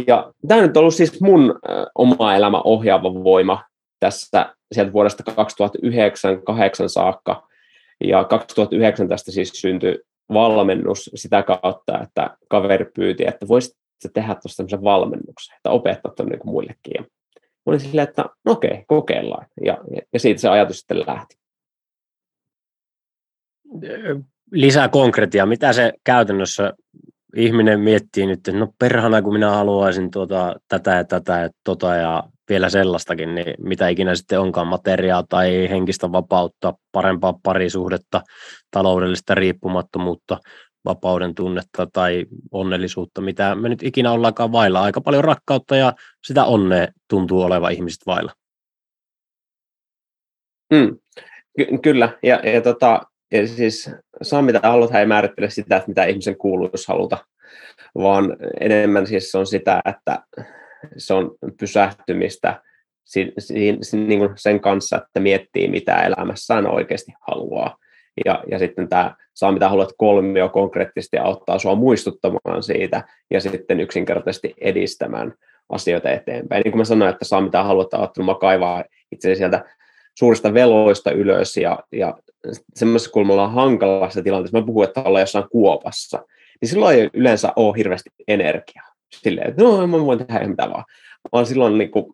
Ja 0.07 0.33
tämä 0.49 0.61
nyt 0.61 0.77
on 0.77 0.81
ollut 0.81 0.95
siis 0.95 1.21
mun 1.21 1.61
oma 1.95 2.35
elämä 2.35 2.61
ohjaava 2.61 3.15
voima 3.15 3.65
tässä 4.01 4.55
sieltä 4.73 4.93
vuodesta 4.93 5.25
2009-2008 5.31 5.35
saakka. 6.87 7.49
Ja 8.05 8.25
2009 8.25 9.09
tästä 9.09 9.33
siis 9.33 9.49
syntyi 9.49 9.99
valmennus 10.33 11.11
sitä 11.15 11.43
kautta, 11.43 12.03
että 12.03 12.37
kaveri 12.49 12.85
pyyti, 12.97 13.27
että 13.27 13.49
voisit 13.49 13.77
tehdä 14.15 14.35
tuosta 14.35 14.57
tämmöisen 14.57 14.85
valmennuksen, 14.85 15.57
että 15.57 15.71
opettaa 15.71 16.13
tuonne 16.13 16.37
niin 16.37 16.47
muillekin. 16.47 16.93
Ja 16.95 17.03
mä 17.41 17.47
olin 17.67 17.81
silleen, 17.81 18.09
että 18.09 18.25
no 18.45 18.53
okei, 18.53 18.85
kokeillaan. 18.87 19.47
Ja, 19.65 19.79
ja 20.13 20.21
siitä 20.21 20.41
se 20.41 20.49
ajatus 20.49 20.79
sitten 20.79 21.01
lähti. 21.07 21.37
Lisää 24.53 24.89
konkretiaa. 24.89 25.47
Mitä 25.47 25.73
se 25.73 25.93
käytännössä 26.05 26.73
ihminen 27.37 27.81
miettii 27.81 28.27
nyt, 28.27 28.39
että 28.39 28.53
no 28.53 28.69
perhana 28.79 29.23
kun 29.23 29.33
minä 29.33 29.51
haluaisin 29.51 30.11
tuota, 30.11 30.57
tätä 30.69 30.91
ja 30.91 31.05
tätä 31.05 31.41
ja 31.41 31.51
tota 31.65 31.95
ja 31.95 32.23
vielä 32.49 32.69
sellaistakin, 32.69 33.35
niin 33.35 33.55
mitä 33.59 33.89
ikinä 33.89 34.15
sitten 34.15 34.41
onkaan 34.41 34.67
materiaa 34.67 35.25
tai 35.29 35.69
henkistä 35.71 36.13
vapautta, 36.13 36.75
parempaa 36.93 37.35
parisuhdetta, 37.43 38.21
taloudellista 38.71 39.35
riippumattomuutta, 39.35 40.39
vapauden 40.85 41.35
tunnetta 41.35 41.87
tai 41.93 42.27
onnellisuutta, 42.51 43.21
mitä 43.21 43.55
me 43.55 43.69
nyt 43.69 43.83
ikinä 43.83 44.13
ollaankaan 44.13 44.53
vailla. 44.53 44.83
Aika 44.83 45.01
paljon 45.01 45.25
rakkautta 45.25 45.77
ja 45.77 45.93
sitä 46.27 46.45
onnea 46.45 46.89
tuntuu 47.09 47.43
oleva 47.43 47.69
ihmiset 47.69 48.07
vailla. 48.07 48.33
Mm, 50.73 50.99
ky- 51.57 51.79
kyllä, 51.83 52.19
ja, 52.23 52.41
ja 52.45 52.61
tota, 52.61 53.01
ja 53.33 53.49
siis 53.49 53.91
saa 54.23 54.43
mitä 54.43 54.61
haluat, 54.63 54.95
ei 54.95 55.07
määrittele 55.07 55.51
sitä, 55.51 55.77
että 55.77 55.89
mitä 55.89 56.05
ihmisen 56.05 56.37
kuuluisi 56.37 56.89
haluta, 56.89 57.19
vaan 57.95 58.37
enemmän 58.61 59.07
siis 59.07 59.35
on 59.35 59.47
sitä, 59.47 59.83
että 59.85 60.19
se 60.97 61.15
on 61.15 61.37
pysähtymistä 61.61 62.63
niin 63.93 64.31
sen 64.37 64.61
kanssa, 64.61 64.97
että 64.97 65.21
miettii, 65.21 65.69
mitä 65.69 66.03
elämässään 66.03 66.67
oikeasti 66.67 67.13
haluaa. 67.21 67.77
Ja, 68.25 68.45
ja 68.51 68.59
sitten 68.59 68.89
tämä 68.89 69.15
saa 69.35 69.53
mitä 69.53 69.69
haluat 69.69 69.93
kolmio 69.99 70.49
konkreettisesti 70.49 71.19
auttaa 71.19 71.59
sinua 71.59 71.75
muistuttamaan 71.75 72.63
siitä 72.63 73.03
ja 73.31 73.41
sitten 73.41 73.81
yksinkertaisesti 73.81 74.55
edistämään 74.61 75.35
asioita 75.69 76.11
eteenpäin. 76.11 76.63
Niin 76.63 76.73
kuin 76.73 76.81
mä 76.81 76.85
sanoin, 76.85 77.13
että 77.13 77.25
saa 77.25 77.41
mitä 77.41 77.63
haluat, 77.63 77.95
auttanut 77.95 78.41
kaivaa 78.41 78.85
itse 79.13 79.35
sieltä 79.35 79.65
suurista 80.15 80.55
veloista 80.55 81.11
ylös 81.11 81.57
ja, 81.57 81.79
ja 81.93 82.15
semmoisessa, 82.75 83.11
kun 83.11 83.27
me 83.27 83.33
ollaan 83.33 83.53
hankalassa 83.53 84.23
tilanteessa, 84.23 84.59
mä 84.59 84.67
puhun, 84.67 84.85
että 84.85 85.03
ollaan 85.03 85.23
jossain 85.23 85.49
kuopassa, 85.51 86.23
niin 86.61 86.69
silloin 86.69 86.99
ei 86.99 87.11
yleensä 87.15 87.53
ole 87.57 87.77
hirveästi 87.77 88.11
energiaa. 88.29 88.95
Silleen, 89.13 89.49
että 89.49 89.63
no, 89.63 89.87
mä 89.87 90.01
voin 90.01 90.27
tehdä 90.27 90.49
mitä 90.49 90.71
vaan. 90.71 90.85
Vaan 91.33 91.47
silloin 91.47 91.79
niin 91.79 91.91
kuin 91.91 92.07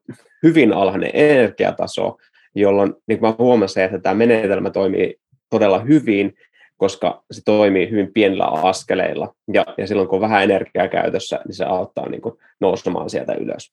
hyvin 0.43 0.73
alhainen 0.73 1.11
energiataso, 1.15 2.17
jolloin 2.55 2.95
niin 3.07 3.19
kuin 3.19 3.31
mä 3.31 3.35
huomasin, 3.39 3.83
että 3.83 3.99
tämä 3.99 4.15
menetelmä 4.15 4.71
toimii 4.71 5.17
todella 5.51 5.79
hyvin, 5.79 6.35
koska 6.77 7.23
se 7.31 7.41
toimii 7.45 7.91
hyvin 7.91 8.13
pienillä 8.13 8.45
askeleilla. 8.45 9.35
Ja, 9.53 9.67
ja 9.79 9.87
silloin 9.87 10.09
kun 10.09 10.17
on 10.17 10.21
vähän 10.21 10.43
energiaa 10.43 10.89
käytössä, 10.89 11.41
niin 11.47 11.55
se 11.55 11.65
auttaa 11.65 12.09
niin 12.09 12.23
kuin 12.23 12.35
nousemaan 12.61 13.11
sieltä 13.11 13.35
ylös. 13.35 13.73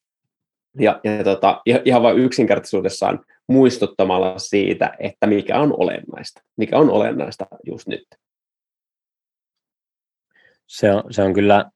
Ja, 0.78 1.00
ja 1.04 1.24
tota, 1.24 1.60
ihan 1.84 2.02
vain 2.02 2.18
yksinkertaisuudessaan 2.18 3.20
muistuttamalla 3.46 4.38
siitä, 4.38 4.94
että 4.98 5.26
mikä 5.26 5.60
on 5.60 5.74
olennaista. 5.78 6.42
Mikä 6.56 6.78
on 6.78 6.90
olennaista 6.90 7.46
just 7.66 7.88
nyt. 7.88 8.06
Se 10.66 10.92
on, 10.92 11.02
se 11.10 11.22
on 11.22 11.34
kyllä 11.34 11.70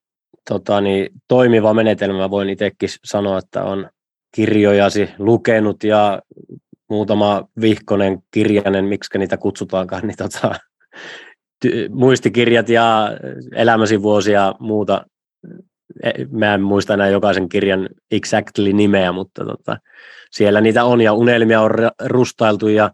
tota, 0.49 0.81
niin, 0.81 1.11
toimiva 1.29 1.75
menetelmä. 1.75 2.31
Voin 2.31 2.51
itsekin 2.51 2.89
sanoa, 3.05 3.39
että 3.39 3.65
on 3.65 3.91
kirjojasi 4.35 5.09
lukenut 5.19 5.85
ja 5.85 6.23
muutama 6.91 7.49
vihkonen 7.61 8.23
kirjanen, 8.31 8.85
miksi 8.85 9.19
niitä 9.19 9.37
kutsutaankaan, 9.37 10.07
niin 10.07 10.17
tota, 10.17 10.55
ty- 11.67 11.89
muistikirjat 11.91 12.69
ja 12.69 13.11
elämäsi 13.55 14.03
vuosia 14.03 14.55
muuta. 14.59 15.07
E, 16.03 16.11
mä 16.31 16.55
en 16.55 16.63
muista 16.63 16.95
enää 16.95 17.09
jokaisen 17.09 17.49
kirjan 17.49 17.89
exactly 18.11 18.73
nimeä, 18.73 19.13
mutta 19.13 19.45
tota, 19.45 19.77
siellä 20.31 20.61
niitä 20.61 20.85
on 20.85 21.01
ja 21.01 21.13
unelmia 21.13 21.61
on 21.61 21.71
rustailtu 22.05 22.69
ja 22.69 22.91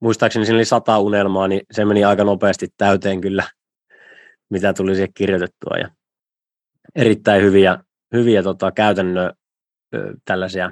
muistaakseni 0.00 0.44
siinä 0.44 0.56
oli 0.56 0.64
sata 0.64 0.98
unelmaa, 0.98 1.48
niin 1.48 1.60
se 1.70 1.84
meni 1.84 2.04
aika 2.04 2.24
nopeasti 2.24 2.68
täyteen 2.76 3.20
kyllä, 3.20 3.44
mitä 4.50 4.72
tuli 4.72 4.94
siihen 4.94 5.12
kirjoitettua. 5.14 5.76
Ja 5.78 5.88
erittäin 6.96 7.42
hyviä, 7.42 7.78
hyviä 8.12 8.42
tota, 8.42 8.72
käytännön 8.72 9.32
tällaisia 10.24 10.70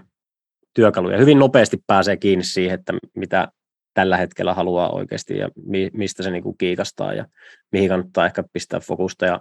työkaluja. 0.74 1.18
Hyvin 1.18 1.38
nopeasti 1.38 1.82
pääsee 1.86 2.16
kiinni 2.16 2.44
siihen, 2.44 2.78
että 2.78 2.92
mitä 3.16 3.48
tällä 3.94 4.16
hetkellä 4.16 4.54
haluaa 4.54 4.90
oikeasti 4.90 5.38
ja 5.38 5.48
mi, 5.66 5.90
mistä 5.92 6.22
se 6.22 6.30
niinku 6.30 6.52
kiikastaa 6.52 7.14
ja 7.14 7.26
mihin 7.72 7.88
kannattaa 7.88 8.26
ehkä 8.26 8.44
pistää 8.52 8.80
fokusta 8.80 9.26
ja 9.26 9.40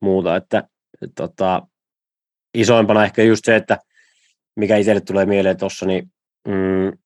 muuta. 0.00 0.36
Että, 0.36 0.68
tota, 1.14 1.62
isoimpana 2.54 3.04
ehkä 3.04 3.22
just 3.22 3.44
se, 3.44 3.56
että 3.56 3.78
mikä 4.56 4.76
itselle 4.76 5.00
tulee 5.00 5.26
mieleen 5.26 5.56
tuossa, 5.56 5.86
niin 5.86 6.10
mm, 6.48 6.98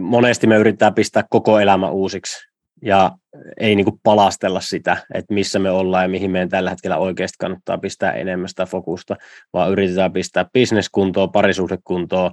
monesti 0.00 0.46
me 0.46 0.56
yritetään 0.56 0.94
pistää 0.94 1.24
koko 1.30 1.60
elämä 1.60 1.90
uusiksi 1.90 2.48
ja 2.82 3.12
ei 3.60 3.76
niin 3.76 4.00
palastella 4.02 4.60
sitä, 4.60 4.96
että 5.14 5.34
missä 5.34 5.58
me 5.58 5.70
ollaan 5.70 6.04
ja 6.04 6.08
mihin 6.08 6.30
meidän 6.30 6.48
tällä 6.48 6.70
hetkellä 6.70 6.96
oikeasti 6.96 7.36
kannattaa 7.40 7.78
pistää 7.78 8.12
enemmän 8.12 8.48
sitä 8.48 8.66
fokusta, 8.66 9.16
vaan 9.52 9.72
yritetään 9.72 10.12
pistää 10.12 10.46
bisneskuntoon, 10.52 11.32
parisuhdekuntoon, 11.32 12.32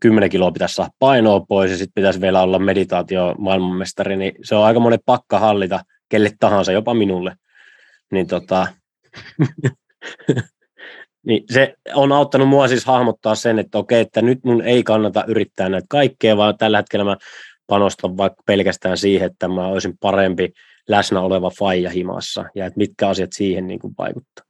kymmenen 0.00 0.30
kiloa 0.30 0.52
pitäisi 0.52 0.74
saada 0.74 0.90
painoa 0.98 1.40
pois 1.40 1.70
ja 1.70 1.76
sitten 1.76 1.94
pitäisi 1.94 2.20
vielä 2.20 2.42
olla 2.42 2.58
meditaatio 2.58 3.34
maailmanmestari, 3.38 4.16
niin 4.16 4.32
se 4.42 4.54
on 4.54 4.64
aika 4.64 4.80
monen 4.80 4.98
pakka 5.06 5.38
hallita 5.38 5.80
kelle 6.08 6.30
tahansa, 6.40 6.72
jopa 6.72 6.94
minulle. 6.94 7.36
Niin 8.12 8.26
tota, 8.26 8.66
Niin 11.26 11.44
se 11.50 11.74
on 11.94 12.12
auttanut 12.12 12.48
mua 12.48 12.68
siis 12.68 12.84
hahmottaa 12.84 13.34
sen, 13.34 13.58
että 13.58 13.78
okei, 13.78 14.00
että 14.00 14.22
nyt 14.22 14.38
mun 14.44 14.62
ei 14.62 14.82
kannata 14.82 15.24
yrittää 15.28 15.68
näitä 15.68 15.86
kaikkea, 15.90 16.36
vaan 16.36 16.58
tällä 16.58 16.76
hetkellä 16.78 17.04
mä 17.04 17.16
panostan 17.66 18.16
vaikka 18.16 18.42
pelkästään 18.46 18.96
siihen, 18.96 19.30
että 19.30 19.48
mä 19.48 19.66
olisin 19.66 19.98
parempi 20.00 20.52
läsnä 20.88 21.20
oleva 21.20 21.50
faija 21.58 21.90
himassa 21.90 22.44
ja 22.54 22.66
että 22.66 22.78
mitkä 22.78 23.08
asiat 23.08 23.30
siihen 23.32 23.66
niin 23.66 23.80
kuin 23.80 23.94
vaikuttaa. 23.98 24.44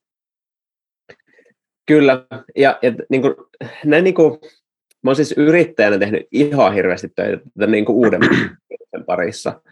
Kyllä, 1.86 2.26
ja, 2.56 2.78
ja 2.82 2.92
niin 3.10 3.22
kuin, 3.22 3.34
näin 3.84 4.04
niin 4.04 4.14
kuin, 4.14 4.38
mä 5.02 5.10
oon 5.10 5.16
siis 5.16 5.34
yrittäjänä 5.36 5.98
tehnyt 5.98 6.26
ihan 6.32 6.74
hirveästi 6.74 7.08
töitä 7.16 7.66
niin 7.66 7.84
kuin 7.84 7.96
uuden 7.96 8.20
parissa. 9.06 9.62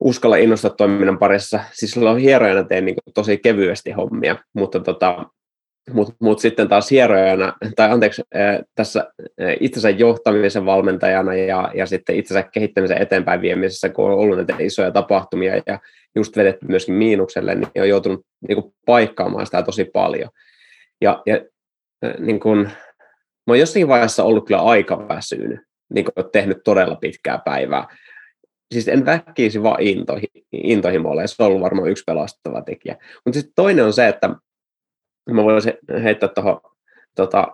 Uskalla 0.00 0.36
innostaa 0.36 0.70
toiminnan 0.70 1.18
parissa. 1.18 1.60
Siis 1.72 1.92
silloin 1.92 2.18
hierojana 2.18 2.64
teen 2.64 2.84
niin 2.84 2.96
tosi 3.14 3.38
kevyesti 3.38 3.90
hommia, 3.90 4.36
mutta 4.54 4.80
tota, 4.80 5.26
mutta 5.92 6.14
mut 6.20 6.38
sitten 6.38 6.68
taas 6.68 6.90
hierojana, 6.90 7.52
tai 7.76 7.90
anteeksi, 7.90 8.22
tässä 8.74 9.12
itsensä 9.60 9.90
johtamisen 9.90 10.66
valmentajana 10.66 11.34
ja, 11.34 11.70
ja 11.74 11.86
sitten 11.86 12.16
itsensä 12.16 12.48
kehittämisen 12.52 13.02
eteenpäin 13.02 13.40
viemisessä, 13.40 13.88
kun 13.88 14.04
on 14.04 14.18
ollut 14.18 14.36
näitä 14.36 14.54
isoja 14.58 14.90
tapahtumia 14.90 15.62
ja 15.66 15.78
just 16.16 16.36
vedetty 16.36 16.66
myöskin 16.66 16.94
miinukselle, 16.94 17.54
niin 17.54 17.82
on 17.82 17.88
joutunut 17.88 18.26
niin 18.48 18.62
kuin, 18.62 18.74
paikkaamaan 18.86 19.46
sitä 19.46 19.62
tosi 19.62 19.84
paljon. 19.84 20.30
Ja, 21.00 21.22
ja 21.26 21.40
niin 22.18 22.40
kuin, 22.40 22.58
mä 23.46 23.52
oon 23.52 23.58
jossakin 23.58 23.88
vaiheessa 23.88 24.24
ollut 24.24 24.46
kyllä 24.46 24.60
aika 24.60 25.08
väsynyt, 25.08 25.60
niin 25.94 26.04
kuin 26.04 26.30
tehnyt 26.32 26.58
todella 26.64 26.96
pitkää 26.96 27.40
päivää. 27.44 27.96
Siis 28.72 28.88
en 28.88 29.06
väkkiisi 29.06 29.62
vaan 29.62 29.82
intohi, 29.82 30.26
intohimolle, 30.52 31.26
se 31.26 31.42
on 31.42 31.46
ollut 31.46 31.60
varmaan 31.60 31.88
yksi 31.88 32.04
pelastava 32.06 32.62
tekijä. 32.62 32.96
Mutta 33.24 33.38
sitten 33.38 33.54
toinen 33.54 33.84
on 33.84 33.92
se, 33.92 34.08
että 34.08 34.30
mä 35.30 35.44
voisin 35.44 35.72
heittää 36.02 36.28
tuohon 36.28 36.60
tota, 37.14 37.48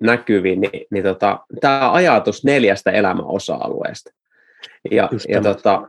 näkyviin, 0.00 0.60
niin, 0.60 0.86
niin 0.90 1.04
tota, 1.04 1.40
tämä 1.60 1.92
ajatus 1.92 2.44
neljästä 2.44 2.90
elämän 2.90 3.26
osa-alueesta. 3.26 4.10
Ja, 4.90 5.08
ja 5.28 5.42
tota, 5.42 5.88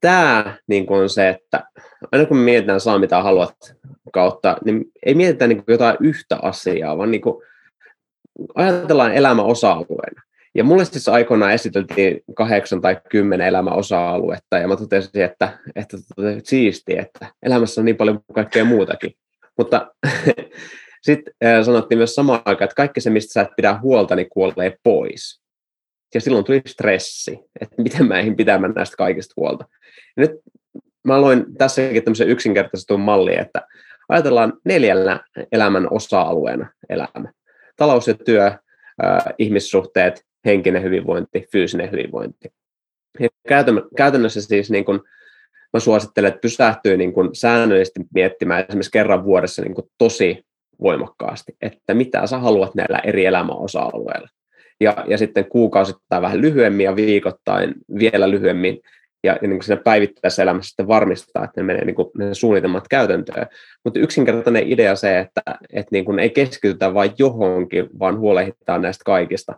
tämä 0.00 0.56
niin 0.66 0.86
on 0.88 1.08
se, 1.10 1.28
että 1.28 1.64
aina 2.12 2.26
kun 2.26 2.36
mietitään 2.36 2.80
saa 2.80 2.98
mitä 2.98 3.22
haluat 3.22 3.56
kautta, 4.12 4.56
niin 4.64 4.84
ei 5.06 5.14
mietitä 5.14 5.46
niin 5.46 5.64
jotain 5.68 5.96
yhtä 6.00 6.38
asiaa, 6.42 6.98
vaan 6.98 7.10
niin 7.10 7.20
kuin 7.20 7.42
ajatellaan 8.54 9.14
elämän 9.14 9.44
osa-alueena. 9.44 10.22
Ja 10.58 10.64
mulle 10.64 10.84
siis 10.84 11.08
aikoinaan 11.08 11.52
esiteltiin 11.52 12.20
kahdeksan 12.34 12.80
tai 12.80 12.96
kymmenen 13.10 13.46
elämän 13.46 13.74
osa-aluetta, 13.74 14.58
ja 14.58 14.68
mä 14.68 14.76
totesin, 14.76 15.22
että, 15.22 15.58
että, 15.76 15.96
että 16.36 16.50
siistiä, 16.50 17.02
että 17.02 17.26
elämässä 17.42 17.80
on 17.80 17.84
niin 17.84 17.96
paljon 17.96 18.20
kaikkea 18.34 18.64
muutakin. 18.64 19.12
Mutta 19.58 19.92
sitten 21.06 21.34
sanottiin 21.64 21.98
myös 21.98 22.14
samaan 22.14 22.42
aikaan, 22.44 22.64
että 22.64 22.74
kaikki 22.74 23.00
se, 23.00 23.10
mistä 23.10 23.32
sä 23.32 23.40
et 23.40 23.56
pidä 23.56 23.78
huolta, 23.82 24.16
niin 24.16 24.28
kuolee 24.28 24.76
pois. 24.82 25.40
Ja 26.14 26.20
silloin 26.20 26.44
tuli 26.44 26.62
stressi, 26.66 27.38
että 27.60 27.82
miten 27.82 28.06
mä 28.06 28.18
eihin 28.18 28.36
pitämään 28.36 28.72
näistä 28.76 28.96
kaikista 28.96 29.34
huolta. 29.36 29.64
Ja 30.16 30.20
nyt 30.20 30.32
mä 31.04 31.14
aloin 31.14 31.46
tässäkin 31.58 32.04
tämmöisen 32.04 32.28
yksinkertaistetun 32.28 33.00
mallin, 33.00 33.38
että 33.38 33.66
ajatellaan 34.08 34.52
neljällä 34.64 35.20
elämän 35.52 35.88
osa-alueena 35.90 36.70
elämä. 36.88 37.32
Talous 37.76 38.08
ja 38.08 38.14
työ, 38.14 38.52
ihmissuhteet, 39.38 40.27
henkinen 40.44 40.82
hyvinvointi, 40.82 41.46
fyysinen 41.52 41.90
hyvinvointi. 41.90 42.52
Ja 43.20 43.28
käytännössä 43.96 44.42
siis 44.42 44.70
niin 44.70 44.84
kun 44.84 45.04
mä 45.72 45.80
suosittelen, 45.80 46.28
että 46.28 46.40
pysähtyy 46.40 46.96
niin 46.96 47.12
kuin 47.12 47.34
säännöllisesti 47.34 48.00
miettimään 48.14 48.64
esimerkiksi 48.68 48.90
kerran 48.90 49.24
vuodessa 49.24 49.62
niin 49.62 49.74
kuin 49.74 49.86
tosi 49.98 50.44
voimakkaasti, 50.82 51.56
että 51.62 51.94
mitä 51.94 52.26
sä 52.26 52.38
haluat 52.38 52.74
näillä 52.74 52.98
eri 52.98 53.26
elämäosa-alueilla. 53.26 54.28
Ja, 54.80 55.04
ja 55.08 55.18
sitten 55.18 55.48
kuukausittain 55.48 56.22
vähän 56.22 56.40
lyhyemmin 56.40 56.84
ja 56.84 56.96
viikoittain 56.96 57.74
vielä 57.98 58.30
lyhyemmin. 58.30 58.80
Ja, 59.24 59.32
ja 59.32 59.48
niin 59.48 59.58
kuin 59.58 59.62
siinä 59.62 59.82
päivittäisessä 59.84 60.42
elämässä 60.42 60.68
sitten 60.68 60.88
varmistaa, 60.88 61.44
että 61.44 61.60
ne 61.60 61.66
menee 61.66 61.84
niin 61.84 61.94
kuin 61.94 62.10
ne 62.18 62.34
suunnitelmat 62.34 62.88
käytäntöön. 62.88 63.46
Mutta 63.84 64.00
yksinkertainen 64.00 64.72
idea 64.72 64.96
se, 64.96 65.18
että, 65.18 65.42
että 65.72 65.88
niin 65.92 66.04
kuin 66.04 66.18
ei 66.18 66.30
keskitytä 66.30 66.94
vain 66.94 67.10
johonkin, 67.18 67.86
vaan 67.98 68.18
huolehditaan 68.18 68.82
näistä 68.82 69.04
kaikista. 69.04 69.54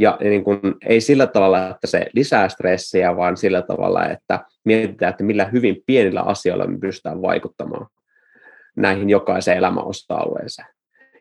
Ja 0.00 0.18
niin 0.20 0.44
kuin, 0.44 0.60
ei 0.86 1.00
sillä 1.00 1.26
tavalla, 1.26 1.68
että 1.68 1.86
se 1.86 2.06
lisää 2.14 2.48
stressiä, 2.48 3.16
vaan 3.16 3.36
sillä 3.36 3.62
tavalla, 3.62 4.06
että 4.06 4.40
mietitään, 4.64 5.10
että 5.10 5.24
millä 5.24 5.44
hyvin 5.44 5.82
pienillä 5.86 6.20
asioilla 6.20 6.66
me 6.66 6.78
pystytään 6.78 7.22
vaikuttamaan 7.22 7.86
näihin 8.76 9.10
jokaiseen 9.10 9.58
elämän 9.58 9.84
osa-alueeseen. 9.84 10.68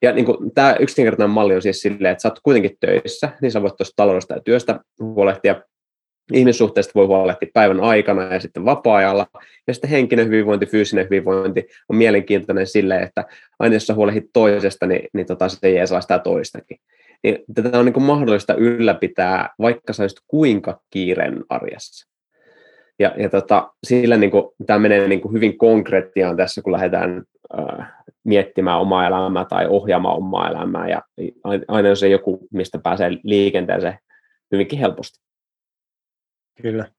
Ja 0.01 0.11
niin 0.11 0.25
kuin, 0.25 0.51
tämä 0.51 0.75
yksinkertainen 0.79 1.33
malli 1.33 1.55
on 1.55 1.61
siis 1.61 1.81
silleen, 1.81 2.11
että 2.11 2.21
sä 2.21 2.27
oot 2.27 2.39
kuitenkin 2.43 2.77
töissä, 2.79 3.29
niin 3.41 3.51
sä 3.51 3.61
voit 3.61 3.75
tuosta 3.77 3.93
taloudesta 3.95 4.33
ja 4.33 4.41
työstä 4.41 4.79
huolehtia, 4.99 5.61
ihmissuhteista 6.33 6.91
voi 6.95 7.05
huolehtia 7.05 7.49
päivän 7.53 7.79
aikana 7.79 8.33
ja 8.33 8.39
sitten 8.39 8.65
vapaa-ajalla. 8.65 9.27
Ja 9.67 9.73
sitten 9.73 9.89
henkinen 9.89 10.27
hyvinvointi, 10.27 10.65
fyysinen 10.65 11.05
hyvinvointi 11.05 11.67
on 11.89 11.95
mielenkiintoinen 11.95 12.67
silleen, 12.67 13.03
että 13.03 13.25
aina 13.59 13.75
jos 13.75 13.87
sä 13.87 13.93
huolehdit 13.93 14.29
toisesta, 14.33 14.87
niin, 14.87 15.09
niin 15.13 15.27
tota, 15.27 15.49
se 15.49 15.57
ei 15.63 15.87
saa 15.87 16.01
sitä 16.01 16.19
toistakin. 16.19 16.77
Niin 17.23 17.37
tätä 17.53 17.79
on 17.79 17.85
niin 17.85 17.93
kuin 17.93 18.03
mahdollista 18.03 18.53
ylläpitää, 18.53 19.49
vaikka 19.59 19.93
sä 19.93 20.03
kuinka 20.27 20.81
kiireen 20.89 21.43
arjessa. 21.49 22.09
Ja, 22.99 23.13
ja 23.17 23.29
tota, 23.29 23.73
sillä 23.87 24.17
niin 24.17 24.31
kuin, 24.31 24.43
tämä 24.65 24.79
menee 24.79 25.07
niin 25.07 25.21
kuin 25.21 25.33
hyvin 25.33 25.57
konkreettiaan 25.57 26.37
tässä, 26.37 26.61
kun 26.61 26.73
lähdetään 26.73 27.23
äh, 27.59 27.93
miettimään 28.23 28.79
omaa 28.79 29.07
elämää 29.07 29.45
tai 29.45 29.67
ohjaamaan 29.67 30.17
omaa 30.17 30.49
elämää. 30.49 30.89
Ja 30.89 31.01
aina 31.67 31.95
se 31.95 32.09
joku, 32.09 32.47
mistä 32.51 32.79
pääsee 32.83 33.11
liikenteeseen 33.23 33.99
hyvinkin 34.51 34.79
helposti. 34.79 35.19
Kyllä. 36.61 36.91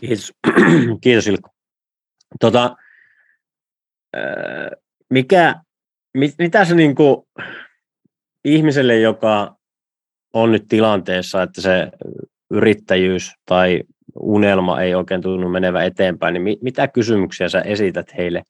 Kiitos, 0.00 0.32
Kiitos 1.02 1.26
Ilkko. 1.26 1.50
Tota, 2.40 2.76
äh, 4.16 4.70
mikä, 5.10 5.54
mit, 6.14 6.34
mitä 6.38 6.64
se 6.64 6.74
niin 6.74 6.94
kuin, 6.94 7.16
ihmiselle, 8.44 8.96
joka 9.00 9.56
on 10.34 10.52
nyt 10.52 10.64
tilanteessa, 10.68 11.42
että 11.42 11.60
se 11.60 11.88
yrittäjyys 12.50 13.32
tai 13.46 13.82
unelma 14.20 14.80
ei 14.80 14.94
oikein 14.94 15.22
tunnu 15.22 15.48
menevä 15.48 15.84
eteenpäin, 15.84 16.32
niin 16.34 16.42
mi- 16.42 16.58
mitä 16.62 16.88
kysymyksiä 16.88 17.48
sä 17.48 17.60
esität 17.60 18.16
heille 18.16 18.42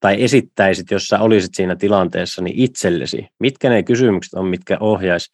tai 0.00 0.22
esittäisit, 0.22 0.90
jos 0.90 1.04
sä 1.04 1.18
olisit 1.18 1.54
siinä 1.54 1.76
tilanteessa, 1.76 2.42
niin 2.42 2.58
itsellesi? 2.58 3.26
Mitkä 3.40 3.68
ne 3.68 3.82
kysymykset 3.82 4.34
on, 4.34 4.46
mitkä 4.46 4.76
ohjais 4.80 5.30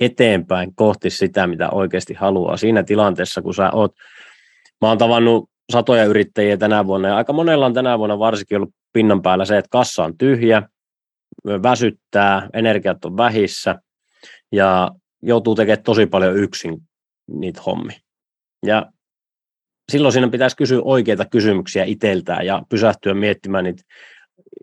eteenpäin 0.00 0.74
kohti 0.74 1.10
sitä, 1.10 1.46
mitä 1.46 1.70
oikeasti 1.70 2.14
haluaa 2.14 2.56
siinä 2.56 2.82
tilanteessa, 2.82 3.42
kun 3.42 3.54
sä 3.54 3.70
oot, 3.70 3.92
mä 4.80 4.88
oon 4.88 4.98
tavannut 4.98 5.50
satoja 5.72 6.04
yrittäjiä 6.04 6.56
tänä 6.56 6.86
vuonna 6.86 7.08
ja 7.08 7.16
aika 7.16 7.32
monella 7.32 7.66
on 7.66 7.74
tänä 7.74 7.98
vuonna 7.98 8.18
varsinkin 8.18 8.56
ollut 8.56 8.74
pinnan 8.92 9.22
päällä 9.22 9.44
se, 9.44 9.58
että 9.58 9.68
kassa 9.70 10.04
on 10.04 10.18
tyhjä, 10.18 10.62
väsyttää, 11.46 12.48
energiat 12.52 13.04
on 13.04 13.16
vähissä 13.16 13.74
ja 14.52 14.90
joutuu 15.22 15.54
tekemään 15.54 15.82
tosi 15.82 16.06
paljon 16.06 16.36
yksin 16.36 16.82
niitä 17.30 17.62
hommia. 17.66 17.98
Ja 18.66 18.86
silloin 19.92 20.12
siinä 20.12 20.28
pitäisi 20.28 20.56
kysyä 20.56 20.80
oikeita 20.84 21.24
kysymyksiä 21.24 21.84
itseltään 21.84 22.46
ja 22.46 22.62
pysähtyä 22.68 23.14
miettimään 23.14 23.64
niitä 23.64 23.82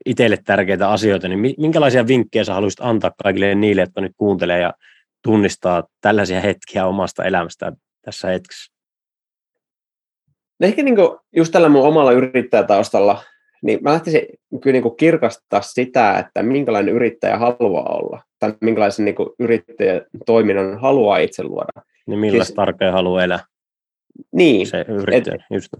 itselle 0.05 0.37
tärkeitä 0.45 0.89
asioita, 0.89 1.27
niin 1.27 1.55
minkälaisia 1.57 2.07
vinkkejä 2.07 2.43
sä 2.43 2.53
haluaisit 2.53 2.79
antaa 2.81 3.11
kaikille 3.23 3.55
niille, 3.55 3.81
jotka 3.81 4.01
nyt 4.01 4.11
kuuntelee 4.17 4.59
ja 4.59 4.73
tunnistaa 5.23 5.83
tällaisia 6.01 6.41
hetkiä 6.41 6.85
omasta 6.85 7.23
elämästä 7.23 7.71
tässä 8.01 8.27
hetkessä? 8.27 8.73
Ehkä 10.61 10.83
niin 10.83 10.95
just 11.35 11.51
tällä 11.51 11.69
mun 11.69 11.87
omalla 11.87 12.11
yrittäjätaustalla, 12.11 13.23
niin 13.65 13.79
mä 13.81 13.93
lähtisin 13.93 14.21
kyllä 14.61 14.73
niin 14.73 14.83
kuin 14.83 14.97
kirkastaa 14.97 15.61
sitä, 15.61 16.19
että 16.19 16.43
minkälainen 16.43 16.93
yrittäjä 16.93 17.37
haluaa 17.37 17.97
olla, 17.97 18.21
tai 18.39 18.53
minkälaisen 18.61 19.05
niin 19.05 19.15
kuin 19.15 19.29
yrittäjän 19.39 20.01
toiminnan 20.25 20.79
haluaa 20.79 21.17
itse 21.17 21.43
luoda. 21.43 21.81
Niin 22.07 22.19
millaista 22.19 22.45
siis, 22.45 22.55
tarkea 22.55 22.91
haluaa 22.91 23.23
elää? 23.23 23.39
Niin. 24.31 24.67
Se 24.67 24.85
yrittäjä, 24.87 25.35
et, 25.35 25.55
just. 25.55 25.73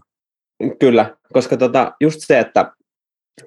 Kyllä, 0.79 1.15
koska 1.33 1.57
tota, 1.57 1.91
just 2.01 2.19
se, 2.19 2.39
että 2.39 2.71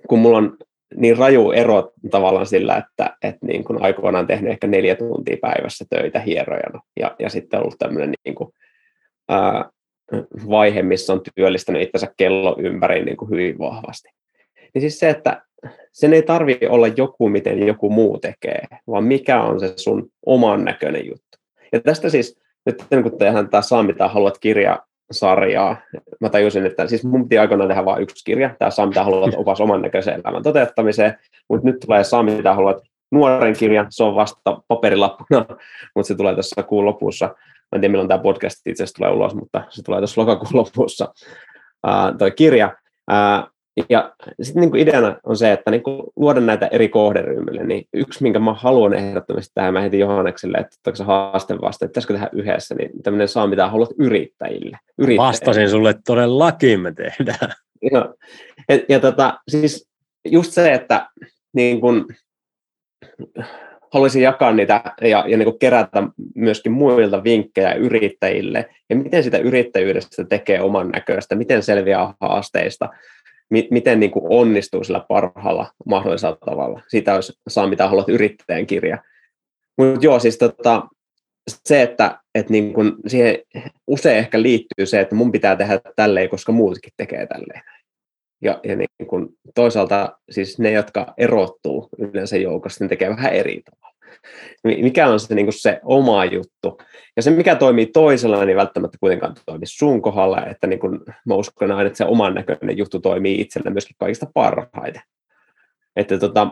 kun 0.09 0.19
mulla 0.19 0.39
on 0.39 0.57
niin 0.97 1.19
raju 1.19 1.51
ero 1.51 1.93
tavallaan 2.11 2.47
sillä, 2.47 2.77
että, 2.77 3.17
että 3.23 3.47
niin 3.47 3.65
kun 3.65 3.83
aikoinaan 3.83 4.27
tehnyt 4.27 4.51
ehkä 4.51 4.67
neljä 4.67 4.95
tuntia 4.95 5.37
päivässä 5.41 5.85
töitä 5.91 6.21
hierojana 6.21 6.81
ja, 7.01 7.17
ja 7.19 7.31
sitten 7.31 7.61
ollut 7.61 7.79
tämmöinen 7.79 8.15
niin 8.25 8.35
kuin, 8.35 8.51
ää, 9.29 9.71
vaihe, 10.51 10.83
missä 10.83 11.13
on 11.13 11.21
työllistänyt 11.35 11.83
itsensä 11.83 12.13
kello 12.17 12.57
ympäri 12.59 13.05
niin 13.05 13.17
kuin 13.17 13.31
hyvin 13.31 13.59
vahvasti. 13.59 14.09
Niin 14.75 14.81
siis 14.81 14.99
se, 14.99 15.11
että 15.11 15.43
sen 15.93 16.15
ei 16.15 16.23
tarvi 16.23 16.59
olla 16.69 16.87
joku, 16.87 17.29
miten 17.29 17.67
joku 17.67 17.91
muu 17.91 18.19
tekee, 18.19 18.63
vaan 18.87 19.05
mikä 19.05 19.43
on 19.43 19.61
se 19.61 19.73
sun 19.77 20.11
oman 20.27 20.65
näköinen 20.65 21.07
juttu. 21.07 21.39
Ja 21.73 21.81
tästä 21.81 22.11
siis, 22.11 22.39
nyt 22.67 23.03
kun 23.03 23.19
tehdään 23.19 23.49
tämä 23.49 23.63
Saa 23.63 23.83
mitä 23.83 24.09
haluat 24.09 24.39
kirja 24.39 24.79
sarjaa. 25.11 25.77
Mä 26.21 26.29
tajusin, 26.29 26.67
että 26.67 26.87
siis 26.87 27.05
mun 27.05 27.23
piti 27.23 27.39
aikoinaan 27.39 27.69
tehdä 27.69 27.85
vain 27.85 28.03
yksi 28.03 28.25
kirja, 28.25 28.55
tämä 28.59 28.71
Saa 28.71 28.87
mitä 28.87 29.05
haluat 29.05 29.35
opas 29.43 29.61
oman 29.61 29.83
näköiseen 29.83 30.21
elämän 30.25 30.43
toteuttamiseen, 30.43 31.19
mutta 31.49 31.67
nyt 31.67 31.81
tulee 31.81 32.05
Saa 32.05 32.23
mitä 32.23 32.55
haluat 32.55 32.83
nuoren 33.13 33.57
kirja, 33.57 33.87
se 33.91 34.05
on 34.05 34.15
vasta 34.15 34.63
paperilappuna, 34.69 35.47
mutta 35.95 36.09
se 36.09 36.15
tulee 36.15 36.37
tässä 36.37 36.63
kuun 36.63 36.87
lopussa. 36.87 37.27
Mä 37.27 37.77
en 37.77 37.81
tiedä, 37.81 37.93
milloin 37.93 38.09
tämä 38.09 38.23
podcast 38.23 38.67
itse 38.67 38.83
asiassa 38.83 38.97
tulee 38.97 39.11
ulos, 39.11 39.35
mutta 39.35 39.65
se 39.69 39.83
tulee 39.83 40.01
tässä 40.01 40.21
lokakuun 40.21 40.51
lopussa, 40.65 41.15
uh, 41.87 42.19
toi 42.19 42.31
kirja. 42.31 42.77
Uh, 43.11 43.58
ja 43.89 44.15
sitten 44.43 44.61
niin 44.61 44.77
ideana 44.77 45.17
on 45.25 45.37
se, 45.37 45.53
että 45.53 45.71
niin 45.71 45.83
luoda 46.17 46.41
näitä 46.41 46.67
eri 46.67 46.89
kohderyhmille, 46.89 47.65
niin 47.65 47.85
yksi, 47.95 48.23
minkä 48.23 48.39
mä 48.39 48.55
haluan 48.55 48.95
ehdottomasti 48.95 49.53
tähän, 49.55 49.73
mä 49.73 49.81
heitin 49.81 50.01
Johannekselle, 50.01 50.59
että 50.59 50.77
ottaako 50.79 50.97
se 50.97 51.05
haaste 51.05 51.55
vasta, 51.61 51.85
että 51.85 51.93
pitäisikö 51.93 52.15
tehdä 52.15 52.29
yhdessä, 52.33 52.75
niin 52.75 52.91
tämmöinen 53.03 53.29
saa 53.29 53.47
mitä 53.47 53.69
haluat 53.69 53.91
yrittäjille. 53.99 54.79
yrittäjille. 54.99 55.29
Vastasin 55.29 55.71
sulle, 55.71 55.91
että 55.91 56.03
todellakin 56.07 56.81
me 56.81 56.93
tehdään. 56.93 57.53
Ja, 57.93 58.15
ja, 58.69 58.79
ja 58.89 59.01
tota, 59.01 59.39
siis 59.49 59.89
just 60.25 60.53
se, 60.53 60.73
että 60.73 61.07
niin 61.53 61.81
kun, 61.81 62.07
haluaisin 63.93 64.23
jakaa 64.23 64.53
niitä 64.53 64.83
ja, 65.01 65.25
ja 65.29 65.37
niin 65.37 65.59
kerätä 65.59 66.03
myöskin 66.35 66.73
muilta 66.73 67.25
vinkkejä 67.25 67.73
yrittäjille, 67.73 68.69
ja 68.91 68.97
miten 68.97 69.25
sitä 69.25 69.39
yrittäjyydestä 69.39 70.25
tekee 70.25 70.61
oman 70.61 70.89
näköistä, 70.89 71.35
miten 71.35 71.63
selviää 71.63 72.15
haasteista, 72.21 72.89
mi- 73.51 73.69
miten 73.71 74.01
niin 74.01 74.11
kuin 74.11 74.25
onnistuu 74.29 74.85
sillä 74.85 75.05
parhaalla 75.09 75.73
mahdollisella 75.87 76.39
tavalla. 76.47 76.83
Siitä 76.89 77.15
olisi 77.15 77.33
saa 77.49 77.67
mitä 77.67 77.89
haluat 77.89 78.09
yrittäjän 78.09 78.67
kirja. 78.67 78.99
Mutta 79.79 80.07
joo, 80.07 80.19
siis 80.19 80.39
tota, 80.39 80.89
se, 81.65 81.83
että, 81.83 82.19
että 82.35 82.53
niin 82.53 82.73
kun 82.73 82.97
siihen 83.07 83.39
usein 83.87 84.19
ehkä 84.19 84.43
liittyy 84.43 84.87
se, 84.87 85.01
että 85.01 85.15
mun 85.15 85.33
pitää 85.33 85.57
tehdä 85.57 85.81
tälleen, 85.97 86.29
koska 86.29 86.53
muutkin 86.53 86.93
tekee 86.97 87.27
tälleen. 87.27 87.63
Ja, 88.43 88.61
ja 88.65 88.77
niin 88.77 88.89
kun 89.07 89.35
toisaalta 89.55 90.19
siis 90.31 90.59
ne, 90.59 90.71
jotka 90.73 91.15
erottuu 91.19 91.89
yleensä 91.99 92.37
joukossa, 92.37 92.85
ne 92.85 92.89
tekee 92.89 93.09
vähän 93.09 93.33
eri 93.33 93.63
tavalla 93.65 93.88
mikä 94.65 95.09
on 95.09 95.21
se, 95.21 95.35
niin 95.35 95.47
kuin 95.47 95.61
se 95.61 95.81
oma 95.85 96.25
juttu. 96.25 96.79
Ja 97.17 97.23
se, 97.23 97.31
mikä 97.31 97.57
toimii 97.57 97.87
toisella, 97.87 98.45
niin 98.45 98.57
välttämättä 98.57 98.99
kuitenkaan 99.01 99.35
toimi 99.47 99.67
sun 99.67 100.03
kohdalla, 100.03 100.47
että 100.47 100.67
niin 100.67 100.79
kuin, 100.79 101.01
mä 101.27 101.35
uskon 101.35 101.71
aina, 101.71 101.87
että 101.87 101.97
se 101.97 102.05
oman 102.05 102.35
näköinen 102.35 102.79
juttu 102.79 103.01
toimii 103.01 103.41
itsellä 103.41 103.71
myöskin 103.71 103.97
kaikista 103.99 104.27
parhaiten. 104.35 105.03
Että 105.97 106.19
tota, 106.19 106.49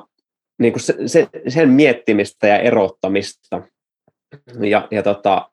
niin 0.59 0.73
kuin 0.73 0.83
se, 0.83 0.95
se, 1.07 1.29
sen 1.49 1.69
miettimistä 1.69 2.47
ja 2.47 2.59
erottamista. 2.59 3.63
Ja, 4.61 4.89
ja 4.91 5.03
tota, 5.03 5.51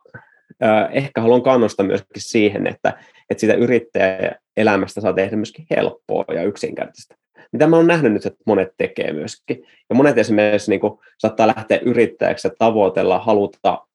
ehkä 0.91 1.21
haluan 1.21 1.43
kannustaa 1.43 1.85
myöskin 1.85 2.07
siihen, 2.17 2.67
että, 2.67 2.93
että 3.29 3.41
sitä 3.41 3.53
yrittäjäelämästä 3.53 5.01
saa 5.01 5.13
tehdä 5.13 5.35
myöskin 5.35 5.65
helppoa 5.69 6.25
ja 6.33 6.43
yksinkertaista 6.43 7.15
mitä 7.51 7.67
mä 7.67 7.75
oon 7.75 7.87
nähnyt 7.87 8.13
nyt, 8.13 8.25
että 8.25 8.43
monet 8.45 8.73
tekee 8.77 9.13
myöskin. 9.13 9.65
Ja 9.89 9.95
monet 9.95 10.17
esimerkiksi 10.17 10.71
niin 10.71 10.79
kuin, 10.79 10.99
saattaa 11.17 11.47
lähteä 11.47 11.79
yrittäjäksi 11.85 12.47
ja 12.47 12.53
tavoitella, 12.59 13.19
haluta 13.19 13.87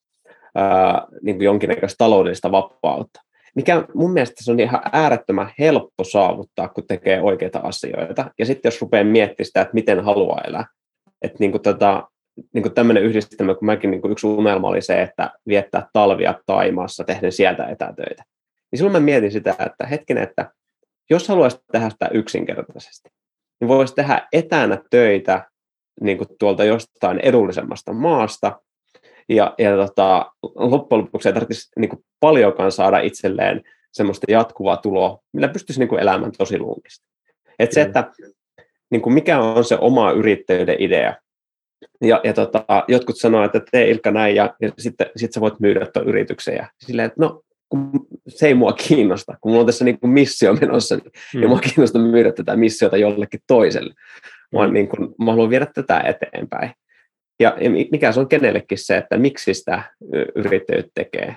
ää, 0.54 1.06
niin 1.22 1.36
kuin 1.36 1.44
jonkinnäköistä 1.44 1.98
taloudellista 1.98 2.52
vapautta. 2.52 3.20
Mikä 3.54 3.84
mun 3.94 4.12
mielestä 4.12 4.44
se 4.44 4.52
on 4.52 4.60
ihan 4.60 4.80
äärettömän 4.92 5.50
helppo 5.58 6.04
saavuttaa, 6.04 6.68
kun 6.68 6.86
tekee 6.86 7.22
oikeita 7.22 7.58
asioita. 7.58 8.30
Ja 8.38 8.46
sitten 8.46 8.68
jos 8.68 8.80
rupeaa 8.80 9.04
miettimään 9.04 9.46
sitä, 9.46 9.60
että 9.60 9.74
miten 9.74 10.04
haluaa 10.04 10.40
elää. 10.46 10.66
Että 11.22 11.36
niin 11.40 11.50
kuin 11.50 11.62
tota, 11.62 12.08
niin 12.54 12.74
tämmöinen 12.74 13.02
yhdistelmä, 13.02 13.54
kun 13.54 13.66
mäkin 13.66 13.90
niin 13.90 14.00
kuin 14.00 14.12
yksi 14.12 14.26
unelma 14.26 14.68
oli 14.68 14.82
se, 14.82 15.02
että 15.02 15.30
viettää 15.48 15.88
talvia 15.92 16.34
Taimaassa 16.46 17.04
tehden 17.04 17.32
sieltä 17.32 17.66
etätöitä. 17.66 18.24
Niin 18.70 18.78
silloin 18.78 18.92
mä 18.92 19.00
mietin 19.00 19.32
sitä, 19.32 19.50
että 19.50 19.86
hetkinen, 19.86 20.22
että 20.22 20.52
jos 21.10 21.28
haluaisit 21.28 21.60
tehdä 21.72 21.90
sitä 21.90 22.08
yksinkertaisesti, 22.12 23.10
niin 23.60 23.68
voisi 23.68 23.94
tehdä 23.94 24.28
etänä 24.32 24.78
töitä 24.90 25.50
niin 26.00 26.18
kuin 26.18 26.28
tuolta 26.38 26.64
jostain 26.64 27.20
edullisemmasta 27.20 27.92
maasta, 27.92 28.60
ja, 29.28 29.54
ja 29.58 29.76
tota, 29.76 30.32
loppujen 30.54 31.04
lopuksi 31.04 31.28
ei 31.28 31.32
tarvitsisi 31.32 31.70
niin 31.78 31.88
kuin 31.88 32.04
paljonkaan 32.20 32.72
saada 32.72 32.98
itselleen 32.98 33.62
semmoista 33.92 34.26
jatkuvaa 34.30 34.76
tuloa, 34.76 35.18
millä 35.32 35.48
pystyisi 35.48 35.80
niin 35.80 35.88
kuin 35.88 36.02
elämään 36.02 36.32
tosi 36.38 36.58
lunkista. 36.58 37.06
Et 37.58 37.72
se, 37.72 37.82
että 37.82 38.10
niin 38.90 39.02
kuin 39.02 39.12
mikä 39.12 39.40
on 39.40 39.64
se 39.64 39.78
oma 39.80 40.10
yrittäjyyden 40.10 40.76
idea. 40.78 41.14
Ja, 42.00 42.20
ja 42.24 42.32
tota, 42.32 42.64
jotkut 42.88 43.18
sanoo, 43.18 43.44
että 43.44 43.60
tee 43.70 43.90
Ilkka 43.90 44.10
näin, 44.10 44.36
ja, 44.36 44.54
ja 44.60 44.72
sitten 44.78 45.10
sit 45.16 45.32
sä 45.32 45.40
voit 45.40 45.60
myydä 45.60 45.86
tuon 45.86 46.08
yrityksen. 46.08 46.54
Ja 46.54 46.66
silleen, 46.78 47.06
että 47.06 47.20
no, 47.20 47.42
kun 47.68 47.90
se 48.28 48.46
ei 48.46 48.54
mua 48.54 48.72
kiinnosta, 48.72 49.36
kun 49.40 49.50
mulla 49.50 49.60
on 49.60 49.66
tässä 49.66 49.84
niin 49.84 50.00
kuin 50.00 50.10
missio 50.10 50.52
menossa, 50.54 50.96
niin 50.96 51.12
mm. 51.34 51.42
ei 51.42 51.48
mua 51.48 51.58
kiinnosta 51.58 51.98
myydä 51.98 52.32
tätä 52.32 52.56
missiota 52.56 52.96
jollekin 52.96 53.40
toiselle, 53.46 53.94
mm. 54.52 54.56
vaan 54.58 54.72
niin 54.72 54.88
kuin, 54.88 55.14
mä 55.18 55.30
haluan 55.30 55.50
viedä 55.50 55.66
tätä 55.74 56.00
eteenpäin. 56.00 56.70
Ja, 57.40 57.56
ja 57.60 57.70
mikä 57.70 58.12
se 58.12 58.20
on 58.20 58.28
kenellekin 58.28 58.78
se, 58.78 58.96
että 58.96 59.18
miksi 59.18 59.54
sitä 59.54 59.82
yrittäjyyttä 60.34 60.90
tekee. 60.94 61.36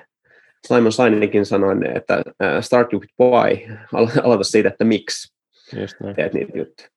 Simon 0.68 0.92
Sininikin 0.92 1.46
sanoi, 1.46 1.76
että 1.96 2.24
start 2.62 2.94
with 2.94 3.08
why, 3.22 3.78
aloita 4.24 4.44
siitä, 4.44 4.70
että 4.70 4.84
miksi 4.84 5.34
Just 5.80 5.96
näin. 6.00 6.16
teet 6.16 6.34
niitä 6.34 6.58
juttuja. 6.58 6.90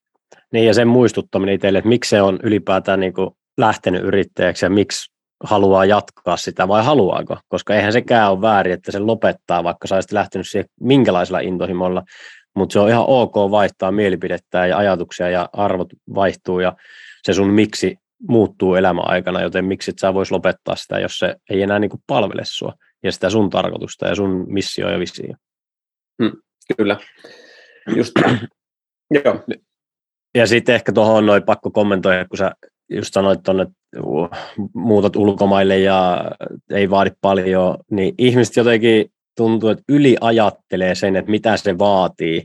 Niin 0.53 0.67
ja 0.67 0.75
sen 0.75 0.89
muistuttaminen 0.89 1.55
itselle, 1.55 1.79
että 1.79 1.89
miksi 1.89 2.11
se 2.11 2.23
on 2.23 2.39
ylipäätään 2.43 3.01
niin 3.01 3.15
kuin 3.15 3.31
lähtenyt 3.59 4.03
yrittäjäksi 4.03 4.65
ja 4.65 4.71
miksi 4.71 5.14
haluaa 5.45 5.85
jatkaa 5.85 6.37
sitä 6.37 6.69
vai 6.69 6.85
haluaako, 6.85 7.37
koska 7.49 7.75
eihän 7.75 7.93
sekään 7.93 8.31
ole 8.31 8.41
väärin, 8.41 8.73
että 8.73 8.93
se 8.93 8.99
lopettaa, 8.99 9.65
vaikka 9.65 9.89
sä 9.89 9.95
olisit 9.95 10.13
lähtenyt 10.13 10.49
siihen 10.49 10.69
minkälaisella 10.81 11.41
intohimolla, 11.41 12.03
mutta 12.57 12.73
se 12.73 12.81
on 12.81 12.89
ihan 12.89 13.05
ok 13.09 13.35
vaihtaa 13.35 13.93
mielipidettä 13.93 14.67
ja 14.67 14.79
ajatuksia 14.79 15.29
ja 15.29 15.49
arvot 15.53 15.89
vaihtuu 16.15 16.61
ja 16.61 16.77
se 17.23 17.33
sun 17.33 17.51
miksi 17.51 17.97
muuttuu 18.29 18.75
elämän 18.75 19.09
aikana, 19.09 19.43
joten 19.43 19.65
miksi 19.65 19.91
et 19.91 19.99
sä 19.99 20.15
vois 20.15 20.33
lopettaa 20.33 20.77
sitä, 20.77 21.01
jos 21.01 21.19
se 21.19 21.37
ei 21.51 21.63
enää 21.63 21.79
niin 21.79 21.91
kuin 21.91 22.03
palvele 22.07 22.43
sua 22.45 22.73
ja 23.03 23.13
sitä 23.13 23.31
sun 23.31 23.51
tarkoitusta 23.51 24.07
ja 24.07 24.15
sun 24.15 24.45
missio 24.49 24.91
ja 24.91 24.99
visio. 24.99 25.35
Hmm, 26.23 26.33
kyllä. 26.77 26.97
Just 27.97 28.13
Joo. 29.11 29.45
Ja 30.35 30.47
sitten 30.47 30.75
ehkä 30.75 30.93
tuohon 30.93 31.27
noin 31.27 31.43
pakko 31.43 31.71
kommentoida, 31.71 32.29
kun 32.29 32.39
sä 32.39 32.53
just 32.91 33.13
sanoit 33.13 33.43
tuonne, 33.43 33.63
että 33.63 33.75
muutat 34.75 35.17
ulkomaille 35.17 35.79
ja 35.79 36.31
ei 36.71 36.91
vaadi 36.91 37.11
paljon, 37.21 37.79
niin 37.91 38.15
ihmiset 38.19 38.57
jotenkin 38.57 39.11
tuntuu, 39.37 39.69
että 39.69 39.85
yliajattelee 39.89 40.95
sen, 40.95 41.17
että 41.17 41.31
mitä 41.31 41.57
se 41.57 41.79
vaatii, 41.79 42.43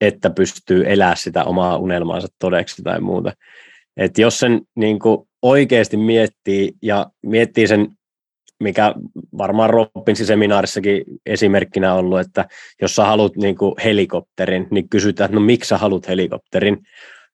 että 0.00 0.30
pystyy 0.30 0.84
elää 0.86 1.14
sitä 1.14 1.44
omaa 1.44 1.76
unelmaansa 1.76 2.28
todeksi 2.38 2.82
tai 2.82 3.00
muuta. 3.00 3.32
Et 3.96 4.18
jos 4.18 4.38
sen 4.38 4.60
niin 4.76 4.98
kuin 4.98 5.28
oikeasti 5.42 5.96
miettii 5.96 6.72
ja 6.82 7.06
miettii 7.22 7.66
sen, 7.66 7.88
mikä 8.60 8.94
varmaan 9.38 9.70
Robbinsin 9.70 10.26
seminaarissakin 10.26 11.04
esimerkkinä 11.26 11.94
ollut, 11.94 12.20
että 12.20 12.48
jos 12.82 12.96
sä 12.96 13.04
haluat 13.04 13.36
niin 13.36 13.56
helikopterin, 13.84 14.66
niin 14.70 14.88
kysytään, 14.88 15.28
että 15.28 15.34
no 15.40 15.46
miksi 15.46 15.68
sä 15.68 15.78
haluat 15.78 16.08
helikopterin, 16.08 16.78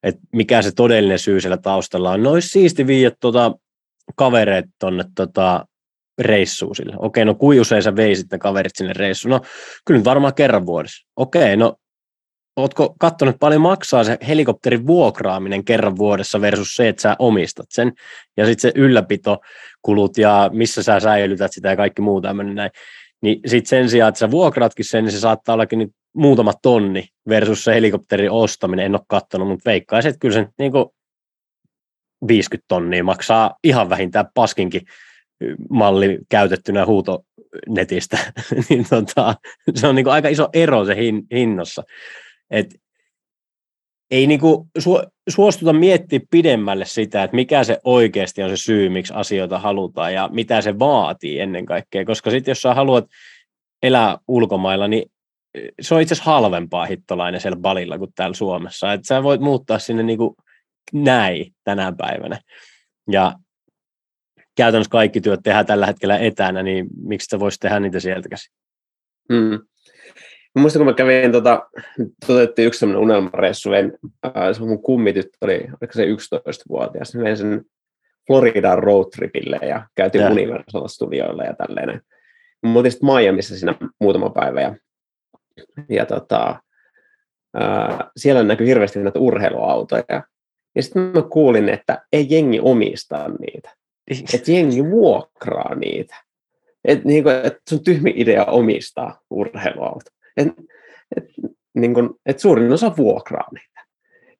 että 0.02 0.20
mikä 0.32 0.62
se 0.62 0.72
todellinen 0.72 1.18
syy 1.18 1.40
siellä 1.40 1.56
taustalla 1.56 2.10
on. 2.10 2.22
No 2.22 2.30
siisti 2.40 2.86
viiä 2.86 3.10
tuota 3.20 3.52
kavereet 4.16 4.64
tuonne 4.80 5.04
tota, 5.14 5.66
reissuun 6.18 6.76
sille? 6.76 6.94
Okei, 6.98 7.24
no 7.24 7.34
kuin 7.34 7.60
usein 7.60 7.82
sä 7.82 7.96
veisit 7.96 8.32
ne 8.32 8.38
kaverit 8.38 8.76
sinne 8.76 8.92
reissuun? 8.92 9.30
No 9.30 9.40
kyllä 9.84 9.98
nyt 9.98 10.04
varmaan 10.04 10.34
kerran 10.34 10.66
vuodessa. 10.66 11.06
Okei, 11.16 11.56
no 11.56 11.76
ootko 12.56 12.94
katsonut 12.98 13.36
paljon 13.40 13.60
maksaa 13.60 14.04
se 14.04 14.18
helikopterin 14.28 14.86
vuokraaminen 14.86 15.64
kerran 15.64 15.96
vuodessa 15.96 16.40
versus 16.40 16.74
se, 16.74 16.88
että 16.88 17.02
sä 17.02 17.16
omistat 17.18 17.66
sen, 17.70 17.92
ja 18.36 18.46
sitten 18.46 18.70
se 18.70 18.80
ylläpitokulut 18.80 20.18
ja 20.18 20.50
missä 20.52 20.82
sä 20.82 21.00
säilytät 21.00 21.52
sitä 21.52 21.68
ja 21.68 21.76
kaikki 21.76 22.02
muu 22.02 22.20
tämmöinen 22.20 22.54
näin. 22.54 22.70
Niin 23.22 23.40
sitten 23.46 23.68
sen 23.68 23.90
sijaan, 23.90 24.08
että 24.08 24.18
sä 24.18 24.30
vuokraatkin 24.30 24.84
sen, 24.84 25.04
niin 25.04 25.12
se 25.12 25.20
saattaa 25.20 25.54
ollakin 25.54 25.78
nyt 25.78 25.90
muutama 26.14 26.52
tonni 26.62 27.08
versus 27.28 27.64
se 27.64 27.74
helikopterin 27.74 28.30
ostaminen. 28.30 28.86
En 28.86 28.94
ole 28.94 29.00
katsonut, 29.08 29.48
mutta 29.48 29.70
veikkaisin, 29.70 30.08
että 30.08 30.18
kyllä 30.18 30.34
sen 30.34 30.48
niin 30.58 30.72
50 32.28 32.64
tonnia 32.68 33.04
maksaa 33.04 33.58
ihan 33.64 33.88
vähintään 33.88 34.26
paskinkin 34.34 34.82
malli 35.70 36.18
käytettynä 36.28 36.86
huutonetistä. 36.86 38.18
niin 38.68 38.86
tota, 38.90 39.34
se 39.74 39.86
on 39.86 39.94
niin 39.94 40.08
aika 40.08 40.28
iso 40.28 40.48
ero 40.52 40.84
se 40.84 40.96
hin, 40.96 41.22
hinnossa. 41.34 41.82
Et 42.50 42.74
ei 44.10 44.26
niinku 44.26 44.68
su, 44.78 44.98
suostuta 45.28 45.72
miettiä 45.72 46.20
pidemmälle 46.30 46.84
sitä, 46.84 47.22
että 47.22 47.34
mikä 47.34 47.64
se 47.64 47.78
oikeasti 47.84 48.42
on 48.42 48.50
se 48.50 48.56
syy, 48.56 48.88
miksi 48.88 49.12
asioita 49.16 49.58
halutaan 49.58 50.14
ja 50.14 50.28
mitä 50.32 50.60
se 50.60 50.78
vaatii 50.78 51.40
ennen 51.40 51.66
kaikkea. 51.66 52.04
Koska 52.04 52.30
sitten 52.30 52.50
jos 52.50 52.62
sä 52.62 52.74
haluat 52.74 53.04
elää 53.82 54.18
ulkomailla, 54.28 54.88
niin 54.88 55.12
se 55.80 55.94
on 55.94 56.00
itse 56.00 56.14
asiassa 56.14 56.30
halvempaa 56.30 56.84
hittolainen 56.84 57.40
siellä 57.40 57.60
Balilla 57.60 57.98
kuin 57.98 58.12
täällä 58.14 58.34
Suomessa. 58.34 58.92
Että 58.92 59.06
sä 59.06 59.22
voit 59.22 59.40
muuttaa 59.40 59.78
sinne 59.78 60.02
niinku 60.02 60.36
näin 60.92 61.54
tänä 61.64 61.92
päivänä. 61.98 62.40
Ja 63.10 63.32
käytännössä 64.56 64.90
kaikki 64.90 65.20
työt 65.20 65.40
tehdään 65.42 65.66
tällä 65.66 65.86
hetkellä 65.86 66.18
etänä, 66.18 66.62
niin 66.62 66.86
miksi 67.04 67.26
sä 67.30 67.40
voisi 67.40 67.58
tehdä 67.60 67.80
niitä 67.80 68.00
sieltä 68.00 68.28
käsin? 68.28 68.54
Hmm. 69.32 69.58
Muistan, 70.58 70.80
kun 70.80 70.86
mä 70.86 70.92
kävin, 70.92 71.32
tota, 71.32 71.68
toteutettiin 72.26 72.66
yksi 72.66 72.80
sellainen 72.80 73.02
unelmareissu, 73.02 73.70
vein, 73.70 73.92
äh, 74.26 74.32
se 74.52 74.60
mun 74.60 74.82
kummityttö 74.82 75.38
oli, 75.40 75.54
oliko 75.54 75.92
se 75.92 76.04
11-vuotias, 76.04 77.14
niin 77.14 77.24
vein 77.24 77.36
sen 77.36 77.64
Floridan 78.26 78.78
roadtripille 78.78 79.58
ja 79.62 79.86
käytiin. 79.94 80.32
Universal 80.32 80.88
Studioilla 80.88 81.44
ja 81.44 81.54
tälleen. 81.54 82.00
Mä 82.62 82.74
oltiin 82.74 82.92
sitten 82.92 83.14
Miamiissa 83.14 83.56
siinä 83.56 83.74
muutama 84.00 84.30
päivä 84.30 84.60
ja, 84.60 84.76
ja 85.88 86.06
tota, 86.06 86.62
äh, 87.60 87.98
siellä 88.16 88.42
näkyi 88.42 88.66
hirveästi 88.66 89.02
näitä 89.02 89.18
urheiluautoja. 89.18 90.22
Ja 90.74 90.82
sitten 90.82 91.02
mä 91.02 91.22
kuulin, 91.22 91.68
että 91.68 92.02
ei 92.12 92.26
jengi 92.30 92.60
omista 92.60 93.28
niitä. 93.28 93.70
Että 94.34 94.52
jengi 94.52 94.90
vuokraa 94.90 95.74
niitä. 95.74 96.16
Että 96.84 97.08
niinku, 97.08 97.28
et 97.28 97.58
se 97.70 97.74
on 97.74 97.84
tyhmi 97.84 98.12
idea 98.16 98.44
omistaa 98.44 99.20
urheiluauto 99.30 100.10
et, 100.36 100.48
et, 101.16 101.24
niin 101.74 101.94
kun, 101.94 102.18
et 102.26 102.38
suurin 102.38 102.72
osa 102.72 102.96
vuokraa 102.96 103.48
niitä. 103.52 103.80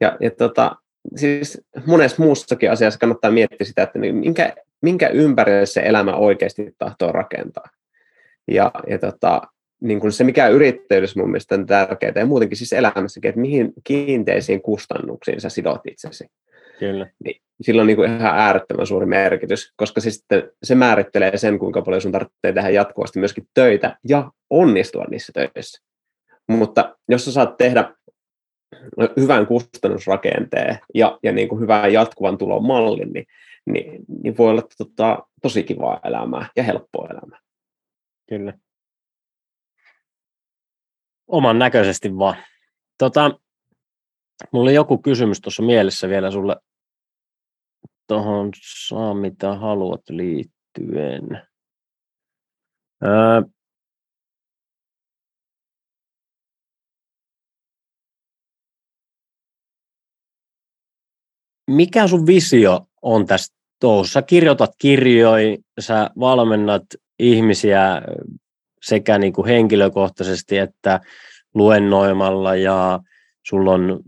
Ja, 0.00 0.16
ja 0.20 0.30
tota, 0.30 0.76
siis 1.16 1.60
monessa 1.86 2.22
muussakin 2.22 2.70
asiassa 2.70 2.98
kannattaa 2.98 3.30
miettiä 3.30 3.66
sitä, 3.66 3.82
että 3.82 3.98
minkä, 3.98 4.54
minkä 4.82 5.08
ympärille 5.08 5.66
se 5.66 5.80
elämä 5.80 6.14
oikeasti 6.16 6.74
tahtoo 6.78 7.12
rakentaa. 7.12 7.68
Ja, 8.48 8.70
ja 8.86 8.98
tota, 8.98 9.42
niin 9.82 10.00
kuin 10.00 10.12
se, 10.12 10.24
mikä 10.24 10.48
yrittäjyydessä 10.48 11.20
mun 11.20 11.30
mielestä 11.30 11.54
on 11.54 11.66
tärkeää, 11.66 12.12
ja 12.16 12.26
muutenkin 12.26 12.58
siis 12.58 12.72
elämässäkin, 12.72 13.28
että 13.28 13.40
mihin 13.40 13.72
kiinteisiin 13.84 14.62
kustannuksiin 14.62 15.40
sä 15.40 15.48
sidot 15.48 15.80
itsesi. 15.90 16.26
Kyllä. 16.78 17.06
Niin, 17.24 17.42
sillä 17.60 17.80
on 17.80 17.86
niin 17.86 17.96
kuin 17.96 18.10
ihan 18.10 18.38
äärettömän 18.38 18.86
suuri 18.86 19.06
merkitys, 19.06 19.72
koska 19.76 20.00
siis 20.00 20.24
se 20.62 20.74
määrittelee 20.74 21.36
sen, 21.36 21.58
kuinka 21.58 21.82
paljon 21.82 22.02
sun 22.02 22.12
tarvitsee 22.12 22.52
tehdä 22.52 22.70
jatkuvasti 22.70 23.18
myöskin 23.18 23.48
töitä 23.54 23.96
ja 24.08 24.30
onnistua 24.50 25.04
niissä 25.10 25.32
töissä. 25.32 25.82
Mutta 26.48 26.96
jos 27.08 27.24
sä 27.24 27.32
saat 27.32 27.56
tehdä 27.56 27.94
hyvän 29.20 29.46
kustannusrakenteen 29.46 30.78
ja, 30.94 31.18
ja 31.22 31.32
niin 31.32 31.48
kuin 31.48 31.60
hyvän 31.60 31.92
jatkuvan 31.92 32.38
tulon 32.38 32.64
mallin, 32.64 33.12
niin, 33.12 33.26
niin, 33.66 34.04
niin 34.22 34.38
voi 34.38 34.50
olla 34.50 34.62
tota, 34.78 35.18
tosi 35.42 35.62
kivaa 35.62 36.00
elämää 36.04 36.46
ja 36.56 36.62
helppoa 36.62 37.08
elämää. 37.10 37.38
Kyllä. 38.28 38.52
Oman 41.32 41.58
näköisesti 41.58 42.18
vaan. 42.18 42.36
Tota, 42.98 43.30
mulla 44.52 44.64
oli 44.64 44.74
joku 44.74 44.98
kysymys 44.98 45.40
tuossa 45.40 45.62
mielessä 45.62 46.08
vielä 46.08 46.30
sulle 46.30 46.56
tuohon 48.06 48.50
saa 48.88 49.14
mitä 49.14 49.54
haluat 49.54 50.00
liittyen. 50.08 51.42
Öö, 53.04 53.42
mikä 61.70 62.08
sun 62.08 62.26
visio 62.26 62.86
on 63.02 63.26
tästä 63.26 63.56
touhussa? 63.80 64.22
Kirjoitat 64.22 64.70
kirjoja, 64.78 65.58
sä 65.80 66.10
valmennat 66.20 66.82
ihmisiä 67.18 68.02
sekä 68.82 69.18
niin 69.18 69.32
kuin 69.32 69.48
henkilökohtaisesti 69.48 70.58
että 70.58 71.00
luennoimalla 71.54 72.56
ja 72.56 73.00
sulla 73.46 73.72
on 73.72 74.00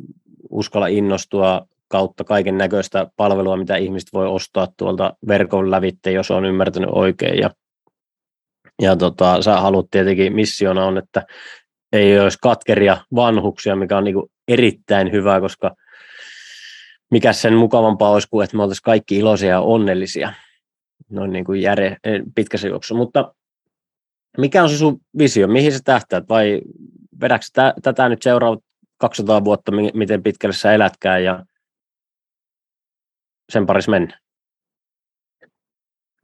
uskalla 0.50 0.86
innostua 0.86 1.66
kautta 1.88 2.24
kaiken 2.24 2.58
näköistä 2.58 3.06
palvelua, 3.16 3.56
mitä 3.56 3.76
ihmiset 3.76 4.08
voi 4.12 4.26
ostaa 4.26 4.68
tuolta 4.76 5.16
verkon 5.28 5.70
lävitte, 5.70 6.12
jos 6.12 6.30
on 6.30 6.44
ymmärtänyt 6.44 6.90
oikein. 6.92 7.38
Ja, 7.38 7.50
ja 8.82 8.96
tota, 8.96 9.42
sä 9.42 9.60
haluat 9.60 9.86
tietenkin, 9.90 10.34
missiona 10.34 10.84
on, 10.84 10.98
että 10.98 11.22
ei 11.92 12.18
olisi 12.18 12.38
katkeria 12.42 12.96
vanhuksia, 13.14 13.76
mikä 13.76 13.96
on 13.96 14.04
niin 14.04 14.14
kuin 14.14 14.30
erittäin 14.48 15.12
hyvä, 15.12 15.40
koska 15.40 15.74
mikä 17.10 17.32
sen 17.32 17.54
mukavampaa 17.54 18.10
olisi 18.10 18.28
kuin, 18.30 18.44
että 18.44 18.56
me 18.56 18.62
oltaisiin 18.62 18.84
kaikki 18.84 19.18
iloisia 19.18 19.48
ja 19.48 19.60
onnellisia 19.60 20.32
noin 21.10 21.32
niin 21.32 21.44
kuin 21.44 21.62
järe, 21.62 21.96
eh, 22.04 22.22
pitkässä 22.34 22.68
juoksussa. 22.68 22.94
Mutta 22.94 23.34
mikä 24.38 24.62
on 24.62 24.68
se 24.68 24.76
sun 24.76 25.00
visio? 25.18 25.48
Mihin 25.48 25.72
sä 25.72 25.80
tähtäät? 25.84 26.28
Vai 26.28 26.60
vedätkö 27.20 27.46
tätä 27.82 28.08
nyt 28.08 28.22
seuraavat 28.22 28.64
200 28.98 29.44
vuotta, 29.44 29.72
miten 29.94 30.22
pitkälle 30.22 30.54
sä 30.54 30.72
elätkään 30.72 31.24
ja 31.24 31.44
sen 33.52 33.66
parissa 33.66 33.90
mennä? 33.90 34.18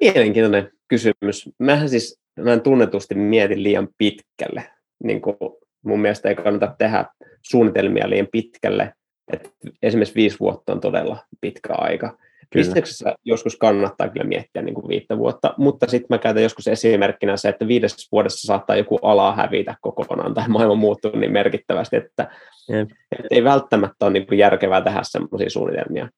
Mielenkiintoinen 0.01 0.71
kysymys. 0.89 1.49
Mähän 1.59 1.89
siis 1.89 2.21
mä 2.41 2.53
en 2.53 2.61
tunnetusti 2.61 3.15
mietin 3.15 3.63
liian 3.63 3.89
pitkälle. 3.99 4.71
Niin 5.05 5.21
kuin 5.21 5.37
mun 5.83 6.01
mielestä 6.01 6.29
ei 6.29 6.35
kannata 6.35 6.75
tehdä 6.79 7.05
suunnitelmia 7.43 8.11
liian 8.11 8.29
pitkälle. 8.33 8.95
Et 9.33 9.55
esimerkiksi 9.83 10.15
viisi 10.15 10.41
vuotta 10.41 10.73
on 10.73 10.81
todella 10.81 11.19
pitkä 11.41 11.75
aika. 11.75 12.19
Bisneksessä 12.55 13.15
joskus 13.25 13.57
kannattaa 13.57 14.09
kyllä 14.09 14.27
miettiä 14.27 14.63
niin 14.63 14.75
kuin 14.75 14.89
viittä 14.89 15.19
vuotta, 15.19 15.55
mutta 15.57 15.87
sitten 15.87 16.07
mä 16.11 16.19
käytän 16.19 16.43
joskus 16.43 16.69
esimerkkinä 16.69 17.37
se, 17.37 17.49
että 17.49 17.69
viidessä 17.69 18.09
vuodessa 18.13 18.47
saattaa 18.47 18.77
joku 18.77 18.99
ala 19.03 19.35
hävitä 19.37 19.75
kokonaan 19.81 20.35
tai 20.35 20.49
maailma 20.49 20.75
muuttuu 20.75 21.17
niin 21.17 21.33
merkittävästi, 21.33 21.97
että, 21.97 22.31
että 22.71 22.95
ei 23.31 23.45
välttämättä 23.45 24.07
ole 24.07 24.13
niin 24.13 24.27
kuin 24.27 24.39
järkevää 24.39 24.81
tehdä 24.81 25.01
sellaisia 25.03 25.51
suunnitelmia. 25.51 26.09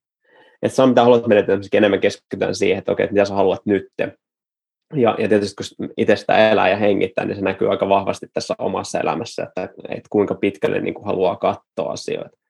Että 0.63 0.77
saa 0.77 0.87
mitä 0.87 1.03
haluat 1.03 1.27
menetä, 1.27 1.59
enemmän 1.73 2.01
keskitytään 2.01 2.55
siihen, 2.55 2.79
että 2.79 2.93
okei, 2.93 3.05
että 3.05 3.15
mitä 3.15 3.25
sä 3.25 3.35
haluat 3.35 3.61
nyt. 3.67 3.87
Ja, 4.95 5.17
ja 5.19 5.29
tietysti 5.29 5.55
kun 5.79 5.89
itse 5.97 6.17
sitä 6.17 6.51
elää 6.51 6.69
ja 6.69 6.77
hengittää, 6.77 7.25
niin 7.25 7.37
se 7.37 7.43
näkyy 7.43 7.71
aika 7.71 7.89
vahvasti 7.89 8.27
tässä 8.33 8.55
omassa 8.59 9.01
elämässä, 9.01 9.43
että, 9.43 9.63
että 9.89 10.09
kuinka 10.11 10.35
pitkälle 10.35 10.81
niin 10.81 10.95
kuin 10.95 11.07
haluaa 11.07 11.37
katsoa 11.37 11.93
asioita. 11.93 12.42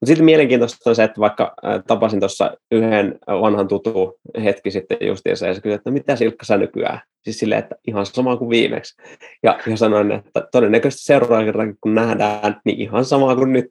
Mutta 0.00 0.06
sitten 0.06 0.24
mielenkiintoista 0.24 0.90
on 0.90 0.96
se, 0.96 1.04
että 1.04 1.20
vaikka 1.20 1.54
tapasin 1.86 2.20
tuossa 2.20 2.56
yhden 2.70 3.18
vanhan 3.26 3.68
tutu 3.68 4.18
hetki 4.44 4.70
sitten 4.70 4.98
justiinsa, 5.00 5.46
ja 5.46 5.54
se 5.54 5.60
kysyi, 5.60 5.74
että 5.74 5.90
mitä 5.90 6.16
Silkka 6.16 6.44
sä 6.44 6.56
nykyään? 6.56 7.00
Siis 7.22 7.38
silleen, 7.38 7.58
että 7.58 7.76
ihan 7.86 8.06
sama 8.06 8.36
kuin 8.36 8.50
viimeksi. 8.50 9.02
Ja, 9.42 9.58
ja 9.66 9.76
sanoin, 9.76 10.12
että 10.12 10.48
todennäköisesti 10.52 11.04
seuraavan 11.04 11.44
kerran, 11.44 11.74
kun 11.80 11.94
nähdään, 11.94 12.60
niin 12.64 12.80
ihan 12.80 13.04
sama 13.04 13.36
kuin 13.36 13.52
nyt. 13.52 13.70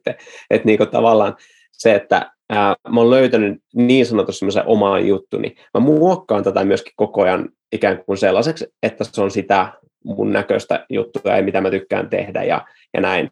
Että 0.50 0.66
niin 0.66 0.78
kuin 0.78 0.90
tavallaan 0.90 1.36
se, 1.72 1.94
että 1.94 2.30
ää, 2.50 2.74
mä 2.88 3.00
oon 3.00 3.10
löytänyt 3.10 3.62
niin 3.74 4.06
sanotusti 4.06 4.38
semmoisen 4.38 4.66
oman 4.66 5.06
juttuni. 5.06 5.54
Mä 5.74 5.80
muokkaan 5.80 6.44
tätä 6.44 6.64
myöskin 6.64 6.92
koko 6.96 7.22
ajan 7.22 7.48
ikään 7.72 8.04
kuin 8.04 8.18
sellaiseksi, 8.18 8.66
että 8.82 9.04
se 9.04 9.22
on 9.22 9.30
sitä 9.30 9.72
mun 10.04 10.32
näköistä 10.32 10.86
juttua 10.90 11.36
ja 11.36 11.42
mitä 11.42 11.60
mä 11.60 11.70
tykkään 11.70 12.10
tehdä 12.10 12.44
ja, 12.44 12.66
ja 12.94 13.00
näin. 13.00 13.30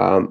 Ähm, 0.00 0.24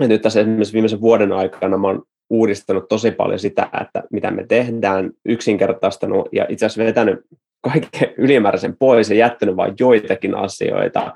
ja 0.00 0.08
nyt 0.08 0.22
tässä 0.22 0.40
esimerkiksi 0.40 0.72
viimeisen 0.72 1.00
vuoden 1.00 1.32
aikana 1.32 1.78
mä 1.78 1.86
oon 1.86 2.02
uudistanut 2.30 2.88
tosi 2.88 3.10
paljon 3.10 3.38
sitä, 3.38 3.68
että 3.80 4.02
mitä 4.12 4.30
me 4.30 4.46
tehdään, 4.46 5.10
yksinkertaistanut 5.24 6.28
ja 6.32 6.46
itse 6.48 6.66
asiassa 6.66 6.84
vetänyt 6.84 7.20
kaiken 7.60 8.14
ylimääräisen 8.24 8.76
pois 8.76 9.10
ja 9.10 9.16
jättänyt 9.16 9.56
vain 9.56 9.74
joitakin 9.80 10.34
asioita, 10.34 11.12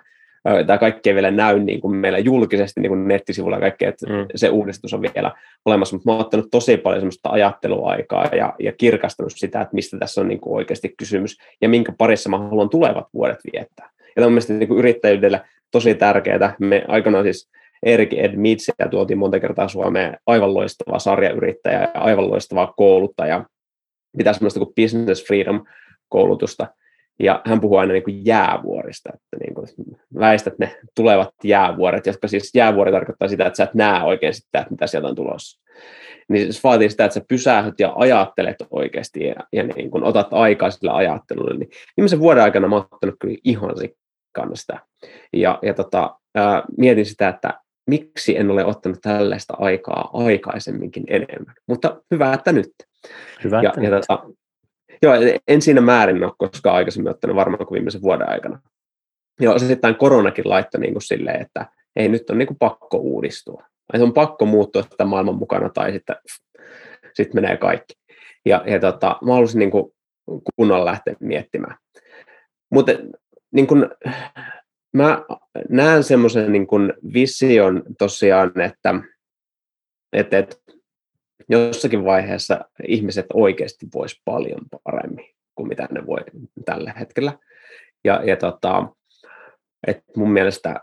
tämä 0.67 0.79
kaikki 0.79 1.11
ei 1.11 1.15
vielä 1.15 1.31
näy 1.31 1.59
niin 1.59 1.81
kuin 1.81 1.97
meillä 1.97 2.19
julkisesti 2.19 2.81
niin 2.81 2.91
kuin 2.91 3.09
nettisivuilla 3.09 3.57
ja 3.57 3.61
kaikkea, 3.61 3.89
että 3.89 4.07
mm. 4.07 4.27
se 4.35 4.49
uudistus 4.49 4.95
on 4.95 5.03
vielä 5.03 5.33
olemassa, 5.65 5.97
mutta 5.97 6.11
mä 6.11 6.13
oon 6.13 6.21
ottanut 6.21 6.49
tosi 6.51 6.77
paljon 6.77 7.01
semmoista 7.01 7.31
ajatteluaikaa 7.31 8.25
ja, 8.33 8.55
ja 8.59 8.73
kirkastanut 8.73 9.33
sitä, 9.37 9.61
että 9.61 9.75
mistä 9.75 9.99
tässä 9.99 10.21
on 10.21 10.29
niin 10.29 10.41
kuin 10.41 10.57
oikeasti 10.57 10.95
kysymys 10.99 11.39
ja 11.61 11.69
minkä 11.69 11.93
parissa 11.99 12.31
mä 12.31 12.39
haluan 12.39 12.71
tulevat 12.71 13.07
vuodet 13.15 13.39
viettää. 13.53 13.91
Ja 13.99 14.15
tämä 14.15 14.27
on 14.27 14.33
mielestäni 14.33 14.59
niin 14.59 14.79
yrittäjyydelle 14.79 15.41
tosi 15.71 15.95
tärkeää. 15.95 16.55
Me 16.61 16.85
aikanaan 16.89 17.25
siis 17.25 17.51
Erik 17.83 18.13
Ed 18.13 18.37
Mitsia 18.37 18.89
tuotiin 18.91 19.19
monta 19.19 19.41
kertaa 19.41 19.69
Suomeen 19.69 20.17
aivan 20.27 20.55
loistava 20.55 20.99
sarjayrittäjä 20.99 21.81
ja 21.95 22.01
aivan 22.01 22.31
loistava 22.31 22.75
kouluttaja. 22.77 23.45
Pitää 24.19 24.33
semmoista 24.33 24.61
kuin 24.61 24.75
Business 24.75 25.27
Freedom 25.27 25.65
koulutusta. 26.09 26.67
Ja 27.21 27.43
hän 27.47 27.61
puhuu 27.61 27.77
aina 27.77 27.93
niin 27.93 28.03
kuin 28.03 28.27
jäävuorista, 28.27 29.11
että 29.15 29.45
niin 29.45 29.55
kuin 29.55 29.67
väistät 30.19 30.59
ne 30.59 30.77
tulevat 30.97 31.35
jäävuoret, 31.45 32.07
jotka 32.07 32.29
siis 32.29 32.55
jäävuori 32.55 32.93
tarkoittaa 32.93 33.29
sitä, 33.29 33.47
että 33.47 33.57
sä 33.57 33.65
et 33.65 33.75
näe 33.75 34.03
oikein 34.03 34.35
sitä, 34.35 34.59
että 34.59 34.71
mitä 34.71 34.87
sieltä 34.87 35.09
on 35.09 35.15
tulossa. 35.15 35.61
Niin 36.29 36.53
se 36.53 36.61
vaatii 36.65 36.91
sitä, 36.91 37.05
että 37.05 37.15
sä 37.15 37.25
pysähdyt 37.29 37.81
ja 37.81 37.93
ajattelet 37.97 38.57
oikeasti 38.71 39.25
ja, 39.25 39.35
ja 39.53 39.63
niin 39.63 39.91
kuin 39.91 40.05
otat 40.05 40.29
aikaa 40.31 40.71
sillä 40.71 40.97
ajattelulle. 40.97 41.59
Niin 41.59 41.71
viimeisen 41.97 42.21
vuoden 42.21 42.43
aikana 42.43 42.69
mä 42.69 42.77
oon 42.77 42.89
ottanut 42.93 43.15
kyllä 43.21 43.37
ihan 43.45 43.77
sikkaan 43.79 44.57
sitä. 44.57 44.81
Ja, 45.33 45.59
ja 45.63 45.75
tota, 45.75 46.17
ää, 46.35 46.63
mietin 46.79 47.07
sitä, 47.07 47.29
että 47.29 47.61
miksi 47.91 48.37
en 48.37 48.51
ole 48.51 48.65
ottanut 48.65 48.99
tällaista 49.03 49.55
aikaa 49.59 50.11
aikaisemminkin 50.13 51.05
enemmän. 51.07 51.55
Mutta 51.69 52.03
hyvä, 52.11 52.33
että 52.33 52.53
nyt. 52.53 52.73
Hyvä, 53.45 53.63
ja, 53.63 53.69
että 53.69 53.81
ja 53.81 53.91
nyt. 53.91 54.01
tota, 54.01 54.29
joo, 55.03 55.15
en 55.49 55.63
siinä 55.63 55.81
määrin 55.81 56.25
ole 56.25 56.33
koskaan 56.39 56.77
aikaisemmin 56.77 57.11
ottanut 57.11 57.37
varmaan 57.37 57.67
kuin 57.67 57.77
viimeisen 57.77 58.03
vuoden 58.03 58.29
aikana. 58.29 58.61
Ja 59.41 59.53
osittain 59.53 59.95
koronakin 59.95 60.49
laittoi 60.49 60.81
niin 60.81 60.95
kuin 60.95 61.03
silleen, 61.03 61.43
että 61.43 61.67
ei 61.97 62.09
nyt 62.09 62.31
on 62.31 62.39
niin 62.39 62.47
kuin 62.47 62.59
pakko 62.59 62.97
uudistua. 62.97 63.65
Että 63.95 64.05
on 64.05 64.13
pakko 64.13 64.47
muuttua 64.47 64.83
sitä 64.83 65.05
maailman 65.05 65.35
mukana 65.35 65.69
tai 65.69 65.93
sitten 65.93 66.17
sit 67.15 67.35
menee 67.35 67.57
kaikki. 67.57 67.95
Ja, 68.47 68.65
ja 68.67 68.79
tota, 68.79 69.19
mä 69.25 69.33
haluaisin 69.33 69.59
niin 69.59 69.71
kuin 69.71 69.93
kunnolla 70.57 70.85
lähteä 70.85 71.15
miettimään. 71.21 71.77
Mutta 72.71 72.93
niin 73.53 73.67
kuin, 73.67 73.89
mä 74.93 75.25
näen 75.69 76.05
semmoisen 76.05 76.53
niin 76.53 76.67
kuin 76.67 76.93
vision 77.15 77.83
tosiaan, 77.99 78.61
että, 78.61 78.95
että, 80.13 80.39
että 80.39 80.57
jossakin 81.49 82.05
vaiheessa 82.05 82.65
ihmiset 82.89 83.27
oikeasti 83.35 83.87
vois 83.95 84.21
paljon 84.25 84.61
paremmin 84.85 85.27
kuin 85.55 85.69
mitä 85.69 85.89
ne 85.91 86.07
voi 86.07 86.21
tällä 86.65 86.93
hetkellä. 86.99 87.39
Ja, 88.05 88.23
ja 88.25 88.37
tota, 88.37 88.87
että 89.87 90.13
mun 90.17 90.33
mielestä 90.33 90.81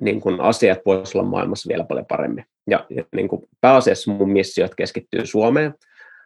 niin 0.00 0.20
kun 0.20 0.40
asiat 0.40 0.78
voisivat 0.86 1.14
olla 1.14 1.30
maailmassa 1.30 1.68
vielä 1.68 1.84
paljon 1.84 2.06
paremmin. 2.06 2.44
Ja, 2.70 2.86
ja 2.90 3.04
niin 3.14 3.28
kun 3.28 3.48
pääasiassa 3.60 4.12
mun 4.12 4.32
missiot 4.32 4.74
keskittyy 4.74 5.26
Suomeen, 5.26 5.74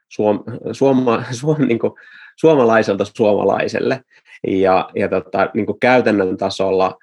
suom, 0.09 0.45
suoma, 0.73 1.25
suom, 1.41 1.67
niin 1.67 1.79
kun, 1.79 1.99
suomalaiselta 2.37 3.05
suomalaiselle. 3.17 4.01
Ja, 4.47 4.91
ja 4.95 5.09
tota, 5.09 5.51
niin 5.55 5.67
käytännön 5.81 6.37
tasolla 6.37 6.99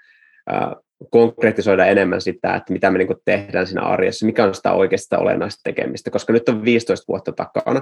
ää, 0.49 0.75
konkretisoida 1.09 1.86
enemmän 1.86 2.21
sitä, 2.21 2.55
että 2.55 2.73
mitä 2.73 2.91
me 2.91 2.97
niin 2.97 3.07
tehdään 3.25 3.67
siinä 3.67 3.82
arjessa, 3.82 4.25
mikä 4.25 4.43
on 4.43 4.55
sitä 4.55 4.71
oikeasta 4.71 5.17
olennaista 5.17 5.61
tekemistä, 5.63 6.11
koska 6.11 6.34
nyt 6.34 6.49
on 6.49 6.65
15 6.65 7.05
vuotta 7.07 7.32
takana, 7.32 7.82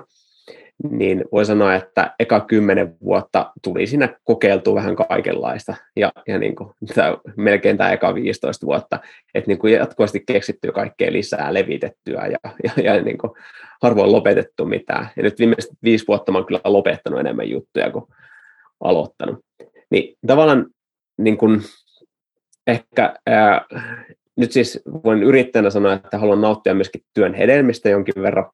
niin 0.83 1.25
voi 1.31 1.45
sanoa, 1.45 1.75
että 1.75 2.15
eka 2.19 2.39
kymmenen 2.39 2.95
vuotta 3.03 3.51
tuli 3.63 3.87
siinä 3.87 4.19
kokeiltua 4.23 4.75
vähän 4.75 4.95
kaikenlaista, 4.95 5.75
ja, 5.95 6.11
ja 6.27 6.39
niin 6.39 6.55
kuin, 6.55 6.69
melkein 7.37 7.77
tämä 7.77 7.91
eka 7.91 8.15
15 8.15 8.65
vuotta, 8.65 8.99
että 9.33 9.47
niin 9.47 9.59
kuin 9.59 9.73
jatkuvasti 9.73 10.23
keksittyä 10.27 10.71
kaikkea 10.71 11.11
lisää, 11.11 11.53
levitettyä, 11.53 12.25
ja, 12.25 12.37
ja, 12.63 12.83
ja 12.83 13.01
niin 13.01 13.17
kuin 13.17 13.31
harvoin 13.81 14.11
lopetettu 14.11 14.65
mitään. 14.65 15.09
Ja 15.17 15.23
nyt 15.23 15.39
viimeiset 15.39 15.71
viisi 15.83 16.07
vuotta 16.07 16.31
mä 16.31 16.37
olen 16.37 16.47
kyllä 16.47 16.61
lopettanut 16.63 17.19
enemmän 17.19 17.49
juttuja 17.49 17.91
kuin 17.91 18.05
aloittanut. 18.79 19.39
Niin 19.91 20.17
tavallaan 20.27 20.65
niin 21.17 21.37
kuin, 21.37 21.61
ehkä 22.67 23.15
ää, 23.27 23.65
nyt 24.37 24.51
siis 24.51 24.81
voin 25.03 25.23
yrittäjänä 25.23 25.69
sanoa, 25.69 25.93
että 25.93 26.17
haluan 26.17 26.41
nauttia 26.41 26.73
myöskin 26.73 27.01
työn 27.13 27.33
hedelmistä 27.33 27.89
jonkin 27.89 28.21
verran, 28.21 28.51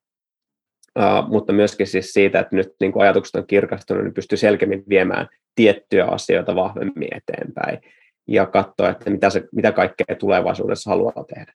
Uh, 1.00 1.30
mutta 1.30 1.54
myöskin 1.54 1.88
siis 1.88 2.14
siitä, 2.14 2.40
että 2.40 2.56
nyt 2.56 2.74
niin 2.80 2.92
kuin 2.92 3.04
ajatukset 3.04 3.36
on 3.36 3.48
kirkastunut, 3.48 4.04
niin 4.04 4.14
pystyy 4.14 4.38
selkeämmin 4.38 4.84
viemään 4.90 5.28
tiettyjä 5.56 6.06
asioita 6.06 6.56
vahvemmin 6.56 7.10
eteenpäin 7.16 7.82
ja 8.28 8.46
katsoa, 8.46 8.90
että 8.90 9.10
mitä, 9.10 9.30
se, 9.30 9.44
mitä 9.52 9.72
kaikkea 9.72 10.16
tulevaisuudessa 10.20 10.90
haluaa 10.90 11.26
tehdä. 11.36 11.54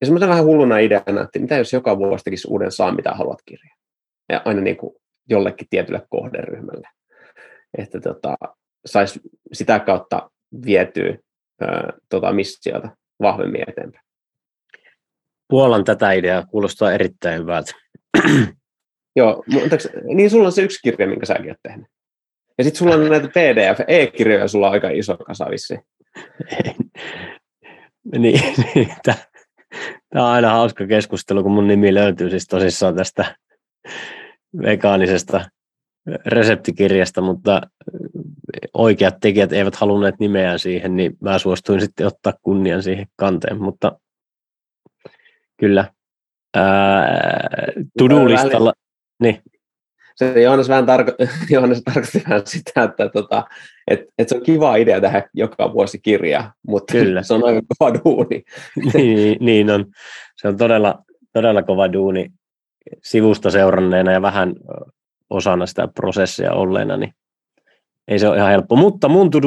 Ja 0.00 0.06
semmoisen 0.06 0.28
vähän 0.28 0.44
hulluna 0.44 0.78
ideana, 0.78 1.22
että 1.22 1.38
mitä 1.38 1.56
jos 1.56 1.72
joka 1.72 1.98
vuosi 1.98 2.24
tekisi 2.24 2.48
uuden 2.50 2.72
saa, 2.72 2.94
mitä 2.94 3.10
haluat 3.10 3.38
kirjaa. 3.44 3.76
Ja 4.28 4.42
aina 4.44 4.60
niin 4.60 4.76
kuin 4.76 4.96
jollekin 5.28 5.66
tietylle 5.70 6.02
kohderyhmälle. 6.08 6.88
Että 7.78 8.00
tota, 8.00 8.36
saisi 8.86 9.20
sitä 9.52 9.78
kautta 9.78 10.30
vietyä 10.66 11.18
tota 12.08 12.32
missiota 12.32 12.88
vahvemmin 13.22 13.64
eteenpäin. 13.68 14.04
Puolan 15.48 15.84
tätä 15.84 16.12
ideaa 16.12 16.46
kuulostaa 16.46 16.92
erittäin 16.92 17.40
hyvältä. 17.40 17.72
Joo, 19.16 19.44
mutta 19.52 19.76
niin 20.04 20.30
sulla 20.30 20.46
on 20.46 20.52
se 20.52 20.62
yksi 20.62 20.78
kirja, 20.82 21.06
minkä 21.06 21.26
säkin 21.26 21.50
oot 21.50 21.58
tehnyt. 21.62 21.86
Ja 22.58 22.64
sitten 22.64 22.78
sulla 22.78 22.94
on 22.94 23.08
näitä 23.08 23.28
PDF, 23.28 23.80
e-kirjoja, 23.88 24.48
sulla 24.48 24.66
on 24.66 24.72
aika 24.72 24.90
iso 24.90 25.16
kasa 25.16 25.46
vissiin. 25.50 25.80
niin, 28.18 28.40
niin 28.74 28.88
tämä 29.04 29.16
on 30.14 30.30
aina 30.30 30.50
hauska 30.50 30.86
keskustelu, 30.86 31.42
kun 31.42 31.52
mun 31.52 31.66
nimi 31.66 31.94
löytyy 31.94 32.30
siis 32.30 32.46
tosissaan 32.46 32.96
tästä 32.96 33.36
vegaanisesta 34.62 35.44
reseptikirjasta, 36.26 37.20
mutta 37.20 37.60
oikeat 38.74 39.14
tekijät 39.20 39.52
eivät 39.52 39.74
halunneet 39.74 40.14
nimeään 40.18 40.58
siihen, 40.58 40.96
niin 40.96 41.16
mä 41.20 41.38
suostuin 41.38 41.80
sitten 41.80 42.06
ottaa 42.06 42.32
kunnian 42.42 42.82
siihen 42.82 43.06
kanteen, 43.16 43.62
mutta 43.62 43.98
kyllä 45.56 45.84
to-do-listalla, 47.98 48.72
niin. 49.22 49.42
Se 50.16 50.42
Johannes 50.42 50.68
vähän 50.68 50.84
tarko- 50.84 51.26
Johannes 51.50 51.82
tarkoitti 51.82 52.22
vähän 52.28 52.46
sitä, 52.46 52.82
että 52.82 53.08
tota, 53.08 53.44
et, 53.90 54.00
et 54.18 54.28
se 54.28 54.36
on 54.36 54.42
kiva 54.42 54.76
idea 54.76 55.00
tehdä 55.00 55.28
joka 55.34 55.72
vuosi 55.72 55.98
kirja, 55.98 56.52
mutta 56.66 56.92
Kyllä. 56.92 57.22
se 57.26 57.34
on 57.34 57.44
aika 57.44 57.60
kova 57.78 57.94
duuni. 57.94 58.44
niin, 58.94 59.38
niin 59.40 59.70
on. 59.70 59.86
Se 60.36 60.48
on 60.48 60.56
todella, 60.56 61.04
todella 61.32 61.62
kova 61.62 61.92
duuni 61.92 62.30
sivusta 63.02 63.50
seuranneena 63.50 64.12
ja 64.12 64.22
vähän 64.22 64.54
osana 65.30 65.66
sitä 65.66 65.88
prosessia 65.88 66.52
olleena, 66.52 66.96
niin 66.96 67.14
ei 68.08 68.18
se 68.18 68.28
ole 68.28 68.36
ihan 68.36 68.50
helppo. 68.50 68.76
Mutta 68.76 69.08
mun 69.08 69.30
to 69.30 69.38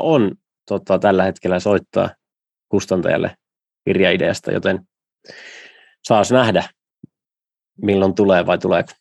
on 0.00 0.32
tota, 0.68 0.98
tällä 0.98 1.24
hetkellä 1.24 1.60
soittaa 1.60 2.10
kustantajalle 2.68 3.36
kirjaideasta, 3.84 4.52
joten 4.52 4.80
saas 6.04 6.32
nähdä, 6.32 6.64
milloin 7.82 8.14
tulee 8.14 8.46
vai 8.46 8.58
tuleeko. 8.58 8.92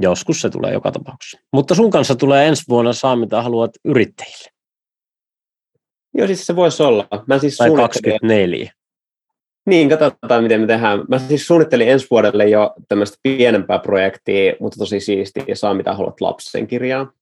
Joskus 0.00 0.40
se 0.40 0.50
tulee 0.50 0.72
joka 0.72 0.92
tapauksessa. 0.92 1.38
Mutta 1.52 1.74
sun 1.74 1.90
kanssa 1.90 2.16
tulee 2.16 2.48
ensi 2.48 2.64
vuonna 2.68 2.92
saa 2.92 3.16
mitä 3.16 3.42
haluat 3.42 3.70
yrittäjille. 3.84 4.50
Joo, 6.14 6.26
siis 6.26 6.46
se 6.46 6.56
voisi 6.56 6.82
olla. 6.82 7.08
Mä 7.26 7.38
siis 7.38 7.56
tai 7.56 7.70
24. 7.70 8.72
Niin, 9.66 9.88
katsotaan 9.88 10.42
miten 10.42 10.60
me 10.60 10.66
tehdään. 10.66 11.04
Mä 11.08 11.18
siis 11.18 11.46
suunnittelin 11.46 11.88
ensi 11.88 12.06
vuodelle 12.10 12.48
jo 12.48 12.74
tämmöistä 12.88 13.18
pienempää 13.22 13.78
projektia, 13.78 14.52
mutta 14.60 14.78
tosi 14.78 15.00
siistiä, 15.00 15.44
saa 15.54 15.74
mitä 15.74 15.94
haluat 15.94 16.20
lapsen 16.20 16.66
kirjaa. 16.66 17.12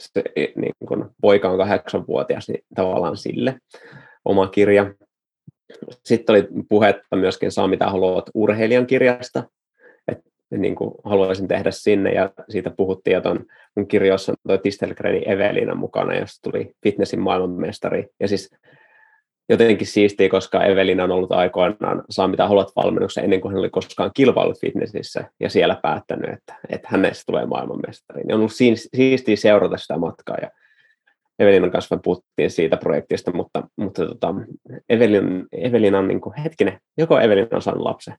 Se, 0.00 0.22
niin 0.56 0.72
kun 0.88 1.10
poika 1.20 1.48
on 1.50 1.58
kahdeksanvuotias, 1.58 2.48
niin 2.48 2.64
tavallaan 2.74 3.16
sille 3.16 3.58
oma 4.24 4.46
kirja. 4.46 4.94
Sitten 6.04 6.34
oli 6.34 6.48
puhetta 6.68 7.16
myöskin 7.16 7.52
saa 7.52 7.68
mitä 7.68 7.90
haluat 7.90 8.30
urheilijan 8.34 8.86
kirjasta, 8.86 9.44
niin 10.50 10.74
kuin 10.74 10.94
haluaisin 11.04 11.48
tehdä 11.48 11.70
sinne 11.70 12.12
ja 12.12 12.30
siitä 12.48 12.70
puhuttiin, 12.70 13.16
että 13.16 13.30
on 13.30 13.44
mun 13.76 13.88
kirjoissa 13.88 14.34
toi 14.46 14.58
Tistelgreni 14.58 15.22
Evelina 15.26 15.74
mukana, 15.74 16.14
josta 16.14 16.50
tuli 16.50 16.72
fitnessin 16.82 17.20
maailmanmestari. 17.20 18.06
Ja 18.20 18.28
siis 18.28 18.50
jotenkin 19.48 19.86
siistiä, 19.86 20.28
koska 20.28 20.64
Evelina 20.64 21.04
on 21.04 21.10
ollut 21.10 21.32
aikoinaan 21.32 22.04
saa 22.10 22.28
mitä 22.28 22.48
haluat 22.48 22.72
valmennuksen 22.76 23.24
ennen 23.24 23.40
kuin 23.40 23.52
hän 23.52 23.58
oli 23.58 23.70
koskaan 23.70 24.10
kilpailut 24.14 24.60
fitnessissä 24.60 25.24
ja 25.40 25.50
siellä 25.50 25.78
päättänyt, 25.82 26.30
että, 26.30 26.54
että 26.68 26.88
hänestä 26.90 27.22
tulee 27.26 27.46
maailmanmestari. 27.46 28.22
Niin 28.22 28.34
on 28.34 28.38
ollut 28.38 28.52
siistiä 28.94 29.36
seurata 29.36 29.76
sitä 29.76 29.98
matkaa 29.98 30.36
ja 30.42 30.50
Evelinan 31.38 31.70
kanssa 31.70 31.98
puhuttiin 32.04 32.50
siitä 32.50 32.76
projektista, 32.76 33.32
mutta, 33.32 33.68
mutta 33.76 34.06
tota, 34.06 34.34
Evelin, 34.88 35.46
Evelina 35.52 35.98
on 35.98 36.08
niin 36.08 36.20
kuin, 36.20 36.34
hetkinen, 36.36 36.80
joko 36.98 37.20
Evelina 37.20 37.48
on 37.52 37.62
saanut 37.62 37.82
lapsen? 37.82 38.14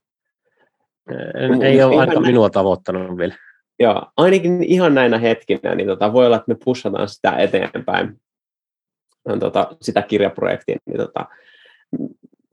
Ei 1.62 1.82
ole 1.82 2.00
aika 2.00 2.20
minua 2.20 2.50
tavoittanut 2.50 3.18
vielä. 3.18 3.34
Joo, 3.78 4.06
ainakin 4.16 4.62
ihan 4.62 4.94
näinä 4.94 5.18
hetkinä, 5.18 5.74
niin 5.74 5.86
tota, 5.86 6.12
voi 6.12 6.26
olla, 6.26 6.36
että 6.36 6.52
me 6.52 6.56
pushataan 6.64 7.08
sitä 7.08 7.32
eteenpäin. 7.32 8.20
tota, 9.40 9.76
sitä 9.82 10.02
kirjaprojektia, 10.02 10.76
niin 10.86 10.96
tota, 10.96 11.26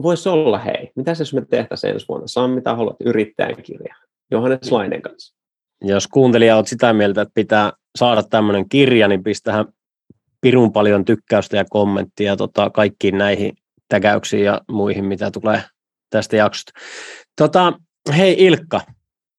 voisi 0.04 0.30
olla, 0.30 0.58
hei, 0.58 0.92
mitä 0.96 1.12
jos 1.20 1.34
me 1.34 1.46
tehtäisiin 1.50 1.94
ensi 1.94 2.06
vuonna? 2.08 2.28
Saa 2.28 2.48
mitä 2.48 2.76
haluat, 2.76 2.96
yrittäjän 3.06 3.64
kirja. 3.64 3.96
Johannes 4.32 4.72
Lainen 4.72 5.02
kanssa. 5.02 5.36
Jos 5.82 6.08
kuuntelija 6.08 6.58
on 6.58 6.68
sitä 6.68 6.94
mieltä, 6.94 7.22
että 7.22 7.32
pitää 7.34 7.72
saada 7.98 8.24
tämmöinen 8.24 8.70
kirja, 8.70 9.08
niin 9.08 9.24
pistähän 9.24 9.66
pirun 10.42 10.72
paljon 10.72 11.06
tykkäystä 11.06 11.58
ja 11.58 11.66
kommenttia 11.70 12.36
tota, 12.36 12.70
kaikkiin 12.70 13.18
näihin 13.18 13.54
täkäyksiin 13.90 14.44
ja 14.44 14.62
muihin, 14.72 15.06
mitä 15.06 15.32
tulee 15.32 15.64
tästä 16.10 16.36
jaksosta. 16.36 16.72
Tota, 17.38 17.74
hei 18.14 18.36
Ilkka, 18.46 18.82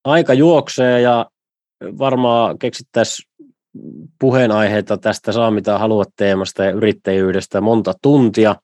aika 0.03 0.33
juoksee 0.33 1.01
ja 1.01 1.25
varmaan 1.83 2.59
keksittäisiin 2.59 3.29
puheenaiheita 4.19 4.97
tästä 4.97 5.31
saa 5.31 5.51
mitä 5.51 5.77
haluat 5.77 6.07
teemasta 6.15 6.63
ja 6.63 6.71
yrittäjyydestä 6.71 7.61
monta 7.61 7.93
tuntia. 8.01 8.55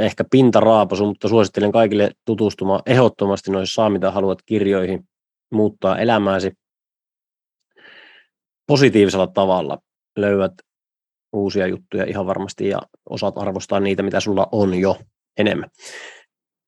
Ehkä 0.00 0.24
pintaraapasu, 0.30 1.06
mutta 1.06 1.28
suosittelen 1.28 1.72
kaikille 1.72 2.10
tutustumaan 2.24 2.82
ehdottomasti 2.86 3.50
noihin 3.50 3.66
saa 3.66 3.90
mitä 3.90 4.10
haluat 4.10 4.38
kirjoihin 4.46 5.08
muuttaa 5.52 5.98
elämääsi 5.98 6.52
positiivisella 8.66 9.26
tavalla. 9.26 9.78
Löydät 10.16 10.52
uusia 11.32 11.66
juttuja 11.66 12.04
ihan 12.04 12.26
varmasti 12.26 12.68
ja 12.68 12.78
osaat 13.10 13.38
arvostaa 13.38 13.80
niitä, 13.80 14.02
mitä 14.02 14.20
sulla 14.20 14.46
on 14.52 14.74
jo 14.74 14.96
enemmän. 15.38 15.70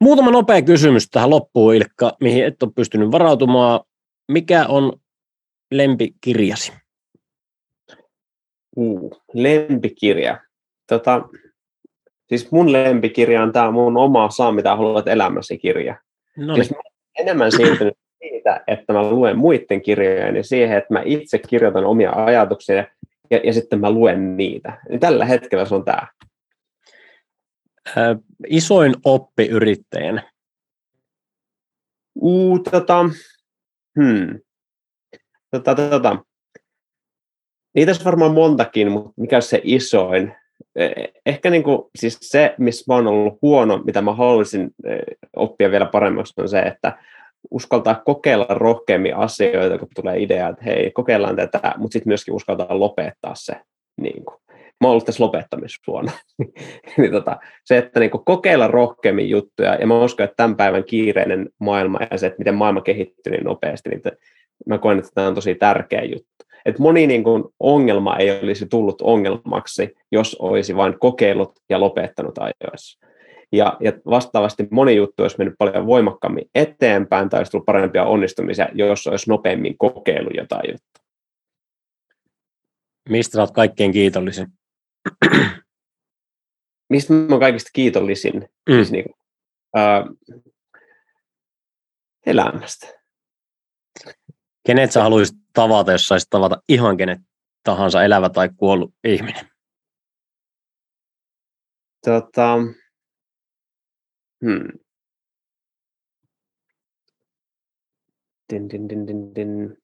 Muutama 0.04 0.30
nopea 0.30 0.62
kysymys 0.62 1.10
tähän 1.10 1.30
loppuun, 1.30 1.74
Ilkka, 1.74 2.16
mihin 2.20 2.44
et 2.44 2.62
ole 2.62 2.72
pystynyt 2.74 3.12
varautumaan. 3.12 3.80
Mikä 4.32 4.66
on 4.66 4.92
lempikirjasi? 5.70 6.72
Uh, 8.76 9.22
lempikirja. 9.32 10.40
Tota, 10.88 11.28
siis 12.28 12.50
mun 12.50 12.72
lempikirja 12.72 13.42
on 13.42 13.52
tämä 13.52 13.70
mun 13.70 13.96
oma 13.96 14.30
Saa 14.30 14.52
mitä 14.52 14.76
haluat 14.76 15.08
elämäsi 15.08 15.58
kirja. 15.58 15.96
No 16.36 16.54
niin. 16.54 16.66
enemmän 17.18 17.52
siirtynyt 17.52 17.98
siitä, 18.18 18.64
että 18.66 18.92
mä 18.92 19.10
luen 19.10 19.38
muiden 19.38 19.82
kirjoja, 19.82 20.32
niin 20.32 20.44
siihen, 20.44 20.78
että 20.78 20.94
mä 20.94 21.02
itse 21.04 21.38
kirjoitan 21.38 21.84
omia 21.84 22.12
ajatuksia 22.12 22.84
ja, 23.30 23.40
ja 23.44 23.52
sitten 23.52 23.80
mä 23.80 23.90
luen 23.90 24.36
niitä. 24.36 24.78
Niin 24.88 25.00
tällä 25.00 25.24
hetkellä 25.24 25.64
se 25.64 25.74
on 25.74 25.84
tämä. 25.84 26.06
Isoin 28.46 28.94
oppi 29.04 29.46
yrittäjänä? 29.46 30.32
Uh, 32.20 32.60
tota, 32.70 33.04
hmm. 34.00 34.40
tota, 35.50 35.74
tota. 35.74 36.24
Niitä 37.74 37.90
olisi 37.90 38.04
varmaan 38.04 38.34
montakin, 38.34 38.92
mutta 38.92 39.12
mikä 39.16 39.40
se 39.40 39.60
isoin? 39.64 40.34
E, 40.76 40.88
ehkä 41.26 41.50
niin 41.50 41.62
kuin, 41.62 41.90
siis 41.98 42.18
se, 42.20 42.54
missä 42.58 42.94
oon 42.94 43.06
ollut 43.06 43.38
huono, 43.42 43.82
mitä 43.84 44.02
mä 44.02 44.12
haluaisin 44.12 44.70
e, 44.84 44.98
oppia 45.36 45.70
vielä 45.70 45.86
paremmaksi, 45.86 46.34
on 46.36 46.48
se, 46.48 46.60
että 46.60 46.98
uskaltaa 47.50 48.02
kokeilla 48.04 48.46
rohkeammin 48.48 49.16
asioita, 49.16 49.78
kun 49.78 49.88
tulee 49.94 50.22
idea, 50.22 50.48
että 50.48 50.64
hei, 50.64 50.90
kokeillaan 50.90 51.36
tätä, 51.36 51.74
mutta 51.76 51.92
sitten 51.92 52.10
myöskin 52.10 52.34
uskaltaa 52.34 52.80
lopettaa 52.80 53.34
se. 53.34 53.52
Niin 54.00 54.24
kuin. 54.24 54.43
Mä 54.80 54.88
oon 54.88 54.90
ollut 54.90 55.04
tässä 55.04 55.24
lopettamisvuonna. 55.24 56.12
niin 56.98 57.10
tota, 57.12 57.36
se, 57.64 57.78
että 57.78 58.00
niin 58.00 58.10
kokeilla 58.10 58.68
rohkeammin 58.68 59.30
juttuja, 59.30 59.74
ja 59.74 59.86
mä 59.86 60.04
uskon, 60.04 60.24
että 60.24 60.36
tämän 60.36 60.56
päivän 60.56 60.84
kiireinen 60.84 61.48
maailma 61.60 61.98
ja 62.10 62.18
se, 62.18 62.26
että 62.26 62.38
miten 62.38 62.54
maailma 62.54 62.80
kehittyy 62.80 63.32
niin 63.32 63.44
nopeasti, 63.44 63.88
niin 63.88 64.02
mä 64.66 64.78
koen, 64.78 64.98
että 64.98 65.10
tämä 65.14 65.26
on 65.26 65.34
tosi 65.34 65.54
tärkeä 65.54 66.02
juttu. 66.02 66.44
Että 66.64 66.82
moni 66.82 67.06
niin 67.06 67.24
kuin, 67.24 67.44
ongelma 67.60 68.16
ei 68.16 68.40
olisi 68.42 68.66
tullut 68.66 69.00
ongelmaksi, 69.00 69.94
jos 70.12 70.36
olisi 70.38 70.76
vain 70.76 70.98
kokeillut 70.98 71.52
ja 71.70 71.80
lopettanut 71.80 72.38
ajoissa. 72.38 73.06
Ja, 73.52 73.76
ja 73.80 73.92
vastaavasti 74.06 74.66
moni 74.70 74.96
juttu 74.96 75.22
olisi 75.22 75.38
mennyt 75.38 75.54
paljon 75.58 75.86
voimakkaammin 75.86 76.50
eteenpäin 76.54 77.28
tai 77.28 77.40
olisi 77.40 77.52
tullut 77.52 77.66
parempia 77.66 78.04
onnistumisia, 78.04 78.68
jos 78.72 79.06
olisi 79.06 79.30
nopeammin 79.30 79.78
kokeilu 79.78 80.30
jotain 80.36 80.70
juttua. 80.70 81.04
Mistä 83.08 83.40
olet 83.40 83.50
kaikkein 83.50 83.92
kiitollisin? 83.92 84.46
Mistä 86.90 87.12
mä 87.12 87.26
olen 87.28 87.40
kaikista 87.40 87.70
kiitollisin? 87.72 88.48
Mm. 88.68 88.74
Siis 88.74 88.92
niin, 88.92 89.04
äh, 89.76 90.04
elämästä. 92.26 92.86
Kenet 94.66 94.92
sä 94.92 95.02
haluaisit 95.02 95.36
tavata, 95.52 95.92
jos 95.92 96.06
saisit 96.06 96.30
tavata 96.30 96.62
ihan 96.68 96.96
kenet 96.96 97.18
tahansa 97.62 98.02
elävä 98.02 98.30
tai 98.30 98.50
kuollut 98.56 98.94
ihminen? 99.04 99.48
Tota, 102.04 102.58
Hmm. 104.44 104.76
Din, 108.48 108.68
din, 108.68 108.88
din, 108.88 109.06
din, 109.06 109.32
din. 109.32 109.76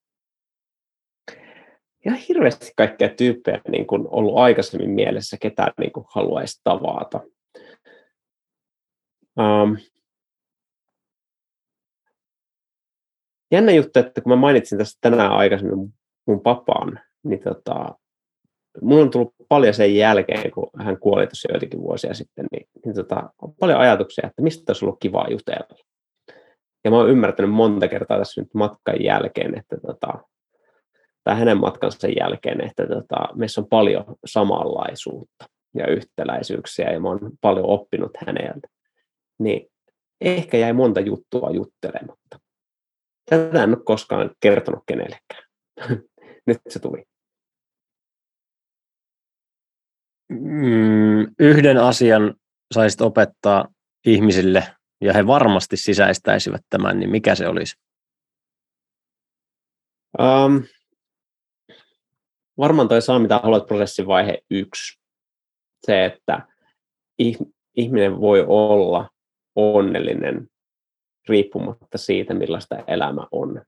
Ja 2.05 2.13
hirveästi 2.29 2.73
kaikkea 2.77 3.09
tyyppejä 3.09 3.61
niin 3.69 3.87
kuin 3.87 4.07
ollut 4.11 4.39
aikaisemmin 4.39 4.91
mielessä, 4.91 5.37
ketä 5.41 5.73
niin 5.79 5.93
kuin 5.93 6.07
haluaisi 6.09 6.61
tavata. 6.65 7.21
Um, 9.39 9.77
jännä 13.53 13.73
juttu, 13.73 13.99
että 13.99 14.21
kun 14.21 14.33
mä 14.33 14.37
mainitsin 14.37 14.79
tästä 14.79 14.99
tänään 15.01 15.33
aikaisemmin 15.33 15.95
mun 16.27 16.41
papaan, 16.41 17.01
niin 17.23 17.41
tota, 17.43 17.95
mulla 18.83 19.03
on 19.03 19.11
tullut 19.11 19.35
paljon 19.49 19.75
sen 19.75 19.97
jälkeen, 19.97 20.51
kun 20.51 20.71
hän 20.79 20.99
kuoli 20.99 21.27
tuossa 21.27 21.53
joitakin 21.53 21.81
vuosia 21.81 22.15
sitten, 22.15 22.47
niin, 22.53 22.69
niin 22.85 22.95
tota, 22.95 23.31
on 23.43 23.55
paljon 23.55 23.79
ajatuksia, 23.79 24.27
että 24.27 24.43
mistä 24.43 24.71
olisi 24.71 24.85
ollut 24.85 25.01
kivaa 25.01 25.27
jutella. 25.31 25.77
Ja 26.85 26.91
mä 26.91 26.97
oon 26.97 27.11
ymmärtänyt 27.11 27.51
monta 27.51 27.89
kertaa 27.89 28.19
tässä 28.19 28.41
nyt 28.41 28.55
matkan 28.55 29.03
jälkeen, 29.05 29.59
että 29.59 29.77
tota, 29.87 30.19
tai 31.25 31.39
hänen 31.39 31.61
matkansa 31.61 32.09
jälkeen, 32.09 32.67
että 32.67 32.87
tota, 32.87 33.29
meissä 33.35 33.61
on 33.61 33.67
paljon 33.69 34.05
samanlaisuutta 34.25 35.45
ja 35.75 35.87
yhtäläisyyksiä, 35.87 36.93
ja 36.93 37.01
mä 37.01 37.09
oon 37.09 37.31
paljon 37.41 37.67
oppinut 37.67 38.11
häneltä. 38.27 38.69
Niin 39.39 39.67
ehkä 40.21 40.57
jäi 40.57 40.73
monta 40.73 41.01
juttua 41.01 41.51
juttelematta. 41.51 42.41
Tätä 43.31 43.63
en 43.63 43.71
ole 43.71 43.85
koskaan 43.85 44.31
kertonut 44.41 44.83
kenellekään. 44.87 45.45
Nyt 46.47 46.61
se 46.69 46.79
tuli. 46.79 47.05
mm, 50.31 51.35
yhden 51.39 51.79
asian 51.79 52.35
saisit 52.75 53.01
opettaa 53.01 53.69
ihmisille 54.07 54.67
ja 55.01 55.13
he 55.13 55.27
varmasti 55.27 55.77
sisäistäisivät 55.77 56.61
tämän, 56.71 57.01
niin 57.01 57.11
mikä 57.11 57.35
se 57.35 57.49
olisi? 57.49 57.77
Um, 60.19 60.63
varmaan 62.61 62.89
toi 62.89 63.03
saa 63.03 63.19
mitä 63.19 63.39
haluat 63.39 63.67
prosessin 63.67 64.07
vaihe 64.07 64.43
yksi. 64.51 65.01
Se, 65.87 66.05
että 66.05 66.47
ihminen 67.77 68.21
voi 68.21 68.45
olla 68.49 69.11
onnellinen 69.57 70.49
riippumatta 71.29 71.99
siitä, 71.99 72.35
millaista 72.35 72.77
elämä 72.87 73.27
on. 73.33 73.63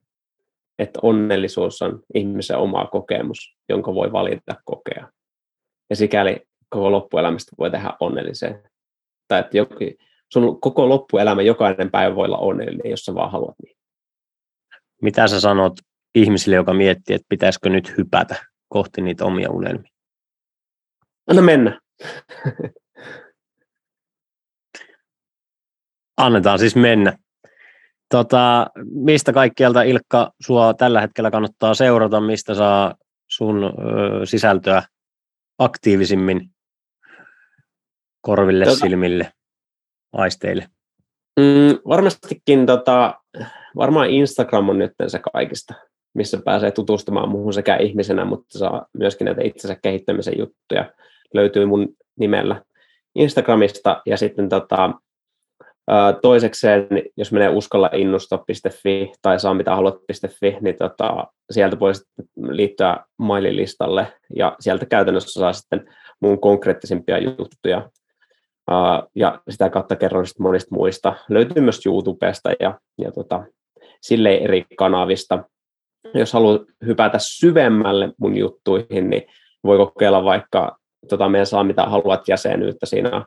Että 0.79 0.99
onnellisuus 1.03 1.81
on 1.81 2.03
ihmisen 2.13 2.57
oma 2.57 2.85
kokemus, 2.85 3.55
jonka 3.69 3.95
voi 3.95 4.11
valita 4.11 4.55
kokea. 4.65 5.11
Ja 5.89 5.95
sikäli 5.95 6.41
koko 6.69 6.91
loppuelämästä 6.91 7.51
voi 7.57 7.71
tehdä 7.71 7.93
onnellisen. 7.99 8.63
Tai 9.27 9.39
että 9.39 9.57
sun 10.33 10.61
koko 10.61 10.89
loppuelämä, 10.89 11.41
jokainen 11.41 11.91
päivä 11.91 12.15
voi 12.15 12.25
olla 12.25 12.37
onnellinen, 12.37 12.91
jos 12.91 12.99
sä 12.99 13.15
vaan 13.15 13.31
haluat 13.31 13.55
niin. 13.63 13.77
Mitä 15.01 15.27
sä 15.27 15.39
sanot 15.39 15.73
ihmisille, 16.15 16.55
joka 16.55 16.73
miettii, 16.73 17.15
että 17.15 17.25
pitäisikö 17.29 17.69
nyt 17.69 17.97
hypätä 17.97 18.52
kohti 18.73 19.01
niitä 19.01 19.25
omia 19.25 19.49
unelmia? 19.49 19.91
Anna 21.27 21.41
mennä. 21.41 21.79
Annetaan 26.17 26.59
siis 26.59 26.75
mennä. 26.75 27.17
Tota, 28.09 28.67
mistä 28.85 29.33
kaikkialta 29.33 29.81
Ilkka 29.81 30.31
sua 30.45 30.73
tällä 30.73 31.01
hetkellä 31.01 31.31
kannattaa 31.31 31.73
seurata, 31.73 32.21
mistä 32.21 32.55
saa 32.55 32.95
sun 33.29 33.63
ö, 33.63 33.69
sisältöä 34.25 34.83
aktiivisimmin 35.59 36.49
korville, 38.21 38.65
tota, 38.65 38.77
silmille, 38.77 39.31
aisteille? 40.13 40.67
Mm, 41.39 41.79
varmastikin, 41.87 42.65
tota, 42.65 43.21
varmaan 43.75 44.09
Instagram 44.09 44.69
on 44.69 44.79
nyt 44.79 44.93
se 45.07 45.19
kaikista, 45.33 45.73
missä 46.13 46.39
pääsee 46.45 46.71
tutustumaan 46.71 47.29
muuhun 47.29 47.53
sekä 47.53 47.75
ihmisenä, 47.75 48.25
mutta 48.25 48.59
saa 48.59 48.85
myöskin 48.93 49.25
näitä 49.25 49.41
itsensä 49.43 49.77
kehittämisen 49.81 50.37
juttuja. 50.37 50.91
Löytyy 51.33 51.65
mun 51.65 51.89
nimellä 52.19 52.61
Instagramista 53.15 54.01
ja 54.05 54.17
sitten 54.17 54.49
tota, 54.49 54.93
Toisekseen, 56.21 56.87
jos 57.17 57.31
menee 57.31 57.49
uskalla 57.49 57.89
innosta.fi 57.93 59.11
tai 59.21 59.39
saa 59.39 59.53
mitä 59.53 59.75
haluat.fi, 59.75 60.57
niin 60.61 60.75
tota, 60.75 61.27
sieltä 61.51 61.79
voi 61.79 61.91
liittyä 62.49 62.97
maililistalle 63.17 64.07
ja 64.35 64.55
sieltä 64.59 64.85
käytännössä 64.85 65.39
saa 65.39 65.53
sitten 65.53 65.89
mun 66.19 66.41
konkreettisimpia 66.41 67.17
juttuja. 67.17 67.89
Ja 69.15 69.41
sitä 69.49 69.69
kautta 69.69 69.95
kerron 69.95 70.27
sitten 70.27 70.43
monista 70.43 70.75
muista. 70.75 71.15
Löytyy 71.29 71.61
myös 71.61 71.85
YouTubesta 71.85 72.51
ja, 72.59 72.79
ja 72.97 73.11
tota, 73.11 73.43
silleen 74.01 74.43
eri 74.43 74.65
kanavista. 74.77 75.43
Jos 76.13 76.33
haluat 76.33 76.61
hypätä 76.85 77.17
syvemmälle 77.21 78.13
mun 78.17 78.37
juttuihin, 78.37 79.09
niin 79.09 79.23
voi 79.63 79.77
kokeilla 79.77 80.23
vaikka 80.23 80.77
tota, 81.09 81.29
meidän 81.29 81.45
saa 81.45 81.63
mitä 81.63 81.83
haluat 81.83 82.27
jäsenyyttä 82.27 82.85
siinä 82.85 83.25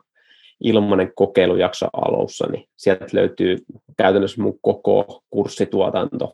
ilmainen 0.63 1.11
kokeilujakso 1.15 1.87
alussa, 1.93 2.47
niin 2.51 2.65
sieltä 2.77 3.05
löytyy 3.13 3.57
käytännössä 3.97 4.41
mun 4.41 4.59
koko 4.61 5.23
kurssituotanto 5.29 6.33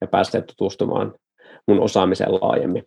ja 0.00 0.06
pääsee 0.06 0.42
tutustumaan 0.42 1.14
mun 1.66 1.80
osaamiseen 1.80 2.34
laajemmin. 2.34 2.84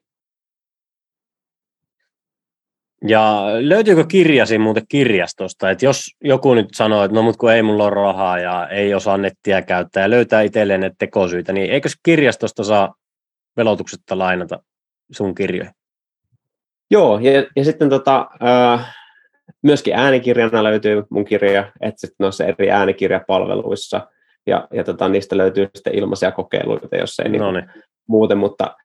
Ja 3.07 3.45
löytyykö 3.59 4.05
kirjasi 4.07 4.57
muuten 4.57 4.83
kirjastosta, 4.89 5.69
että 5.69 5.85
jos 5.85 6.05
joku 6.23 6.53
nyt 6.53 6.67
sanoo, 6.73 7.03
että 7.03 7.15
no 7.15 7.21
mut 7.21 7.37
kun 7.37 7.51
ei 7.51 7.61
mulla 7.63 7.83
ole 7.83 7.93
rahaa 7.93 8.39
ja 8.39 8.67
ei 8.67 8.93
osaa 8.93 9.17
nettiä 9.17 9.61
käyttää 9.61 10.03
ja 10.03 10.09
löytää 10.09 10.41
itselleen 10.41 10.79
ne 10.79 10.91
tekosyitä, 10.99 11.53
niin 11.53 11.71
eikö 11.71 11.89
kirjastosta 12.03 12.63
saa 12.63 12.95
velotuksetta 13.57 14.17
lainata 14.17 14.59
sun 15.11 15.35
kirjoja? 15.35 15.73
Joo, 16.91 17.19
ja, 17.19 17.31
ja 17.55 17.63
sitten 17.63 17.89
tota, 17.89 18.29
äh, 18.43 18.95
myöskin 19.61 19.93
äänikirjana 19.93 20.63
löytyy 20.63 21.03
mun 21.09 21.25
kirja, 21.25 21.71
että 21.81 22.01
sitten 22.01 22.15
noissa 22.19 22.45
eri 22.45 22.71
äänikirjapalveluissa, 22.71 24.07
ja, 24.47 24.67
ja 24.73 24.83
tota, 24.83 25.09
niistä 25.09 25.37
löytyy 25.37 25.69
sitten 25.75 25.95
ilmaisia 25.95 26.31
kokeiluita, 26.31 26.95
jos 26.95 27.19
ei 27.19 27.29
niin 27.29 27.71
muuten, 28.07 28.37
mutta 28.37 28.75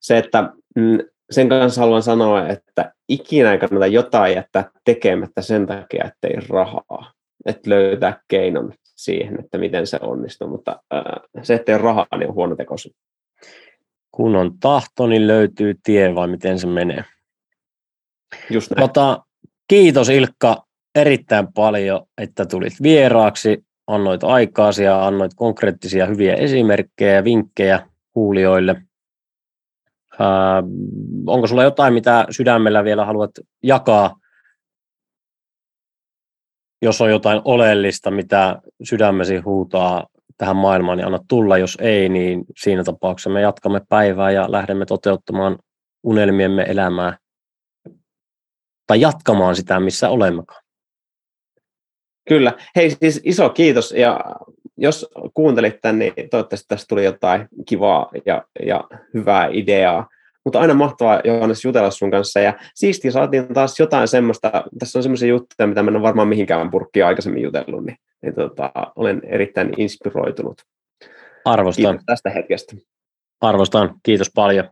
se, 0.00 0.18
että 0.18 0.52
mm, 0.76 0.98
sen 1.30 1.48
kanssa 1.48 1.80
haluan 1.80 2.02
sanoa, 2.02 2.48
että 2.48 2.92
ikinä 3.08 3.52
ei 3.52 3.58
kannata 3.58 3.86
jotain 3.86 4.34
jättää 4.34 4.70
tekemättä 4.84 5.42
sen 5.42 5.66
takia, 5.66 6.04
että 6.04 6.28
ei 6.28 6.46
rahaa. 6.48 7.12
Että 7.46 7.70
löytää 7.70 8.20
keinon 8.28 8.72
siihen, 8.84 9.40
että 9.40 9.58
miten 9.58 9.86
se 9.86 9.98
onnistuu, 10.00 10.48
mutta 10.48 10.80
äh, 10.94 11.02
se, 11.42 11.54
että 11.54 11.72
ei 11.72 11.78
rahaa, 11.78 12.06
niin 12.18 12.28
on 12.28 12.34
huono 12.34 12.56
tekosi. 12.56 12.90
Kun 14.16 14.36
on 14.36 14.58
tahto, 14.58 15.06
niin 15.06 15.26
löytyy 15.26 15.74
tie, 15.82 16.14
vai 16.14 16.28
miten 16.28 16.58
se 16.58 16.66
menee? 16.66 17.04
Just 18.50 18.70
näin. 18.70 18.80
Tota, 18.80 19.24
kiitos 19.68 20.08
Ilkka 20.08 20.66
erittäin 20.94 21.52
paljon, 21.52 22.06
että 22.18 22.46
tulit 22.46 22.72
vieraaksi, 22.82 23.64
annoit 23.86 24.24
aikaasi 24.24 24.84
ja 24.84 25.06
annoit 25.06 25.34
konkreettisia 25.34 26.06
hyviä 26.06 26.34
esimerkkejä 26.34 27.14
ja 27.14 27.24
vinkkejä 27.24 27.88
kuulijoille. 28.12 28.82
Ää, 30.18 30.62
onko 31.26 31.46
sulla 31.46 31.62
jotain, 31.62 31.94
mitä 31.94 32.26
sydämellä 32.30 32.84
vielä 32.84 33.04
haluat 33.04 33.30
jakaa? 33.62 34.16
Jos 36.82 37.00
on 37.00 37.10
jotain 37.10 37.40
oleellista, 37.44 38.10
mitä 38.10 38.62
sydämesi 38.82 39.36
huutaa 39.36 40.06
tähän 40.38 40.56
maailmaan, 40.56 40.98
niin 40.98 41.06
anna 41.06 41.18
tulla. 41.28 41.58
Jos 41.58 41.78
ei, 41.80 42.08
niin 42.08 42.44
siinä 42.56 42.84
tapauksessa 42.84 43.30
me 43.30 43.40
jatkamme 43.40 43.80
päivää 43.88 44.30
ja 44.30 44.52
lähdemme 44.52 44.86
toteuttamaan 44.86 45.58
unelmiemme 46.02 46.62
elämää 46.62 47.18
tai 48.86 49.00
jatkamaan 49.00 49.56
sitä, 49.56 49.80
missä 49.80 50.08
olemmekaan. 50.08 50.62
Kyllä. 52.28 52.52
Hei, 52.76 52.90
siis 52.90 53.20
iso 53.24 53.50
kiitos. 53.50 53.92
Ja 53.92 54.20
jos 54.76 55.10
kuuntelit 55.34 55.80
tämän, 55.80 55.98
niin 55.98 56.12
toivottavasti 56.30 56.68
tästä 56.68 56.86
tuli 56.88 57.04
jotain 57.04 57.48
kivaa 57.68 58.10
ja, 58.26 58.44
ja 58.66 58.84
hyvää 59.14 59.48
ideaa. 59.52 60.08
Mutta 60.46 60.60
aina 60.60 60.74
mahtavaa, 60.74 61.20
Johannes, 61.24 61.64
jutella 61.64 61.90
sun 61.90 62.10
kanssa. 62.10 62.40
Ja 62.40 62.54
siistiä 62.74 63.10
saatiin 63.10 63.54
taas 63.54 63.80
jotain 63.80 64.08
semmoista, 64.08 64.64
tässä 64.78 64.98
on 64.98 65.02
semmoisia 65.02 65.28
juttuja, 65.28 65.66
mitä 65.66 65.82
mä 65.82 65.90
en 65.90 65.96
ole 65.96 66.02
varmaan 66.02 66.28
mihinkään 66.28 66.70
purkkiin 66.70 67.06
aikaisemmin 67.06 67.42
jutellut, 67.42 67.86
niin, 67.86 67.96
niin 68.22 68.34
tota, 68.34 68.72
olen 68.96 69.22
erittäin 69.24 69.72
inspiroitunut. 69.76 70.62
Arvostan. 71.44 71.84
Kiitos 71.84 72.04
tästä 72.06 72.30
hetkestä. 72.30 72.76
Arvostan, 73.40 73.94
kiitos 74.02 74.30
paljon. 74.34 74.70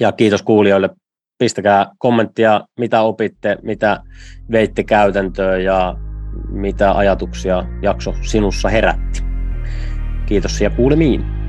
Ja 0.00 0.12
kiitos 0.12 0.42
kuulijoille 0.42 0.90
pistäkää 1.38 1.86
kommenttia, 1.98 2.60
mitä 2.78 3.02
opitte, 3.02 3.58
mitä 3.62 4.00
veitte 4.52 4.82
käytäntöön 4.82 5.64
ja 5.64 5.96
mitä 6.48 6.92
ajatuksia 6.92 7.64
jakso 7.82 8.14
sinussa 8.22 8.68
herätti. 8.68 9.22
Kiitos 10.26 10.60
ja 10.60 10.70
kuulemiin. 10.70 11.43